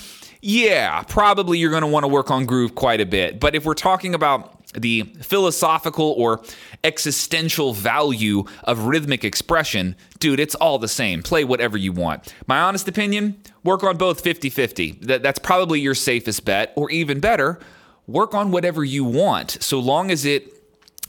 yeah, 0.42 1.04
probably 1.04 1.60
you're 1.60 1.70
going 1.70 1.82
to 1.82 1.88
want 1.88 2.04
to 2.04 2.08
work 2.08 2.32
on 2.32 2.46
groove 2.46 2.74
quite 2.74 3.00
a 3.00 3.06
bit. 3.06 3.40
But 3.40 3.56
if 3.56 3.64
we're 3.64 3.74
talking 3.76 4.16
about 4.16 4.61
the 4.74 5.04
philosophical 5.22 6.14
or 6.18 6.42
existential 6.84 7.74
value 7.74 8.44
of 8.64 8.86
rhythmic 8.86 9.24
expression, 9.24 9.96
dude, 10.20 10.40
it's 10.40 10.56
all 10.56 10.80
the 10.80 10.88
same. 10.88 11.22
Play 11.22 11.44
whatever 11.44 11.78
you 11.78 11.92
want. 11.92 12.34
My 12.48 12.60
honest 12.62 12.88
opinion, 12.88 13.42
work 13.64 13.84
on 13.84 13.98
both 13.98 14.22
50 14.22 14.50
50. 14.50 14.92
That's 15.02 15.40
probably 15.40 15.80
your 15.80 15.96
safest 15.96 16.46
bet. 16.46 16.74
Or 16.76 16.90
even 16.90 17.20
better, 17.20 17.60
work 18.08 18.34
on 18.34 18.52
whatever 18.52 18.84
you 18.84 19.04
want, 19.04 19.52
so 19.62 19.80
long 19.80 20.12
as 20.12 20.26
it 20.26 20.61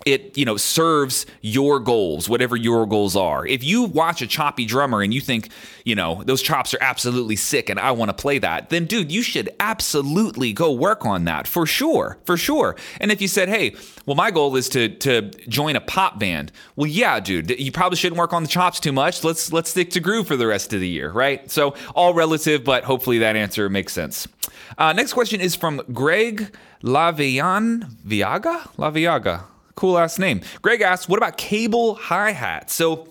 it 0.07 0.37
you 0.37 0.45
know 0.45 0.57
serves 0.57 1.27
your 1.41 1.79
goals 1.79 2.29
whatever 2.29 2.57
your 2.57 2.87
goals 2.87 3.17
are. 3.17 3.47
If 3.47 3.63
you 3.63 3.85
watch 3.85 4.23
a 4.23 4.27
choppy 4.27 4.65
drummer 4.65 5.03
and 5.03 5.13
you 5.13 5.21
think 5.21 5.51
you 5.85 5.95
know 5.95 6.23
those 6.25 6.43
chops 6.43 6.75
are 6.75 6.79
absolutely 6.81 7.37
sick 7.37 7.69
and 7.69 7.79
i 7.79 7.91
want 7.91 8.09
to 8.09 8.15
play 8.15 8.39
that 8.39 8.71
then 8.71 8.85
dude 8.85 9.11
you 9.11 9.23
should 9.23 9.51
absolutely 9.61 10.53
go 10.53 10.73
work 10.73 11.05
on 11.05 11.25
that 11.25 11.47
for 11.47 11.67
sure 11.67 12.19
for 12.25 12.37
sure. 12.37 12.77
And 13.01 13.11
if 13.11 13.21
you 13.21 13.29
said 13.29 13.49
hey 13.49 13.75
well 14.07 14.17
my 14.17 14.31
goal 14.31 14.57
is 14.57 14.69
to 14.71 14.89
to 14.89 15.31
join 15.49 15.77
a 15.77 15.81
pop 15.81 16.19
band 16.19 16.53
well 16.77 16.87
yeah 16.87 17.21
dude 17.21 17.51
you 17.59 17.73
probably 17.73 17.97
shouldn't 17.97 18.19
work 18.19 18.33
on 18.33 18.43
the 18.43 18.49
chops 18.49 18.81
too 18.81 18.93
much. 18.93 19.25
Let's 19.25 19.53
let's 19.53 19.71
stick 19.71 19.91
to 19.91 20.01
groove 20.01 20.27
for 20.27 20.37
the 20.37 20.47
rest 20.47 20.73
of 20.73 20.81
the 20.81 20.89
year 20.89 21.11
right? 21.11 21.51
So 21.51 21.75
all 21.95 22.15
relative 22.15 22.65
but 22.65 22.85
hopefully 22.85 23.19
that 23.19 23.37
answer 23.37 23.69
makes 23.69 23.93
sense. 23.93 24.27
Uh, 24.79 24.93
next 24.93 25.13
question 25.13 25.41
is 25.41 25.55
from 25.55 25.83
greg 25.93 26.55
lavian 26.83 27.97
viaga? 28.07 28.69
Laviaga 28.77 29.45
Cool 29.75 29.99
ass 29.99 30.19
name. 30.19 30.41
Greg 30.61 30.81
asks, 30.81 31.09
what 31.09 31.17
about 31.17 31.37
cable 31.37 31.95
hi 31.95 32.33
hats? 32.33 32.75
So 32.75 33.09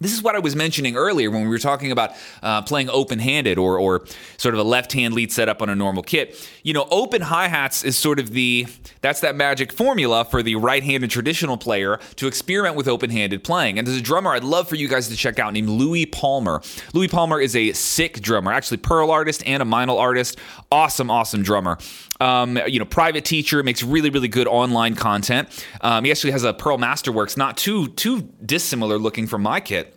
this 0.00 0.12
is 0.12 0.22
what 0.22 0.36
I 0.36 0.38
was 0.38 0.54
mentioning 0.54 0.96
earlier 0.96 1.28
when 1.28 1.42
we 1.42 1.48
were 1.48 1.58
talking 1.58 1.90
about 1.90 2.12
uh, 2.40 2.62
playing 2.62 2.88
open 2.88 3.18
handed 3.18 3.58
or, 3.58 3.78
or 3.78 4.06
sort 4.36 4.54
of 4.54 4.60
a 4.60 4.62
left 4.62 4.92
hand 4.92 5.12
lead 5.14 5.32
setup 5.32 5.60
on 5.60 5.68
a 5.68 5.74
normal 5.74 6.04
kit. 6.04 6.48
You 6.62 6.72
know, 6.72 6.86
open 6.90 7.20
hi 7.20 7.48
hats 7.48 7.82
is 7.82 7.96
sort 7.96 8.20
of 8.20 8.30
the 8.30 8.66
that's 9.00 9.20
that 9.20 9.34
magic 9.34 9.72
formula 9.72 10.24
for 10.24 10.42
the 10.42 10.54
right 10.54 10.84
handed 10.84 11.10
traditional 11.10 11.56
player 11.56 11.98
to 12.16 12.28
experiment 12.28 12.76
with 12.76 12.86
open 12.86 13.10
handed 13.10 13.42
playing. 13.42 13.76
And 13.76 13.86
there's 13.86 13.98
a 13.98 14.02
drummer 14.02 14.30
I'd 14.30 14.44
love 14.44 14.68
for 14.68 14.76
you 14.76 14.86
guys 14.86 15.08
to 15.08 15.16
check 15.16 15.40
out 15.40 15.52
named 15.52 15.68
Louis 15.68 16.06
Palmer. 16.06 16.62
Louis 16.94 17.08
Palmer 17.08 17.40
is 17.40 17.56
a 17.56 17.72
sick 17.72 18.20
drummer, 18.20 18.52
actually, 18.52 18.76
Pearl 18.76 19.10
artist 19.10 19.42
and 19.46 19.62
a 19.62 19.66
Meinl 19.66 19.98
artist. 19.98 20.38
Awesome, 20.70 21.10
awesome 21.10 21.42
drummer. 21.42 21.76
Um, 22.20 22.58
you 22.66 22.78
know, 22.78 22.84
private 22.84 23.24
teacher 23.24 23.62
makes 23.62 23.82
really, 23.82 24.10
really 24.10 24.28
good 24.28 24.48
online 24.48 24.94
content. 24.94 25.48
Um, 25.80 26.04
he 26.04 26.10
actually 26.10 26.32
has 26.32 26.44
a 26.44 26.52
Pearl 26.52 26.78
Masterworks, 26.78 27.36
not 27.36 27.56
too 27.56 27.88
too 27.88 28.22
dissimilar 28.44 28.98
looking 28.98 29.26
from 29.26 29.42
my 29.42 29.60
kit. 29.60 29.94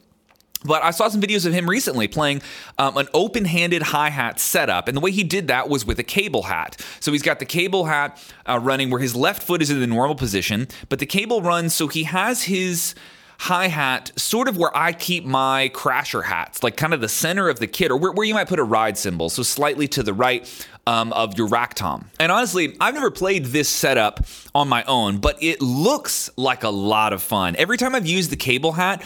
But 0.63 0.83
I 0.83 0.91
saw 0.91 1.07
some 1.07 1.21
videos 1.21 1.45
of 1.45 1.53
him 1.53 1.69
recently 1.69 2.07
playing 2.07 2.41
um, 2.77 2.95
an 2.97 3.07
open 3.13 3.45
handed 3.45 3.81
hi 3.81 4.09
hat 4.09 4.39
setup. 4.39 4.87
And 4.87 4.95
the 4.95 5.01
way 5.01 5.11
he 5.11 5.23
did 5.23 5.47
that 5.47 5.69
was 5.69 5.85
with 5.85 5.97
a 5.99 6.03
cable 6.03 6.43
hat. 6.43 6.79
So 6.99 7.11
he's 7.11 7.23
got 7.23 7.39
the 7.39 7.45
cable 7.45 7.85
hat 7.85 8.21
uh, 8.47 8.59
running 8.61 8.89
where 8.89 9.01
his 9.01 9.15
left 9.15 9.41
foot 9.41 9.61
is 9.61 9.71
in 9.71 9.79
the 9.79 9.87
normal 9.87 10.15
position, 10.15 10.67
but 10.89 10.99
the 10.99 11.05
cable 11.05 11.41
runs 11.41 11.73
so 11.73 11.87
he 11.87 12.03
has 12.03 12.43
his 12.43 12.93
hi 13.39 13.69
hat 13.69 14.11
sort 14.15 14.47
of 14.47 14.55
where 14.55 14.75
I 14.77 14.93
keep 14.93 15.25
my 15.25 15.71
crasher 15.73 16.25
hats, 16.25 16.61
like 16.61 16.77
kind 16.77 16.93
of 16.93 17.01
the 17.01 17.09
center 17.09 17.49
of 17.49 17.57
the 17.57 17.65
kit, 17.65 17.89
or 17.89 17.97
where, 17.97 18.11
where 18.11 18.27
you 18.27 18.35
might 18.35 18.47
put 18.47 18.59
a 18.59 18.63
ride 18.63 18.99
cymbal, 18.99 19.29
so 19.29 19.41
slightly 19.41 19.87
to 19.87 20.03
the 20.03 20.13
right 20.13 20.47
um, 20.87 21.13
of 21.13 21.37
your 21.37 21.47
rack 21.47 21.73
tom. 21.73 22.09
And 22.19 22.31
honestly, 22.31 22.75
I've 22.79 22.93
never 22.93 23.11
played 23.11 23.45
this 23.45 23.69
setup 23.69 24.25
on 24.53 24.67
my 24.67 24.83
own, 24.83 25.17
but 25.19 25.41
it 25.41 25.61
looks 25.61 26.29
like 26.37 26.63
a 26.63 26.69
lot 26.69 27.13
of 27.13 27.21
fun. 27.21 27.55
Every 27.57 27.77
time 27.77 27.95
I've 27.95 28.07
used 28.07 28.31
the 28.31 28.35
cable 28.35 28.73
hat, 28.73 29.03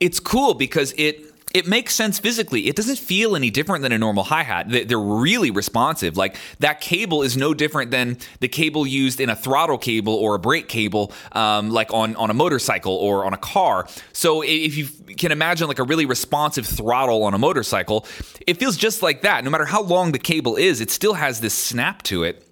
it's 0.00 0.20
cool 0.20 0.54
because 0.54 0.92
it 0.96 1.33
it 1.54 1.68
makes 1.68 1.94
sense 1.94 2.18
physically. 2.18 2.66
It 2.66 2.74
doesn't 2.74 2.98
feel 2.98 3.36
any 3.36 3.48
different 3.48 3.82
than 3.82 3.92
a 3.92 3.98
normal 3.98 4.24
hi 4.24 4.42
hat. 4.42 4.66
They're 4.68 4.98
really 4.98 5.52
responsive. 5.52 6.16
Like 6.16 6.36
that 6.58 6.80
cable 6.80 7.22
is 7.22 7.36
no 7.36 7.54
different 7.54 7.92
than 7.92 8.18
the 8.40 8.48
cable 8.48 8.86
used 8.86 9.20
in 9.20 9.30
a 9.30 9.36
throttle 9.36 9.78
cable 9.78 10.14
or 10.14 10.34
a 10.34 10.38
brake 10.38 10.68
cable, 10.68 11.12
um, 11.32 11.70
like 11.70 11.94
on 11.94 12.16
on 12.16 12.28
a 12.28 12.34
motorcycle 12.34 12.92
or 12.92 13.24
on 13.24 13.32
a 13.32 13.38
car. 13.38 13.86
So 14.12 14.42
if 14.42 14.76
you 14.76 14.86
can 15.14 15.30
imagine 15.30 15.68
like 15.68 15.78
a 15.78 15.84
really 15.84 16.06
responsive 16.06 16.66
throttle 16.66 17.22
on 17.22 17.34
a 17.34 17.38
motorcycle, 17.38 18.04
it 18.46 18.58
feels 18.58 18.76
just 18.76 19.00
like 19.00 19.22
that. 19.22 19.44
No 19.44 19.50
matter 19.50 19.66
how 19.66 19.82
long 19.82 20.10
the 20.10 20.18
cable 20.18 20.56
is, 20.56 20.80
it 20.80 20.90
still 20.90 21.14
has 21.14 21.40
this 21.40 21.54
snap 21.54 22.02
to 22.04 22.24
it. 22.24 22.44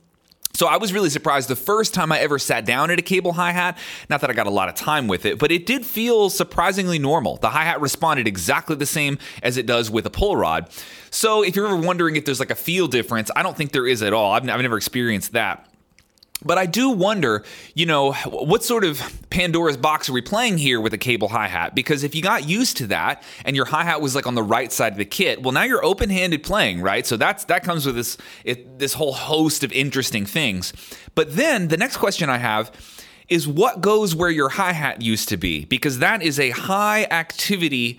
So 0.55 0.67
I 0.67 0.77
was 0.77 0.93
really 0.93 1.09
surprised 1.09 1.49
the 1.49 1.57
first 1.57 1.95
time 1.95 2.13
I 2.13 2.19
ever 2.19 2.39
sat 2.39 2.67
down 2.67 2.91
at 2.91 2.99
a 2.99 3.03
cable 3.03 3.33
hi 3.33 3.53
hat. 3.53 3.79
Not 4.11 4.21
that 4.21 4.29
I 4.29 4.35
got 4.35 4.47
a 4.47 4.51
lot 4.51 4.69
of 4.69 4.75
time 4.75 5.09
with 5.09 5.25
it, 5.25 5.39
but 5.39 5.51
it 5.51 5.65
did 5.65 5.87
feel 5.87 6.29
surprisingly 6.29 6.99
normal. 6.99 7.39
The 7.39 7.49
hi 7.49 7.65
hat 7.65 7.81
responded 7.81 8.29
exactly 8.29 8.77
the 8.77 8.87
same 8.87 9.19
as 9.43 9.57
it 9.57 9.65
does 9.65 9.91
with 9.91 10.05
a 10.05 10.11
pull 10.11 10.37
rod. 10.37 10.69
So 11.11 11.43
if 11.43 11.57
you're 11.57 11.67
ever 11.67 11.77
wondering 11.77 12.17
if 12.17 12.27
there's 12.27 12.41
like 12.41 12.51
a 12.51 12.55
feel 12.55 12.87
difference, 12.87 13.31
I 13.35 13.43
don't 13.43 13.57
think 13.57 13.73
there 13.73 13.87
is 13.87 14.03
at 14.03 14.13
all. 14.13 14.33
I've, 14.33 14.49
I've 14.49 14.61
never 14.61 14.77
experienced 14.77 15.33
that. 15.33 15.67
But 16.45 16.59
I 16.59 16.67
do 16.67 16.91
wonder, 16.91 17.45
you 17.75 17.87
know, 17.87 18.13
what 18.13 18.65
sort 18.65 18.85
of 18.85 19.01
Pandora's 19.31 19.77
box 19.77 20.09
are 20.09 20.13
we 20.13 20.23
playing 20.23 20.59
here 20.59 20.81
with 20.81 20.93
a 20.93 20.99
cable 20.99 21.29
hi 21.29 21.49
hat? 21.49 21.75
Because 21.75 22.03
if 22.03 22.15
you 22.15 22.23
got 22.23 22.49
used 22.49 22.77
to 22.79 22.87
that 22.89 23.23
and 23.45 23.57
your 23.57 23.65
hi 23.67 23.85
hat 23.85 24.01
was 24.01 24.15
like 24.15 24.27
on 24.27 24.35
the 24.35 24.43
right 24.43 24.73
side 24.73 24.93
of 24.93 24.99
the 24.99 25.05
kit, 25.05 25.43
well, 25.43 25.53
now 25.53 25.63
you're 25.63 25.85
open 25.85 26.11
handed 26.11 26.43
playing, 26.43 26.81
right? 26.81 27.07
So 27.07 27.17
that's 27.17 27.45
that 27.45 27.63
comes 27.63 27.87
with 27.87 27.95
this 27.95 28.17
it, 28.45 28.79
this 28.79 28.95
whole 28.95 29.13
host 29.13 29.65
of 29.65 29.73
interesting 29.73 30.27
things. 30.27 30.73
But 31.15 31.37
then 31.37 31.69
the 31.69 31.77
next 31.77 31.99
question 31.99 32.29
I 32.29 32.39
have 32.39 32.73
is 33.29 33.49
what 33.49 33.81
goes 33.81 34.15
where 34.15 34.31
your 34.31 34.51
hi 34.51 34.73
hat 34.73 35.01
used 35.01 35.29
to 35.31 35.37
be? 35.37 35.65
Because 35.65 36.01
that 36.01 36.23
is 36.23 36.39
a 36.39 36.51
high 36.51 37.05
activity 37.05 37.99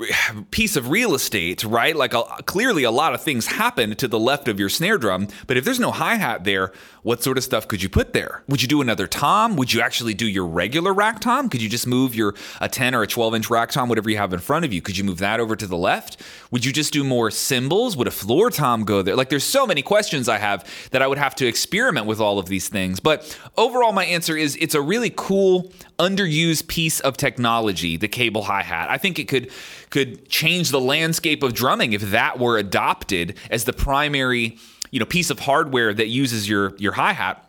piece 0.50 0.76
of 0.76 0.88
real 0.88 1.14
estate, 1.14 1.64
right? 1.64 1.94
Like 1.94 2.14
a, 2.14 2.22
clearly 2.44 2.84
a 2.84 2.90
lot 2.90 3.14
of 3.14 3.22
things 3.22 3.46
happen 3.46 3.96
to 3.96 4.08
the 4.08 4.18
left 4.18 4.48
of 4.48 4.58
your 4.58 4.68
snare 4.68 4.98
drum, 4.98 5.28
but 5.46 5.56
if 5.56 5.64
there's 5.64 5.80
no 5.80 5.90
hi 5.90 6.16
hat 6.16 6.44
there, 6.44 6.72
what 7.02 7.22
sort 7.22 7.38
of 7.38 7.44
stuff 7.44 7.66
could 7.66 7.82
you 7.82 7.88
put 7.88 8.12
there? 8.12 8.42
Would 8.48 8.62
you 8.62 8.68
do 8.68 8.82
another 8.82 9.06
tom? 9.06 9.56
Would 9.56 9.72
you 9.72 9.80
actually 9.80 10.14
do 10.14 10.26
your 10.26 10.46
regular 10.46 10.92
rack 10.92 11.20
tom? 11.20 11.48
Could 11.48 11.62
you 11.62 11.68
just 11.68 11.86
move 11.86 12.14
your 12.14 12.34
a 12.60 12.68
10 12.68 12.94
or 12.94 13.02
a 13.02 13.06
12 13.06 13.34
inch 13.34 13.50
rack 13.50 13.70
tom, 13.70 13.88
whatever 13.88 14.10
you 14.10 14.18
have 14.18 14.32
in 14.32 14.40
front 14.40 14.64
of 14.64 14.72
you? 14.72 14.82
Could 14.82 14.98
you 14.98 15.04
move 15.04 15.18
that 15.18 15.40
over 15.40 15.56
to 15.56 15.66
the 15.66 15.76
left? 15.76 16.20
Would 16.50 16.64
you 16.64 16.72
just 16.72 16.92
do 16.92 17.02
more 17.02 17.30
cymbals? 17.30 17.96
Would 17.96 18.06
a 18.06 18.12
floor 18.12 18.50
tom 18.50 18.84
go 18.84 19.02
there? 19.02 19.16
Like 19.16 19.30
there's 19.30 19.44
so 19.44 19.66
many 19.66 19.82
questions 19.82 20.28
I 20.28 20.38
have 20.38 20.68
that 20.90 21.02
I 21.02 21.06
would 21.06 21.18
have 21.18 21.34
to 21.36 21.46
experiment 21.46 22.06
with 22.06 22.20
all 22.20 22.38
of 22.38 22.46
these 22.46 22.68
things. 22.68 23.00
But 23.00 23.38
overall, 23.56 23.92
my 23.92 24.04
answer 24.04 24.36
is 24.36 24.56
it's 24.60 24.74
a 24.74 24.82
really 24.82 25.12
cool, 25.16 25.72
underused 25.98 26.68
piece 26.68 27.00
of 27.00 27.16
technology, 27.16 27.96
the 27.96 28.08
cable 28.08 28.42
hi 28.42 28.62
hat. 28.62 28.90
I 28.90 28.98
think 28.98 29.18
it 29.18 29.28
could 29.28 29.50
could 29.90 30.28
change 30.28 30.70
the 30.70 30.80
landscape 30.80 31.42
of 31.42 31.52
drumming 31.52 31.92
if 31.92 32.02
that 32.10 32.38
were 32.38 32.56
adopted 32.56 33.36
as 33.50 33.64
the 33.64 33.72
primary 33.72 34.56
you 34.90 34.98
know 34.98 35.06
piece 35.06 35.30
of 35.30 35.40
hardware 35.40 35.92
that 35.92 36.08
uses 36.08 36.48
your 36.48 36.74
your 36.76 36.92
hi-hat 36.92 37.46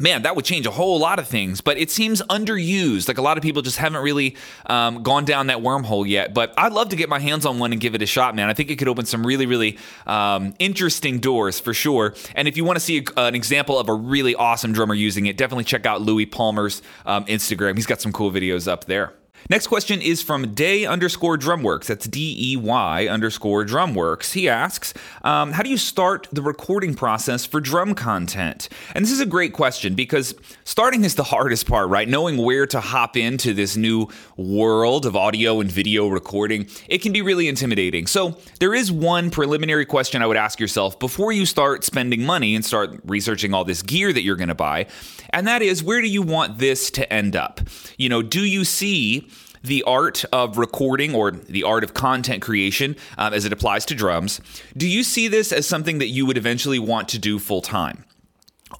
man, 0.00 0.22
that 0.22 0.34
would 0.36 0.44
change 0.44 0.66
a 0.66 0.70
whole 0.70 0.98
lot 0.98 1.18
of 1.18 1.28
things. 1.28 1.60
But 1.60 1.76
it 1.76 1.90
seems 1.90 2.22
underused. 2.22 3.08
Like 3.08 3.18
a 3.18 3.22
lot 3.22 3.36
of 3.36 3.42
people 3.42 3.62
just 3.62 3.78
haven't 3.78 4.02
really 4.02 4.36
um, 4.66 5.02
gone 5.02 5.24
down 5.24 5.48
that 5.48 5.58
wormhole 5.58 6.08
yet. 6.08 6.32
But 6.32 6.54
I'd 6.56 6.72
love 6.72 6.88
to 6.90 6.96
get 6.96 7.08
my 7.08 7.18
hands 7.18 7.44
on 7.44 7.58
one 7.58 7.72
and 7.72 7.80
give 7.80 7.94
it 7.94 8.02
a 8.02 8.06
shot, 8.06 8.34
man. 8.34 8.48
I 8.48 8.54
think 8.54 8.70
it 8.70 8.76
could 8.76 8.88
open 8.88 9.04
some 9.04 9.26
really, 9.26 9.46
really 9.46 9.78
um, 10.06 10.54
interesting 10.58 11.18
doors 11.20 11.60
for 11.60 11.74
sure. 11.74 12.14
And 12.34 12.48
if 12.48 12.56
you 12.56 12.64
want 12.64 12.76
to 12.76 12.80
see 12.80 13.04
a, 13.16 13.20
an 13.20 13.34
example 13.34 13.78
of 13.78 13.88
a 13.88 13.94
really 13.94 14.34
awesome 14.34 14.72
drummer 14.72 14.94
using 14.94 15.26
it, 15.26 15.36
definitely 15.36 15.64
check 15.64 15.86
out 15.86 16.00
Louis 16.00 16.26
Palmer's 16.26 16.82
um, 17.04 17.24
Instagram. 17.26 17.76
He's 17.76 17.86
got 17.86 18.00
some 18.00 18.12
cool 18.12 18.30
videos 18.30 18.66
up 18.66 18.86
there. 18.86 19.12
Next 19.50 19.66
question 19.66 20.00
is 20.00 20.22
from 20.22 20.54
Dey 20.54 20.86
underscore 20.86 21.36
Drumworks. 21.36 21.86
That's 21.86 22.06
D 22.06 22.34
E 22.38 22.56
Y 22.56 23.06
underscore 23.06 23.64
Drumworks. 23.64 24.32
He 24.32 24.48
asks, 24.48 24.94
um, 25.22 25.52
How 25.52 25.62
do 25.62 25.70
you 25.70 25.76
start 25.76 26.28
the 26.32 26.42
recording 26.42 26.94
process 26.94 27.44
for 27.44 27.60
drum 27.60 27.94
content? 27.94 28.68
And 28.94 29.04
this 29.04 29.12
is 29.12 29.20
a 29.20 29.26
great 29.26 29.52
question 29.52 29.94
because 29.94 30.34
starting 30.64 31.04
is 31.04 31.16
the 31.16 31.24
hardest 31.24 31.66
part, 31.66 31.88
right? 31.88 32.08
Knowing 32.08 32.38
where 32.38 32.66
to 32.68 32.80
hop 32.80 33.16
into 33.16 33.52
this 33.52 33.76
new 33.76 34.08
world 34.36 35.06
of 35.06 35.16
audio 35.16 35.60
and 35.60 35.70
video 35.70 36.06
recording, 36.06 36.68
it 36.88 36.98
can 36.98 37.12
be 37.12 37.22
really 37.22 37.48
intimidating. 37.48 38.06
So 38.06 38.36
there 38.60 38.74
is 38.74 38.92
one 38.92 39.30
preliminary 39.30 39.86
question 39.86 40.22
I 40.22 40.26
would 40.26 40.36
ask 40.36 40.60
yourself 40.60 40.98
before 40.98 41.32
you 41.32 41.46
start 41.46 41.84
spending 41.84 42.24
money 42.24 42.54
and 42.54 42.64
start 42.64 42.98
researching 43.04 43.54
all 43.54 43.64
this 43.64 43.82
gear 43.82 44.12
that 44.12 44.22
you're 44.22 44.36
going 44.36 44.48
to 44.48 44.54
buy. 44.54 44.86
And 45.30 45.46
that 45.46 45.62
is, 45.62 45.82
where 45.82 46.00
do 46.00 46.08
you 46.08 46.22
want 46.22 46.58
this 46.58 46.90
to 46.92 47.12
end 47.12 47.34
up? 47.34 47.60
You 47.98 48.08
know, 48.08 48.22
do 48.22 48.44
you 48.44 48.64
see 48.64 49.28
the 49.62 49.82
art 49.84 50.24
of 50.32 50.58
recording 50.58 51.14
or 51.14 51.30
the 51.30 51.62
art 51.62 51.84
of 51.84 51.94
content 51.94 52.42
creation 52.42 52.96
um, 53.18 53.32
as 53.32 53.44
it 53.44 53.52
applies 53.52 53.84
to 53.86 53.94
drums. 53.94 54.40
Do 54.76 54.88
you 54.88 55.02
see 55.02 55.28
this 55.28 55.52
as 55.52 55.66
something 55.66 55.98
that 55.98 56.08
you 56.08 56.26
would 56.26 56.36
eventually 56.36 56.78
want 56.78 57.08
to 57.10 57.18
do 57.18 57.38
full 57.38 57.62
time? 57.62 58.04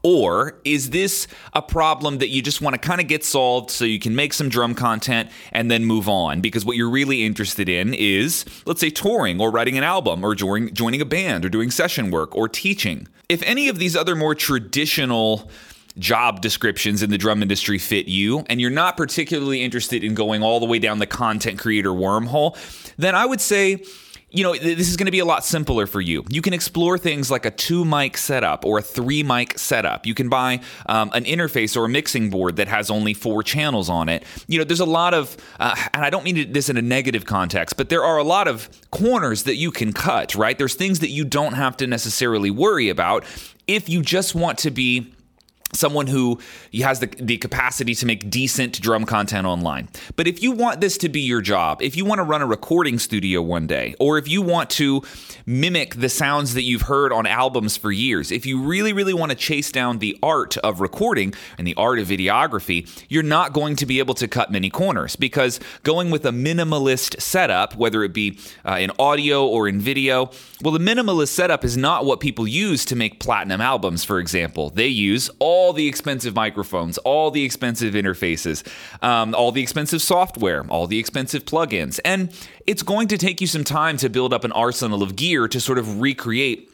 Or 0.02 0.58
is 0.64 0.90
this 0.90 1.28
a 1.52 1.62
problem 1.62 2.18
that 2.18 2.28
you 2.28 2.42
just 2.42 2.60
want 2.60 2.74
to 2.74 2.80
kind 2.80 3.00
of 3.00 3.06
get 3.06 3.24
solved 3.24 3.70
so 3.70 3.84
you 3.84 3.98
can 4.00 4.16
make 4.16 4.32
some 4.32 4.48
drum 4.48 4.74
content 4.74 5.30
and 5.52 5.70
then 5.70 5.84
move 5.84 6.08
on? 6.08 6.40
Because 6.40 6.64
what 6.64 6.76
you're 6.76 6.90
really 6.90 7.24
interested 7.24 7.68
in 7.68 7.94
is, 7.94 8.44
let's 8.64 8.80
say, 8.80 8.90
touring 8.90 9.40
or 9.40 9.50
writing 9.50 9.78
an 9.78 9.84
album 9.84 10.24
or 10.24 10.34
joining, 10.34 10.74
joining 10.74 11.00
a 11.00 11.04
band 11.04 11.44
or 11.44 11.48
doing 11.48 11.70
session 11.70 12.10
work 12.10 12.34
or 12.34 12.48
teaching. 12.48 13.06
If 13.28 13.42
any 13.44 13.68
of 13.68 13.78
these 13.78 13.94
other 13.94 14.16
more 14.16 14.34
traditional 14.34 15.50
job 15.98 16.40
descriptions 16.40 17.02
in 17.02 17.10
the 17.10 17.18
drum 17.18 17.42
industry 17.42 17.78
fit 17.78 18.06
you 18.06 18.44
and 18.48 18.60
you're 18.60 18.70
not 18.70 18.96
particularly 18.96 19.62
interested 19.62 20.02
in 20.02 20.14
going 20.14 20.42
all 20.42 20.60
the 20.60 20.66
way 20.66 20.78
down 20.78 20.98
the 20.98 21.06
content 21.06 21.58
creator 21.58 21.90
wormhole, 21.90 22.56
then 22.96 23.14
I 23.14 23.26
would 23.26 23.40
say 23.40 23.82
you 24.32 24.42
know, 24.42 24.54
this 24.54 24.88
is 24.88 24.96
going 24.96 25.06
to 25.06 25.12
be 25.12 25.18
a 25.18 25.24
lot 25.24 25.44
simpler 25.44 25.86
for 25.86 26.00
you. 26.00 26.24
You 26.30 26.40
can 26.40 26.54
explore 26.54 26.96
things 26.96 27.30
like 27.30 27.44
a 27.44 27.50
two 27.50 27.84
mic 27.84 28.16
setup 28.16 28.64
or 28.64 28.78
a 28.78 28.82
three 28.82 29.22
mic 29.22 29.58
setup. 29.58 30.06
You 30.06 30.14
can 30.14 30.30
buy 30.30 30.60
um, 30.86 31.10
an 31.12 31.24
interface 31.24 31.76
or 31.76 31.84
a 31.84 31.88
mixing 31.88 32.30
board 32.30 32.56
that 32.56 32.66
has 32.68 32.90
only 32.90 33.12
four 33.12 33.42
channels 33.42 33.90
on 33.90 34.08
it. 34.08 34.24
You 34.48 34.58
know, 34.58 34.64
there's 34.64 34.80
a 34.80 34.86
lot 34.86 35.12
of, 35.12 35.36
uh, 35.60 35.76
and 35.92 36.04
I 36.04 36.08
don't 36.08 36.24
mean 36.24 36.52
this 36.52 36.70
in 36.70 36.78
a 36.78 36.82
negative 36.82 37.26
context, 37.26 37.76
but 37.76 37.90
there 37.90 38.02
are 38.04 38.16
a 38.16 38.24
lot 38.24 38.48
of 38.48 38.70
corners 38.90 39.42
that 39.42 39.56
you 39.56 39.70
can 39.70 39.92
cut, 39.92 40.34
right? 40.34 40.56
There's 40.56 40.74
things 40.74 41.00
that 41.00 41.10
you 41.10 41.24
don't 41.24 41.52
have 41.52 41.76
to 41.78 41.86
necessarily 41.86 42.50
worry 42.50 42.88
about 42.88 43.24
if 43.66 43.88
you 43.88 44.00
just 44.00 44.34
want 44.34 44.58
to 44.58 44.70
be 44.70 45.12
someone 45.74 46.06
who 46.06 46.38
has 46.82 47.00
the, 47.00 47.06
the 47.06 47.38
capacity 47.38 47.94
to 47.94 48.04
make 48.04 48.28
decent 48.28 48.78
drum 48.78 49.06
content 49.06 49.46
online. 49.46 49.88
But 50.16 50.28
if 50.28 50.42
you 50.42 50.52
want 50.52 50.82
this 50.82 50.98
to 50.98 51.08
be 51.08 51.22
your 51.22 51.40
job, 51.40 51.80
if 51.80 51.96
you 51.96 52.04
want 52.04 52.18
to 52.18 52.24
run 52.24 52.42
a 52.42 52.46
recording 52.46 52.98
studio 52.98 53.40
one 53.40 53.66
day, 53.66 53.94
or 53.98 54.18
if 54.18 54.28
you 54.28 54.42
want 54.42 54.68
to 54.70 55.02
mimic 55.46 55.94
the 55.94 56.10
sounds 56.10 56.52
that 56.54 56.62
you've 56.64 56.82
heard 56.82 57.10
on 57.10 57.26
albums 57.26 57.78
for 57.78 57.90
years, 57.90 58.30
if 58.30 58.44
you 58.44 58.60
really, 58.60 58.92
really 58.92 59.14
want 59.14 59.30
to 59.30 59.36
chase 59.36 59.72
down 59.72 59.98
the 59.98 60.18
art 60.22 60.58
of 60.58 60.82
recording 60.82 61.32
and 61.56 61.66
the 61.66 61.74
art 61.76 61.98
of 61.98 62.06
videography, 62.06 62.86
you're 63.08 63.22
not 63.22 63.54
going 63.54 63.74
to 63.76 63.86
be 63.86 63.98
able 63.98 64.14
to 64.14 64.28
cut 64.28 64.52
many 64.52 64.68
corners 64.68 65.16
because 65.16 65.58
going 65.84 66.10
with 66.10 66.26
a 66.26 66.32
minimalist 66.32 67.18
setup, 67.18 67.74
whether 67.76 68.04
it 68.04 68.12
be 68.12 68.38
uh, 68.66 68.74
in 68.74 68.92
audio 68.98 69.46
or 69.46 69.66
in 69.68 69.80
video, 69.80 70.30
well, 70.60 70.72
the 70.72 70.78
minimalist 70.78 71.28
setup 71.28 71.64
is 71.64 71.78
not 71.78 72.04
what 72.04 72.20
people 72.20 72.46
use 72.46 72.84
to 72.84 72.94
make 72.94 73.20
platinum 73.20 73.62
albums, 73.62 74.04
for 74.04 74.18
example. 74.18 74.68
They 74.68 74.88
use 74.88 75.30
all 75.38 75.61
all 75.62 75.72
the 75.72 75.86
expensive 75.86 76.34
microphones, 76.34 76.98
all 76.98 77.30
the 77.30 77.44
expensive 77.44 77.94
interfaces, 77.94 78.66
um, 79.00 79.32
all 79.32 79.52
the 79.52 79.62
expensive 79.62 80.02
software, 80.02 80.66
all 80.68 80.88
the 80.88 80.98
expensive 80.98 81.44
plugins. 81.44 82.00
And 82.04 82.34
it's 82.66 82.82
going 82.82 83.06
to 83.08 83.16
take 83.16 83.40
you 83.40 83.46
some 83.46 83.62
time 83.62 83.96
to 83.98 84.08
build 84.08 84.32
up 84.34 84.42
an 84.42 84.50
arsenal 84.50 85.04
of 85.04 85.14
gear 85.14 85.46
to 85.46 85.60
sort 85.60 85.78
of 85.78 86.00
recreate 86.00 86.71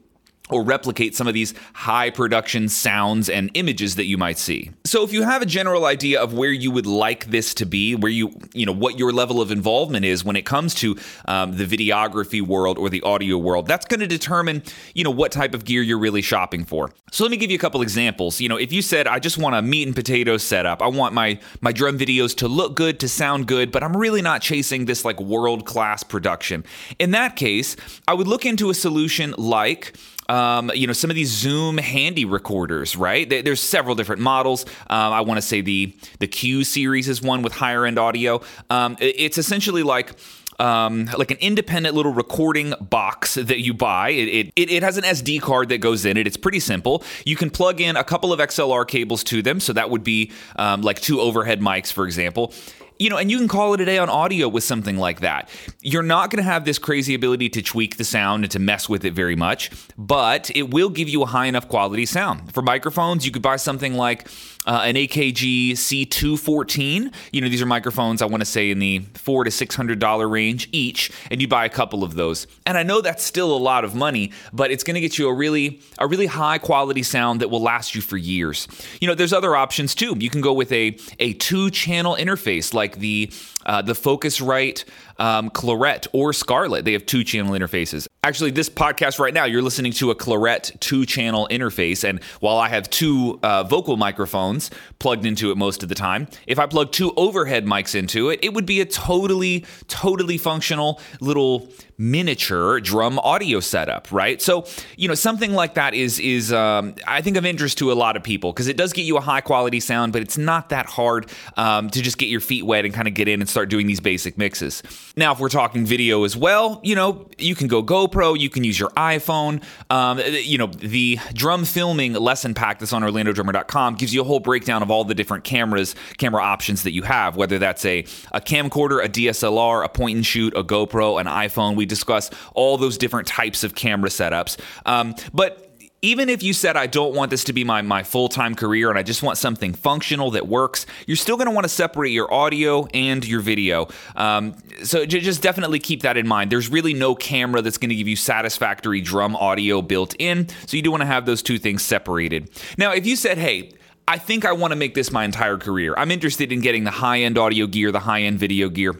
or 0.51 0.63
replicate 0.63 1.15
some 1.15 1.29
of 1.29 1.35
these 1.35 1.55
high 1.75 2.11
production 2.11 2.69
sounds 2.69 3.29
and 3.29 3.51
images 3.55 3.97
that 3.97 4.07
you 4.07 4.17
might 4.17 4.39
see. 4.39 4.71
So 4.85 5.05
if 5.05 5.13
you 5.13 5.23
have 5.23 5.43
a 5.43 5.47
general 5.47 5.85
idea 5.85 6.21
of 6.21 6.33
where 6.33 6.51
you 6.51 6.71
would 6.71 6.87
like 6.87 7.27
this 7.27 7.55
to 7.55 7.67
be, 7.67 7.95
where 7.95 8.11
you, 8.11 8.33
you 8.55 8.67
know, 8.67 8.73
what 8.73 8.99
your 8.99 9.13
level 9.13 9.41
of 9.41 9.51
involvement 9.51 10.05
is 10.05 10.25
when 10.25 10.37
it 10.37 10.45
comes 10.45 10.75
to 10.77 10.97
um, 11.27 11.57
the 11.57 11.67
videography 11.67 12.41
world 12.41 12.79
or 12.79 12.89
the 12.89 13.03
audio 13.03 13.37
world, 13.37 13.67
that's 13.67 13.87
going 13.87 14.01
to 14.01 14.07
determine, 14.07 14.63
you 14.95 15.05
know, 15.05 15.11
what 15.11 15.33
type 15.33 15.55
of 15.55 15.65
gear 15.65 15.83
you're 15.83 15.99
really 15.99 16.23
shopping 16.23 16.65
for. 16.65 16.91
So 17.11 17.25
let 17.25 17.31
me 17.31 17.37
give 17.37 17.51
you 17.51 17.57
a 17.57 17.61
couple 17.61 17.83
examples. 17.83 18.41
You 18.41 18.49
know, 18.49 18.57
if 18.57 18.73
you 18.73 18.83
said, 18.83 19.07
I 19.07 19.19
just 19.19 19.39
want 19.39 19.55
a 19.55 19.63
meat 19.63 19.87
and 19.87 19.97
potatoes 19.97 20.43
setup, 20.43 20.83
I 20.83 20.89
want 20.89 21.15
my, 21.15 21.39
my 21.61 21.73
drum 21.73 21.99
videos 21.99 22.37
to 22.37 22.49
look 22.49 22.75
good, 22.75 23.01
to 23.01 23.09
sound 23.09 23.47
good, 23.47 23.71
but 23.73 23.83
I'm 23.83 23.97
really 23.97 24.23
not 24.23 24.43
chasing 24.43 24.85
this 24.85 25.05
like 25.05 25.21
world 25.21 25.67
class 25.67 26.03
production. 26.03 26.65
In 26.99 27.11
that 27.13 27.37
case, 27.37 27.77
I 28.07 28.15
would 28.15 28.27
look 28.27 28.47
into 28.47 28.71
a 28.71 28.75
solution 28.75 29.35
like 29.37 29.95
um, 30.29 30.71
you 30.75 30.87
know, 30.87 30.93
some 30.93 31.11
of 31.11 31.17
these 31.17 31.31
Zoom 31.31 31.79
handy 31.79 32.25
recorders, 32.25 32.97
right? 32.97 33.29
There's 33.29 33.61
several 33.61 33.95
different 33.95 34.23
models. 34.23 34.65
Um, 34.89 35.13
I 35.13 35.21
want 35.23 35.39
to 35.39 35.43
say 35.43 35.61
the 35.61 35.97
the 36.19 36.27
Q 36.29 36.65
series 36.65 37.09
is 37.09 37.23
one 37.23 37.43
with 37.43 37.55
higher 37.55 37.87
end 37.87 37.99
audio. 37.99 38.41
Um, 38.71 38.97
it's 39.01 39.39
essentially 39.39 39.83
like 39.83 40.13
um, 40.59 41.09
like 41.17 41.31
an 41.31 41.37
independent 41.39 41.95
little 41.95 42.13
recording 42.13 42.75
box 42.81 43.35
that 43.35 43.61
you 43.61 43.73
buy. 43.75 44.11
It, 44.11 44.53
it, 44.57 44.71
it, 44.71 44.83
has 44.83 44.97
an 44.97 45.05
SD 45.05 45.41
card 45.41 45.69
that 45.69 45.79
goes 45.79 46.05
in 46.05 46.17
it. 46.17 46.27
It's 46.27 46.37
pretty 46.37 46.61
simple. 46.61 47.05
You 47.25 47.37
can 47.37 47.49
plug 47.49 47.81
in 47.81 47.97
a 47.97 48.03
couple 48.03 48.33
of 48.33 48.41
XLR 48.41 48.87
cables 48.87 49.23
to 49.25 49.41
them. 49.41 49.61
So 49.61 49.73
that 49.75 49.89
would 49.91 50.03
be 50.03 50.33
um, 50.57 50.83
like 50.83 51.01
two 51.01 51.21
overhead 51.21 51.61
mics, 51.61 51.93
for 51.93 52.07
example 52.07 52.53
you 52.99 53.11
know, 53.11 53.17
and 53.17 53.31
you 53.31 53.39
can 53.39 53.49
call 53.49 53.75
it 53.75 53.81
a 53.81 53.85
day 53.85 53.99
on 53.99 54.09
audio 54.09 54.49
with 54.49 54.65
something 54.65 54.97
like 54.97 55.21
that. 55.21 55.49
You're 55.81 56.03
not 56.03 56.31
going 56.31 56.43
to 56.43 56.51
have 56.51 56.65
this 56.65 56.79
crazy 56.79 57.15
ability 57.15 57.49
to 57.51 57.63
tweak 57.63 57.97
the 57.97 58.05
sound 58.05 58.45
and 58.45 58.51
to 58.51 58.59
mess 58.59 58.89
with 58.89 59.05
it 59.05 59.13
very 59.13 59.37
much, 59.37 59.71
but 59.97 60.51
it 60.55 60.71
will 60.71 60.91
give 60.91 61.09
you 61.09 61.23
a 61.23 61.27
high 61.27 61.47
enough 61.47 61.69
quality 61.69 62.07
sound. 62.07 62.53
For 62.53 62.63
microphones, 62.63 63.25
you 63.25 63.33
could 63.33 63.43
buy 63.43 63.57
something 63.57 63.95
like 63.95 64.29
uh, 64.69 64.83
an 64.85 64.97
AKG 64.97 65.73
C214. 65.73 67.13
You 67.33 67.41
know, 67.41 67.49
these 67.49 67.63
are 67.63 67.67
microphones 67.67 68.21
I 68.21 68.27
want 68.27 68.43
to 68.43 68.47
say 68.47 68.71
in 68.71 68.79
the 68.79 69.01
four 69.15 69.45
to 69.45 69.51
six 69.51 69.75
hundred 69.75 69.99
dollar 69.99 70.29
range 70.29 70.69
each, 70.71 71.11
and 71.31 71.41
you 71.41 71.49
buy 71.49 71.65
a 71.65 71.71
couple 71.71 72.05
of 72.05 72.15
those. 72.15 72.47
And 72.67 72.77
I 72.77 72.83
know 72.83 73.01
that's 73.01 73.25
still 73.25 73.57
a 73.57 73.57
lot 73.57 73.85
of 73.85 73.95
money, 73.95 74.31
but 74.53 74.71
it's 74.71 74.85
going 74.85 74.95
to 74.95 75.01
get 75.01 75.19
you 75.19 75.27
a 75.29 75.33
really 75.33 75.81
a 75.99 76.07
really 76.07 76.27
high 76.27 76.59
quality 76.59 77.03
sound 77.03 77.41
that 77.41 77.49
will 77.49 77.63
last 77.63 77.95
you 77.95 78.03
for 78.03 78.19
years. 78.19 78.69
You 79.01 79.09
know, 79.09 79.15
there's 79.15 79.33
other 79.33 79.57
options 79.57 79.95
too. 79.95 80.15
You 80.19 80.29
can 80.29 80.43
go 80.43 80.53
with 80.53 80.71
a 80.71 80.99
a 81.19 81.33
two 81.33 81.71
channel 81.71 82.15
interface 82.15 82.75
like 82.75 82.99
the 82.99 83.33
uh, 83.65 83.83
the 83.83 83.95
Focusrite 83.95 84.85
um, 85.19 85.51
Clarett 85.51 86.07
or 86.13 86.33
Scarlett. 86.33 86.85
They 86.85 86.93
have 86.93 87.07
two 87.07 87.25
channel 87.25 87.53
interfaces. 87.53 88.07
Actually, 88.25 88.51
this 88.51 88.69
podcast 88.69 89.21
right 89.21 89.33
now, 89.33 89.45
you're 89.45 89.63
listening 89.63 89.93
to 89.93 90.11
a 90.11 90.15
Clarett 90.15 90.79
two 90.81 91.07
channel 91.07 91.47
interface. 91.53 92.03
And 92.03 92.21
while 92.41 92.59
I 92.59 92.69
have 92.69 92.91
two 92.91 93.39
uh, 93.45 93.63
vocal 93.63 93.97
microphones 93.97 94.73
plugged 94.99 95.25
into 95.25 95.53
it 95.53 95.57
most 95.57 95.85
of 95.85 95.89
the 95.89 95.95
time, 95.95 96.27
if 96.45 96.59
I 96.59 96.67
plug 96.67 96.91
two 96.91 97.13
overhead 97.17 97.65
mics 97.65 97.95
into 97.95 98.29
it, 98.31 98.41
it 98.43 98.55
would 98.55 98.67
be 98.67 98.81
a 98.81 98.85
totally, 98.85 99.65
totally 99.87 100.37
functional 100.37 101.01
little 101.21 101.69
miniature 101.99 102.81
drum 102.81 103.19
audio 103.19 103.59
setup, 103.59 104.11
right? 104.13 104.41
So, 104.41 104.65
you 104.97 105.09
know, 105.09 105.15
something 105.15 105.53
like 105.53 105.75
that 105.75 105.95
is 105.95 106.21
is 106.21 106.53
um, 106.53 106.95
I 107.07 107.21
think 107.23 107.37
of 107.37 107.45
interest 107.45 107.79
to 107.79 107.91
a 107.91 107.95
lot 107.95 108.17
of 108.17 108.23
people 108.23 108.53
because 108.53 108.69
it 108.69 108.77
does 108.77 108.93
get 108.93 109.03
you 109.03 109.17
a 109.17 109.21
high 109.21 109.41
quality 109.41 109.81
sound, 109.81 110.13
but 110.13 110.23
it's 110.23 110.39
not 110.39 110.69
that 110.69 110.87
hard 110.87 111.29
um, 111.57 111.91
to 111.91 112.01
just 112.01 112.17
get 112.17 112.29
your 112.29 112.41
feet 112.41 112.65
wet 112.65 112.85
and 112.85 112.95
kind 112.95 113.09
of 113.09 113.15
get 113.15 113.27
in 113.27 113.41
and 113.41 113.51
start 113.51 113.69
doing 113.69 113.89
these 113.89 114.01
basic 114.01 114.39
mixes. 114.39 114.83
Now, 115.17 115.33
if 115.33 115.41
we're 115.41 115.49
talking 115.49 115.85
video 115.85 116.23
as 116.23 116.37
well, 116.37 116.81
you 116.85 116.95
know, 116.95 117.27
you 117.37 117.57
can 117.57 117.67
go 117.67 117.83
GoPro, 117.83 118.39
you 118.39 118.49
can 118.49 118.63
use 118.63 118.79
your 118.79 118.91
iPhone. 118.91 119.63
Um, 119.91 120.21
you 120.21 120.59
know, 120.59 120.69
the 120.69 121.19
drum 121.33 121.65
filming 121.65 122.13
lesson 122.13 122.55
pack 122.55 122.79
that's 122.79 122.93
on 122.93 123.03
OrlandoDrummer.com 123.03 123.97
gives 123.97 124.15
you 124.15 124.21
a 124.21 124.25
whole 124.25 124.41
breakdown 124.41 124.83
of 124.83 124.91
all 124.91 125.05
the 125.05 125.15
different 125.15 125.43
cameras, 125.43 125.97
camera 126.17 126.43
options 126.43 126.85
that 126.85 126.93
you 126.93 127.03
have, 127.03 127.35
whether 127.37 127.59
that's 127.59 127.85
a 127.85 128.05
a 128.31 128.41
camcorder, 128.41 129.05
a 129.05 129.09
DSLR, 129.09 129.85
a 129.85 129.89
point 129.89 130.17
and 130.17 130.25
shoot, 130.25 130.57
a 130.57 130.63
GoPro, 130.63 131.21
an 131.21 131.27
iPhone. 131.27 131.75
We 131.75 131.88
discuss 131.89 132.31
all 132.55 132.77
those 132.79 132.99
different 132.99 133.27
types 133.27 133.65
of 133.65 133.75
camera 133.75 134.11
setups. 134.11 134.59
Um, 134.87 135.15
but 135.33 135.65
even 136.01 136.29
if 136.29 136.45
you 136.45 136.53
said 136.53 136.77
I 136.77 136.87
don't 136.87 137.15
want 137.15 137.31
this 137.31 137.45
to 137.45 137.53
be 137.53 137.65
my, 137.65 137.83
my 137.83 138.05
full-time 138.05 138.55
career 138.55 138.89
and 138.89 138.99
I 138.99 139.03
just 139.03 139.23
want 139.23 139.37
something 139.37 139.75
functional 139.75 140.31
that 140.33 140.47
works, 140.47 140.87
you're 141.07 141.17
still 141.17 141.37
going 141.37 141.49
to 141.49 141.53
want 141.53 141.65
to 141.65 141.69
separate 141.69 142.13
your 142.13 142.33
audio 142.33 142.87
and 142.95 143.27
your 143.27 143.41
video. 143.41 143.89
Um, 144.15 144.55
so 144.85 145.05
j- 145.05 145.21
just 145.21 145.43
definitely 145.43 145.81
keep 145.81 146.03
that 146.03 146.17
in 146.17 146.29
mind. 146.29 146.53
There's 146.53 146.69
really 146.71 146.95
no 146.95 147.17
camera 147.17 147.63
that's 147.63 147.79
going 147.79 147.89
to 147.89 147.97
give 147.97 148.07
you 148.07 148.15
satisfactory 148.15 149.01
drum 149.01 149.35
audio 149.35 149.83
built 149.83 150.15
in, 150.21 150.49
so 150.67 150.77
you 150.77 150.83
do 150.83 150.93
want 150.93 151.01
to 151.01 151.07
have 151.07 151.27
those 151.27 151.43
two 151.43 151.59
things 151.59 151.83
separated. 151.83 152.49
Now, 152.77 152.93
if 152.93 153.05
you 153.05 153.17
said, 153.17 153.39
hey, 153.39 153.73
I 154.07 154.19
think 154.19 154.45
I 154.45 154.53
want 154.53 154.71
to 154.71 154.77
make 154.77 154.95
this 154.95 155.11
my 155.11 155.25
entire 155.25 155.59
career. 155.59 155.95
I'm 155.97 156.11
interested 156.11 156.53
in 156.53 156.61
getting 156.61 156.85
the 156.85 156.93
high 156.93 157.21
end 157.21 157.37
audio 157.37 157.67
gear, 157.67 157.93
the 157.93 158.01
high 158.01 158.23
end 158.23 158.39
video 158.39 158.69
gear. 158.69 158.95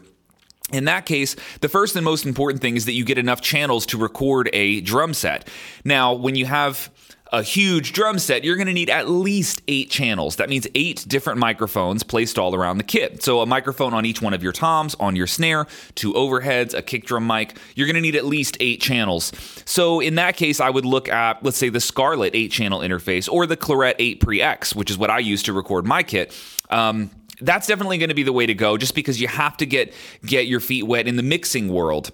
In 0.71 0.85
that 0.85 1.05
case, 1.05 1.35
the 1.61 1.69
first 1.69 1.95
and 1.95 2.05
most 2.05 2.25
important 2.25 2.61
thing 2.61 2.75
is 2.75 2.85
that 2.85 2.93
you 2.93 3.03
get 3.03 3.17
enough 3.17 3.41
channels 3.41 3.85
to 3.87 3.97
record 3.97 4.49
a 4.53 4.81
drum 4.81 5.13
set. 5.13 5.47
Now, 5.83 6.13
when 6.13 6.35
you 6.35 6.45
have 6.45 6.91
a 7.31 7.43
huge 7.43 7.93
drum 7.93 8.17
set, 8.17 8.43
you're 8.43 8.55
going 8.55 8.67
to 8.67 8.73
need 8.73 8.89
at 8.89 9.07
least 9.07 9.61
eight 9.67 9.89
channels. 9.89 10.37
That 10.37 10.49
means 10.49 10.67
eight 10.73 11.05
different 11.07 11.39
microphones 11.39 12.03
placed 12.03 12.39
all 12.39 12.55
around 12.55 12.77
the 12.77 12.83
kit. 12.83 13.23
So, 13.23 13.41
a 13.41 13.45
microphone 13.45 13.93
on 13.93 14.05
each 14.05 14.21
one 14.21 14.33
of 14.33 14.41
your 14.41 14.51
toms, 14.51 14.95
on 14.99 15.15
your 15.15 15.27
snare, 15.27 15.67
two 15.95 16.13
overheads, 16.13 16.73
a 16.73 16.81
kick 16.81 17.05
drum 17.05 17.27
mic. 17.27 17.57
You're 17.75 17.87
going 17.87 17.95
to 17.95 18.01
need 18.01 18.15
at 18.15 18.25
least 18.25 18.57
eight 18.59 18.81
channels. 18.81 19.31
So, 19.65 19.99
in 19.99 20.15
that 20.15 20.37
case, 20.37 20.59
I 20.59 20.69
would 20.69 20.85
look 20.85 21.07
at, 21.07 21.43
let's 21.43 21.57
say, 21.57 21.69
the 21.69 21.79
Scarlett 21.79 22.35
eight 22.35 22.51
channel 22.51 22.79
interface 22.79 23.31
or 23.31 23.45
the 23.45 23.57
Clarett 23.57 23.95
8 23.99 24.19
Pre 24.19 24.41
X, 24.41 24.75
which 24.75 24.89
is 24.89 24.97
what 24.97 25.09
I 25.09 25.19
use 25.19 25.43
to 25.43 25.53
record 25.53 25.85
my 25.85 26.03
kit. 26.03 26.35
Um, 26.69 27.11
that's 27.41 27.67
definitely 27.67 27.97
going 27.97 28.09
to 28.09 28.15
be 28.15 28.23
the 28.23 28.33
way 28.33 28.45
to 28.45 28.53
go 28.53 28.77
just 28.77 28.95
because 28.95 29.19
you 29.21 29.27
have 29.27 29.57
to 29.57 29.65
get 29.65 29.93
get 30.25 30.47
your 30.47 30.59
feet 30.59 30.83
wet 30.83 31.07
in 31.07 31.15
the 31.15 31.23
mixing 31.23 31.69
world. 31.69 32.11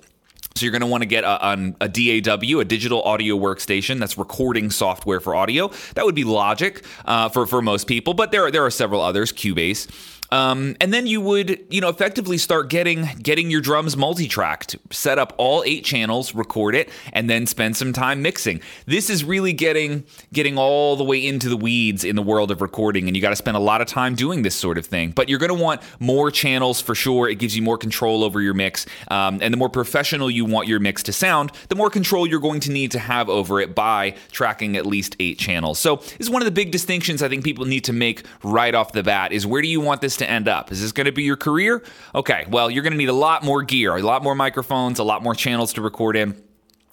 So 0.55 0.63
you're 0.63 0.71
going 0.71 0.81
to 0.81 0.87
want 0.87 1.01
to 1.01 1.05
get 1.05 1.25
a, 1.25 1.75
a, 1.81 1.89
DAW, 1.89 2.59
a 2.59 2.63
digital 2.63 3.03
audio 3.03 3.35
workstation 3.35 3.99
that's 3.99 4.17
recording 4.17 4.71
software 4.71 5.19
for 5.19 5.35
audio. 5.35 5.69
That 5.95 6.05
would 6.05 6.15
be 6.15 6.23
Logic 6.23 6.81
uh, 7.03 7.27
for 7.27 7.45
for 7.45 7.61
most 7.61 7.87
people, 7.87 8.13
but 8.13 8.31
there 8.31 8.45
are, 8.45 8.51
there 8.51 8.65
are 8.65 8.71
several 8.71 9.01
others, 9.01 9.33
Cubase. 9.33 10.14
Um, 10.35 10.75
and 10.81 10.93
then 10.93 11.07
you 11.07 11.21
would, 11.21 11.65
you 11.69 11.79
know, 11.79 11.87
effectively 11.87 12.37
start 12.37 12.69
getting 12.69 13.07
getting 13.21 13.49
your 13.49 13.61
drums 13.61 13.95
multi-tracked, 13.95 14.75
set 14.91 15.17
up 15.17 15.33
all 15.37 15.63
eight 15.65 15.85
channels, 15.85 16.35
record 16.35 16.75
it, 16.75 16.89
and 17.13 17.29
then 17.29 17.47
spend 17.47 17.77
some 17.77 17.93
time 17.93 18.21
mixing. 18.21 18.59
This 18.85 19.09
is 19.09 19.23
really 19.23 19.53
getting 19.53 20.03
getting 20.33 20.57
all 20.57 20.97
the 20.97 21.05
way 21.05 21.25
into 21.25 21.47
the 21.47 21.55
weeds 21.55 22.03
in 22.03 22.17
the 22.17 22.21
world 22.21 22.51
of 22.51 22.61
recording, 22.61 23.07
and 23.07 23.15
you 23.15 23.21
got 23.21 23.29
to 23.29 23.37
spend 23.37 23.55
a 23.55 23.61
lot 23.61 23.79
of 23.79 23.87
time 23.87 24.13
doing 24.13 24.41
this 24.41 24.55
sort 24.55 24.77
of 24.77 24.85
thing. 24.85 25.11
But 25.11 25.29
you're 25.29 25.39
going 25.39 25.55
to 25.55 25.63
want 25.63 25.81
more 25.99 26.29
channels 26.31 26.81
for 26.81 26.95
sure. 26.95 27.29
It 27.29 27.35
gives 27.35 27.55
you 27.55 27.61
more 27.61 27.77
control 27.77 28.21
over 28.21 28.41
your 28.41 28.53
mix, 28.53 28.85
um, 29.09 29.39
and 29.41 29.53
the 29.53 29.57
more 29.57 29.69
professional 29.69 30.29
you 30.29 30.43
want 30.43 30.67
your 30.67 30.81
mix 30.81 31.01
to 31.03 31.13
sound, 31.13 31.53
the 31.69 31.75
more 31.75 31.89
control 31.89 32.27
you're 32.27 32.41
going 32.41 32.59
to 32.61 32.71
need 32.71 32.91
to 32.91 32.99
have 32.99 33.29
over 33.29 33.61
it 33.61 33.73
by 33.73 34.15
tracking 34.31 34.75
at 34.75 34.85
least 34.85 35.15
eight 35.21 35.39
channels. 35.39 35.79
So, 35.79 35.95
this 35.95 36.27
is 36.27 36.29
one 36.29 36.41
of 36.41 36.45
the 36.45 36.51
big 36.51 36.71
distinctions 36.71 37.23
I 37.23 37.29
think 37.29 37.45
people 37.45 37.63
need 37.63 37.85
to 37.85 37.93
make 37.93 38.25
right 38.43 38.75
off 38.75 38.91
the 38.91 39.03
bat: 39.03 39.31
is 39.31 39.47
where 39.47 39.61
do 39.61 39.69
you 39.69 39.79
want 39.79 40.01
this 40.01 40.17
to 40.17 40.24
end 40.25 40.47
up? 40.47 40.71
Is 40.71 40.81
this 40.81 40.91
going 40.91 41.05
to 41.05 41.11
be 41.11 41.23
your 41.23 41.37
career? 41.37 41.83
Okay, 42.13 42.45
well, 42.49 42.69
you're 42.69 42.83
going 42.83 42.93
to 42.93 42.97
need 42.97 43.09
a 43.09 43.13
lot 43.13 43.43
more 43.43 43.63
gear, 43.63 43.95
a 43.95 44.01
lot 44.01 44.23
more 44.23 44.35
microphones, 44.35 44.99
a 44.99 45.03
lot 45.03 45.23
more 45.23 45.35
channels 45.35 45.73
to 45.73 45.81
record 45.81 46.15
in. 46.15 46.41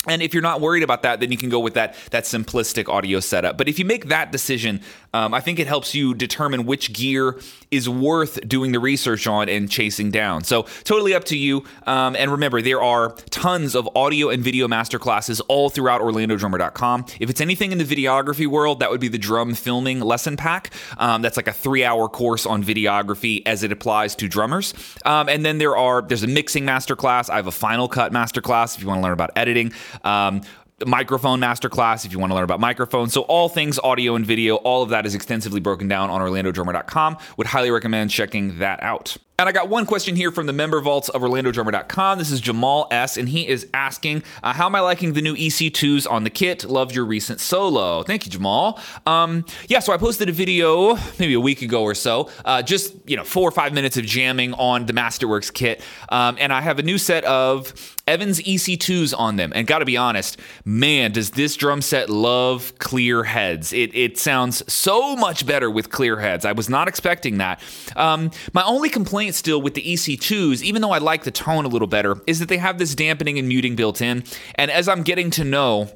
And 0.09 0.20
if 0.20 0.34
you're 0.34 0.42
not 0.42 0.61
worried 0.61 0.82
about 0.82 1.03
that, 1.03 1.20
then 1.20 1.30
you 1.30 1.38
can 1.38 1.48
go 1.48 1.61
with 1.61 1.74
that 1.74 1.94
that 2.11 2.24
simplistic 2.24 2.88
audio 2.88 3.20
setup. 3.20 3.57
But 3.57 3.68
if 3.68 3.78
you 3.78 3.84
make 3.84 4.09
that 4.09 4.32
decision, 4.32 4.80
um, 5.14 5.32
I 5.32 5.40
think 5.40 5.59
it 5.59 5.66
helps 5.66 5.94
you 5.94 6.14
determine 6.14 6.66
which 6.66 6.92
gear 6.92 7.38
is 7.70 7.88
worth 7.88 8.46
doing 8.48 8.72
the 8.72 8.80
research 8.80 9.26
on 9.26 9.48
and 9.48 9.70
chasing 9.70 10.11
down. 10.11 10.42
So 10.44 10.62
totally 10.84 11.14
up 11.14 11.24
to 11.24 11.36
you. 11.36 11.64
Um, 11.86 12.16
and 12.16 12.30
remember, 12.30 12.62
there 12.62 12.82
are 12.82 13.11
tons 13.30 13.74
of 13.74 13.88
audio 13.94 14.28
and 14.30 14.42
video 14.42 14.68
masterclasses 14.68 15.40
all 15.48 15.70
throughout 15.70 16.00
OrlandoDrummer.com. 16.00 17.07
If 17.20 17.30
it's 17.30 17.40
anything 17.40 17.72
in 17.72 17.78
the 17.78 17.84
videography 17.84 18.46
world, 18.46 18.80
that 18.80 18.90
would 18.90 19.00
be 19.00 19.09
the 19.09 19.18
drum 19.18 19.55
filming 19.55 20.00
lesson 20.00 20.36
pack. 20.36 20.70
Um, 20.98 21.22
that's 21.22 21.36
like 21.36 21.48
a 21.48 21.53
three-hour 21.53 22.09
course 22.09 22.44
on 22.44 22.64
videography 22.64 23.42
as 23.46 23.62
it 23.62 23.70
applies 23.70 24.16
to 24.16 24.28
drummers. 24.28 24.74
Um, 25.05 25.28
and 25.28 25.44
then 25.44 25.59
there 25.59 25.76
are 25.76 26.03
there's 26.03 26.22
a 26.22 26.28
mixing 26.28 26.64
masterclass. 26.64 27.30
I 27.30 27.36
have 27.36 27.46
a 27.46 27.53
Final 27.53 27.88
Cut 27.88 28.12
masterclass 28.12 28.76
if 28.76 28.82
you 28.82 28.88
want 28.88 28.98
to 28.98 29.03
learn 29.03 29.12
about 29.12 29.30
editing. 29.36 29.72
Um, 30.05 30.43
microphone 30.86 31.40
masterclass 31.40 32.05
if 32.05 32.12
you 32.12 32.18
want 32.18 32.30
to 32.30 32.34
learn 32.34 32.45
about 32.45 32.61
microphones. 32.61 33.12
So 33.12 33.22
all 33.22 33.49
things 33.49 33.78
audio 33.78 34.14
and 34.14 34.26
video, 34.26 34.57
all 34.57 34.82
of 34.82 34.90
that 34.90 35.07
is 35.07 35.14
extensively 35.14 35.61
broken 35.61 35.88
down 35.88 36.11
on 36.11 36.20
orlandodrummer.com. 36.20 37.18
Would 37.36 37.47
highly 37.47 37.70
recommend 37.70 38.11
checking 38.11 38.59
that 38.59 38.82
out. 38.82 39.16
And 39.43 39.49
I 39.49 39.53
got 39.53 39.68
one 39.68 39.86
question 39.86 40.14
here 40.14 40.30
from 40.30 40.47
the 40.47 40.53
member 40.53 40.80
vaults 40.80 41.09
of 41.09 41.20
OrlandoDrummer.com. 41.20 42.16
This 42.16 42.30
is 42.30 42.40
Jamal 42.40 42.86
S, 42.93 43.16
and 43.16 43.28
he 43.28 43.49
is 43.49 43.66
asking, 43.74 44.22
uh, 44.40 44.53
"How 44.53 44.66
am 44.66 44.76
I 44.76 44.78
liking 44.78 45.14
the 45.14 45.20
new 45.20 45.34
EC2s 45.34 46.07
on 46.07 46.22
the 46.22 46.30
kit? 46.30 46.62
Loved 46.62 46.95
your 46.95 47.05
recent 47.05 47.40
solo. 47.40 48.05
Thank 48.05 48.24
you, 48.24 48.30
Jamal. 48.30 48.78
Um, 49.05 49.45
yeah, 49.66 49.80
so 49.80 49.93
I 49.93 49.97
posted 49.97 50.28
a 50.28 50.32
video 50.32 50.95
maybe 51.18 51.34
a 51.34 51.40
week 51.40 51.61
ago 51.61 51.82
or 51.82 51.97
so, 51.97 52.30
uh, 52.45 52.62
just 52.62 52.95
you 53.05 53.16
know 53.16 53.24
four 53.24 53.49
or 53.49 53.51
five 53.51 53.72
minutes 53.72 53.97
of 53.97 54.05
jamming 54.05 54.55
on 54.55 54.86
the 54.86 54.93
Masterworks 54.93 55.53
kit, 55.53 55.82
um, 56.11 56.36
and 56.38 56.53
I 56.53 56.61
have 56.61 56.78
a 56.78 56.84
new 56.84 56.97
set 56.97 57.24
of 57.24 57.97
Evans 58.07 58.40
EC2s 58.40 59.12
on 59.12 59.34
them. 59.34 59.53
And 59.57 59.66
gotta 59.66 59.84
be 59.84 59.97
honest, 59.97 60.38
man, 60.64 61.11
does 61.11 61.30
this 61.30 61.57
drum 61.57 61.82
set 61.82 62.09
love 62.09 62.78
clear 62.78 63.24
heads? 63.24 63.72
It 63.72 63.93
it 63.93 64.18
sounds 64.18 64.62
so 64.72 65.16
much 65.16 65.47
better 65.47 65.68
with 65.68 65.90
clear 65.90 66.20
heads. 66.20 66.45
I 66.45 66.53
was 66.53 66.68
not 66.68 66.86
expecting 66.86 67.38
that. 67.38 67.61
Um, 67.97 68.30
my 68.53 68.62
only 68.62 68.88
complaint 68.88 69.32
still 69.35 69.61
with 69.61 69.74
the 69.74 69.83
EC2s, 69.83 70.62
even 70.62 70.83
though 70.83 70.91
I 70.91 70.99
like 70.99 71.24
the 71.24 71.30
tone 71.30 71.64
a 71.64 71.68
little 71.68 71.89
better, 71.89 72.20
is 72.26 72.39
that 72.39 72.49
they 72.49 72.59
have 72.59 72.78
this 72.78 72.95
dampening 72.95 73.39
and 73.39 73.49
muting 73.49 73.76
built 73.76 74.01
in. 74.01 74.24
And 74.55 74.70
as 74.70 74.89
I'm 74.89 75.03
getting 75.03 75.30
to 75.33 75.45
know 75.45 75.91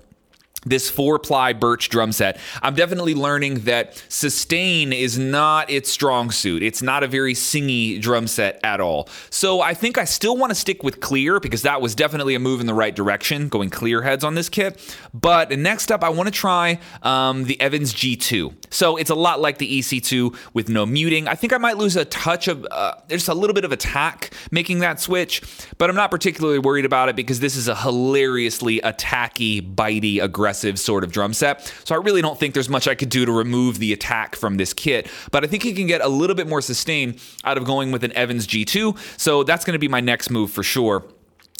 this 0.66 0.90
four 0.90 1.18
ply 1.18 1.52
birch 1.52 1.88
drum 1.88 2.12
set, 2.12 2.38
I'm 2.60 2.74
definitely 2.74 3.14
learning 3.14 3.60
that 3.60 4.02
sustain 4.08 4.92
is 4.92 5.16
not 5.16 5.70
its 5.70 5.90
strong 5.90 6.30
suit. 6.30 6.62
It's 6.62 6.82
not 6.82 7.02
a 7.02 7.06
very 7.06 7.34
singy 7.34 8.00
drum 8.00 8.26
set 8.26 8.60
at 8.62 8.80
all. 8.80 9.08
So 9.30 9.60
I 9.60 9.72
think 9.72 9.96
I 9.96 10.04
still 10.04 10.36
want 10.36 10.50
to 10.50 10.54
stick 10.54 10.82
with 10.82 11.00
clear 11.00 11.40
because 11.40 11.62
that 11.62 11.80
was 11.80 11.94
definitely 11.94 12.34
a 12.34 12.40
move 12.40 12.60
in 12.60 12.66
the 12.66 12.74
right 12.74 12.94
direction, 12.94 13.48
going 13.48 13.70
clear 13.70 14.02
heads 14.02 14.24
on 14.24 14.34
this 14.34 14.48
kit. 14.48 14.78
But 15.14 15.56
next 15.56 15.92
up, 15.92 16.02
I 16.02 16.08
want 16.08 16.26
to 16.26 16.32
try 16.32 16.80
um, 17.02 17.44
the 17.44 17.58
Evans 17.60 17.94
G2. 17.94 18.52
So 18.70 18.96
it's 18.96 19.10
a 19.10 19.14
lot 19.14 19.40
like 19.40 19.58
the 19.58 19.78
EC2 19.78 20.36
with 20.52 20.68
no 20.68 20.84
muting. 20.84 21.28
I 21.28 21.36
think 21.36 21.52
I 21.52 21.58
might 21.58 21.76
lose 21.76 21.94
a 21.96 22.04
touch 22.04 22.48
of, 22.48 22.66
uh, 22.70 22.94
a 23.08 23.34
little 23.34 23.54
bit 23.54 23.64
of 23.64 23.72
attack 23.72 24.32
making 24.50 24.80
that 24.80 25.00
switch, 25.00 25.42
but 25.78 25.88
I'm 25.88 25.96
not 25.96 26.10
particularly 26.10 26.58
worried 26.58 26.84
about 26.84 27.08
it 27.08 27.16
because 27.16 27.40
this 27.40 27.56
is 27.56 27.68
a 27.68 27.74
hilariously 27.76 28.80
attacky, 28.80 29.62
bitey, 29.62 30.22
aggressive 30.22 30.55
aggressive 30.56 30.78
sort 30.78 31.04
of 31.04 31.12
drum 31.12 31.34
set. 31.34 31.72
So 31.84 31.94
I 31.94 31.98
really 31.98 32.22
don't 32.22 32.38
think 32.38 32.54
there's 32.54 32.68
much 32.68 32.88
I 32.88 32.94
could 32.94 33.10
do 33.10 33.26
to 33.26 33.32
remove 33.32 33.78
the 33.78 33.92
attack 33.92 34.36
from 34.36 34.56
this 34.56 34.72
kit, 34.72 35.08
but 35.30 35.44
I 35.44 35.46
think 35.46 35.64
you 35.64 35.74
can 35.74 35.86
get 35.86 36.00
a 36.00 36.08
little 36.08 36.36
bit 36.36 36.48
more 36.48 36.62
sustain 36.62 37.18
out 37.44 37.58
of 37.58 37.64
going 37.64 37.92
with 37.92 38.04
an 38.04 38.12
Evans 38.12 38.46
G2. 38.46 38.96
So 39.20 39.42
that's 39.42 39.64
going 39.64 39.74
to 39.74 39.78
be 39.78 39.88
my 39.88 40.00
next 40.00 40.30
move 40.30 40.50
for 40.50 40.62
sure. 40.62 41.04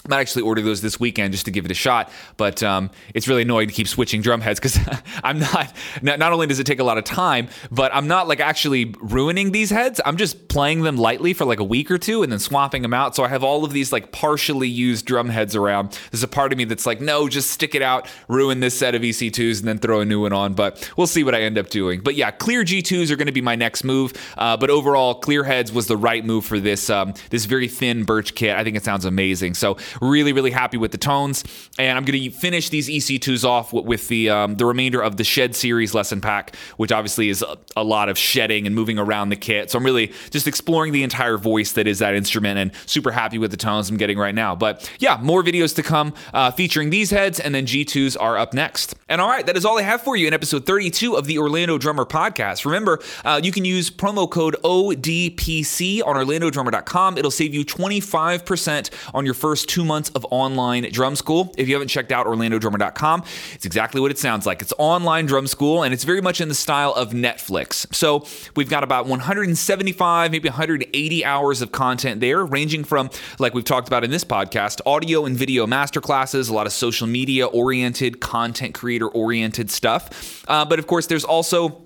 I 0.07 0.09
might 0.09 0.21
actually 0.21 0.43
order 0.43 0.63
those 0.63 0.83
this 0.83 1.01
weekend 1.01 1.33
just 1.33 1.47
to 1.47 1.51
give 1.51 1.65
it 1.65 1.71
a 1.71 1.75
shot. 1.75 2.11
But 2.37 2.63
um, 2.63 2.91
it's 3.15 3.27
really 3.27 3.43
annoying 3.43 3.69
to 3.69 3.75
keep 3.75 3.89
switching 3.89 4.23
drum 4.23 4.41
heads 4.41 4.61
because 4.61 4.79
I'm 5.25 5.41
not, 5.41 5.73
not 6.03 6.33
only 6.33 6.47
does 6.47 6.61
it 6.61 6.65
take 6.65 6.79
a 6.79 6.85
lot 6.85 6.99
of 6.99 7.05
time, 7.05 7.49
but 7.71 7.95
I'm 7.95 8.07
not 8.07 8.29
like 8.29 8.41
actually 8.41 8.95
ruining 9.01 9.53
these 9.53 9.71
heads. 9.71 10.01
I'm 10.05 10.17
just 10.17 10.49
playing 10.49 10.83
them 10.83 10.97
lightly 10.97 11.33
for 11.33 11.45
like 11.45 11.59
a 11.59 11.65
week 11.65 11.91
or 11.91 11.99
two 11.99 12.23
and 12.23 12.31
then 12.31 12.39
swapping 12.39 12.83
them 12.83 12.95
out. 12.95 13.17
So 13.17 13.25
I 13.25 13.29
have 13.29 13.43
all 13.43 13.65
of 13.65 13.73
these 13.73 13.93
like 13.93 14.13
partially 14.13 14.69
used 14.69 15.07
drum 15.07 15.29
heads 15.29 15.57
around. 15.57 15.99
There's 16.13 16.23
a 16.23 16.29
part 16.29 16.53
of 16.53 16.59
me 16.59 16.65
that's 16.65 16.87
like, 16.87 17.01
no, 17.01 17.29
just 17.29 17.51
stick 17.51 17.75
it 17.75 17.83
out, 17.83 18.09
ruin 18.29 18.61
this 18.61 18.79
set 18.79 18.95
of 18.95 19.03
EC2s, 19.03 19.59
and 19.59 19.69
then 19.69 19.79
throw 19.79 20.01
a 20.01 20.05
new 20.05 20.23
one 20.23 20.33
on. 20.33 20.55
But 20.55 20.93
we'll 20.97 21.07
see 21.07 21.25
what 21.25 21.35
I 21.35 21.43
end 21.43 21.59
up 21.59 21.69
doing. 21.69 22.01
But 22.01 22.15
yeah, 22.15 22.31
clear 22.31 22.63
G2s 22.63 23.11
are 23.11 23.17
going 23.17 23.27
to 23.27 23.33
be 23.33 23.41
my 23.41 23.57
next 23.57 23.83
move. 23.83 24.13
Uh, 24.39 24.57
but 24.57 24.71
overall, 24.71 25.15
clear 25.15 25.43
heads 25.43 25.73
was 25.73 25.89
the 25.89 25.97
right 25.97 26.25
move 26.25 26.45
for 26.45 26.61
this 26.61 26.89
um, 26.91 27.15
this 27.31 27.47
very 27.47 27.69
thin 27.69 28.05
birch 28.05 28.35
kit. 28.35 28.57
I 28.57 28.63
think 28.63 28.77
it 28.77 28.85
sounds 28.85 29.05
amazing. 29.05 29.55
So 29.55 29.77
Really, 30.01 30.33
really 30.33 30.51
happy 30.51 30.77
with 30.77 30.93
the 30.93 30.99
tones. 30.99 31.45
And 31.79 31.97
I'm 31.97 32.05
going 32.05 32.23
to 32.23 32.31
finish 32.31 32.69
these 32.69 32.89
EC2s 32.89 33.45
off 33.45 33.73
with 33.73 34.09
the 34.09 34.31
um, 34.31 34.57
the 34.57 34.67
remainder 34.67 35.03
of 35.03 35.17
the 35.17 35.25
Shed 35.25 35.55
series 35.55 35.95
lesson 35.95 36.21
pack, 36.21 36.57
which 36.77 36.93
obviously 36.93 37.29
is 37.29 37.43
a, 37.43 37.59
a, 37.77 37.85
lot 37.85 38.09
of 38.09 38.19
shedding 38.19 38.67
and 38.67 38.75
moving 38.75 38.99
around 38.99 39.29
the 39.29 39.37
kit. 39.37 39.71
So 39.71 39.79
I'm 39.79 39.85
really 39.85 40.13
just 40.31 40.47
exploring 40.47 40.93
the 40.93 41.03
entire 41.03 41.39
voice 41.39 41.73
that 41.73 41.87
is 41.87 42.01
that 42.01 42.15
instrument 42.15 42.59
and 42.59 42.73
super 42.87 43.11
happy 43.11 43.39
with 43.39 43.51
the 43.51 43.57
tones 43.57 43.89
I'm 43.91 43.97
getting 43.97 44.19
right 44.19 44.35
now. 44.35 44.55
But 44.57 44.91
yeah, 44.99 45.19
more 45.23 45.43
videos 45.43 45.75
to 45.77 45.83
come 45.83 46.15
uh, 46.35 46.51
featuring 46.51 46.91
these 46.91 47.11
heads, 47.11 47.41
and 47.41 47.55
then 47.55 47.67
G2s 47.67 48.17
are 48.21 48.37
up 48.37 48.53
next. 48.53 48.95
And 49.09 49.21
all 49.21 49.29
right, 49.29 49.47
that 49.47 49.57
is 49.57 49.65
all 49.65 49.79
I 49.79 49.83
have 49.83 50.03
for 50.03 50.17
you 50.17 50.27
in 50.27 50.35
episode 50.35 50.67
32 50.67 51.17
of 51.17 51.27
the 51.27 51.39
Orlando 51.39 51.79
Drummer 51.79 52.05
Podcast. 52.05 52.65
Remember, 52.65 53.01
uh, 53.25 53.41
you 53.43 53.53
can 53.53 53.65
use 53.65 53.91
promo 53.91 54.29
code 54.29 54.57
ODPC 54.65 56.03
on 56.05 56.17
OrlandoDrummer.com. 56.17 57.19
It'll 57.19 57.31
save 57.31 57.55
you 57.55 57.65
25% 57.65 58.91
on 59.15 59.25
your 59.25 59.35
first 59.35 59.69
two 59.69 59.85
months 59.87 60.11
of 60.11 60.27
online 60.31 60.91
drum 60.93 61.17
school. 61.17 61.55
If 61.57 61.69
you 61.69 61.75
haven't 61.75 61.89
checked 61.89 62.13
out 62.13 62.27
OrlandoDrummer.com, 62.27 63.25
it's 63.55 63.65
exactly 63.65 64.01
what 64.01 64.11
it 64.11 64.19
sounds 64.19 64.47
like. 64.47 64.61
It's 64.61 64.73
online 64.79 65.27
drum 65.27 65.47
school, 65.47 65.83
and 65.83 65.95
it's 65.95 66.05
very 66.05 66.21
much 66.21 66.41
in 66.41 66.49
the 66.49 66.55
style 66.55 66.93
of 66.93 67.11
Netflix. 67.11 67.93
So 67.95 68.27
we've 68.57 68.69
got 68.69 68.85
about 68.85 69.07
175, 69.07 70.31
maybe 70.31 70.49
180 70.49 71.25
hours 71.25 71.63
of 71.63 71.73
content 71.73 72.21
there, 72.21 72.45
ranging 72.45 72.85
from, 72.85 73.11
like 73.39 73.55
we've 73.55 73.65
talked 73.65 73.89
about 73.89 74.05
in 74.05 74.11
this 74.11 74.25
podcast, 74.25 74.81
audio 74.85 75.25
and 75.25 75.37
video 75.37 75.67
masterclasses, 75.67 76.51
a 76.51 76.53
lot 76.53 76.67
of 76.67 76.73
social 76.73 77.07
media 77.07 77.47
oriented, 77.47 78.21
content 78.21 78.75
creator 78.75 79.09
oriented 79.09 79.71
stuff. 79.71 80.45
Uh, 80.49 80.65
but 80.65 80.79
of 80.79 80.87
course, 80.87 81.07
there's 81.07 81.25
also 81.25 81.86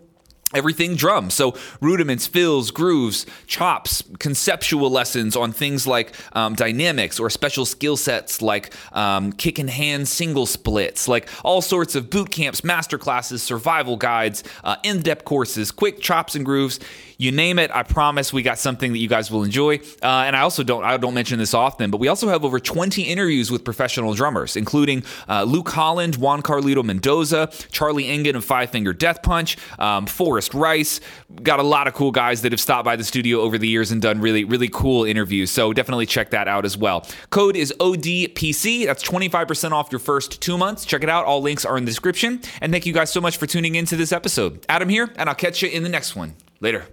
everything 0.55 0.96
drum. 0.96 1.30
So 1.30 1.57
rudiments, 1.80 2.26
fills, 2.26 2.70
grooves, 2.70 3.26
chops, 3.46 4.03
conceptual 4.18 4.90
lessons 4.90 5.36
on 5.36 5.53
things 5.53 5.86
like 5.86 6.12
um, 6.32 6.55
dynamics 6.55 7.20
or 7.20 7.30
special 7.30 7.64
skill 7.64 7.96
sets 7.96 8.42
like 8.42 8.74
um, 8.92 9.32
kick 9.32 9.59
and 9.59 9.70
hand 9.70 10.09
single 10.09 10.46
splits, 10.46 11.09
like 11.09 11.28
all 11.44 11.62
sorts 11.62 11.94
of 11.94 12.11
boot 12.11 12.30
camps, 12.30 12.64
master 12.64 12.98
classes, 12.98 13.42
survival 13.42 13.96
guides, 13.96 14.42
uh, 14.64 14.76
in-depth 14.82 15.24
courses, 15.24 15.70
quick 15.70 16.01
chops 16.01 16.34
and 16.34 16.44
grooves 16.44 16.80
you 17.21 17.33
name 17.33 17.59
it. 17.59 17.71
I 17.71 17.83
promise 17.83 18.33
we 18.33 18.43
got 18.43 18.59
something 18.59 18.93
that 18.93 18.99
you 18.99 19.09
guys 19.09 19.31
will 19.31 19.43
enjoy. 19.45 19.77
Uh, 20.03 20.25
and 20.25 20.35
I 20.35 20.41
also 20.41 20.62
don't 20.62 20.83
I 20.85 20.97
don't 20.97 21.12
mention 21.12 21.39
this 21.39 21.53
often, 21.53 21.91
but 21.91 21.99
we 21.99 22.09
also 22.09 22.29
have 22.29 22.47
over 22.47 22.59
20 22.59 23.03
interviews 23.03 23.51
with 23.51 23.62
professional 23.62 24.14
drummers, 24.14 24.57
including 24.57 25.05
uh, 25.29 25.45
Luke 25.45 25.68
Holland, 25.68 26.16
Juan 26.16 26.41
Carlito 26.41 26.83
Mendoza, 26.83 27.51
Charlie 27.71 28.09
Engen 28.09 28.37
of 28.37 28.45
Five 28.45 28.71
Finger 28.71 28.95
Death 28.95 29.23
Punch, 29.23 29.59
um, 29.79 30.07
Forrest 30.07 30.55
Rice. 30.55 31.01
Got 31.43 31.61
a 31.61 31.62
lot 31.62 31.87
of 31.87 31.93
cool 31.93 32.11
guys 32.11 32.41
that 32.41 32.53
have 32.53 32.61
stopped 32.61 32.87
by 32.87 32.97
the 32.97 33.05
studio 33.05 33.41
over 33.41 33.59
the 33.59 33.68
years 33.68 33.91
and 33.93 34.01
done 34.01 34.21
really 34.23 34.45
really 34.45 34.68
cool 34.68 35.05
interviews. 35.05 35.51
So 35.51 35.75
definitely 35.75 36.07
check 36.07 36.31
that 36.31 36.49
out 36.49 36.64
as 36.64 36.79
well. 36.79 37.07
Code 37.29 37.55
is 37.55 37.71
ODPC. 37.79 38.87
That's 38.87 39.03
25% 39.03 39.73
off 39.73 39.93
your 39.93 39.99
first 39.99 40.41
two 40.41 40.57
months. 40.57 40.87
Check 40.87 41.03
it 41.03 41.11
out. 41.11 41.27
All 41.27 41.43
links 41.43 41.66
are 41.66 41.77
in 41.77 41.85
the 41.85 41.91
description. 41.91 42.41
And 42.62 42.73
thank 42.73 42.87
you 42.87 42.95
guys 42.95 43.12
so 43.12 43.21
much 43.21 43.37
for 43.37 43.47
tuning 43.47 43.75
in 43.75 43.85
to 43.87 43.97
this 43.97 44.11
episode. 44.11 44.64
Adam 44.71 44.89
here, 44.89 45.12
and 45.16 45.29
I'll 45.29 45.35
catch 45.35 45.61
you 45.61 45.68
in 45.68 45.83
the 45.83 45.91
next 45.91 46.16
one. 46.16 46.35
Later. 46.61 46.87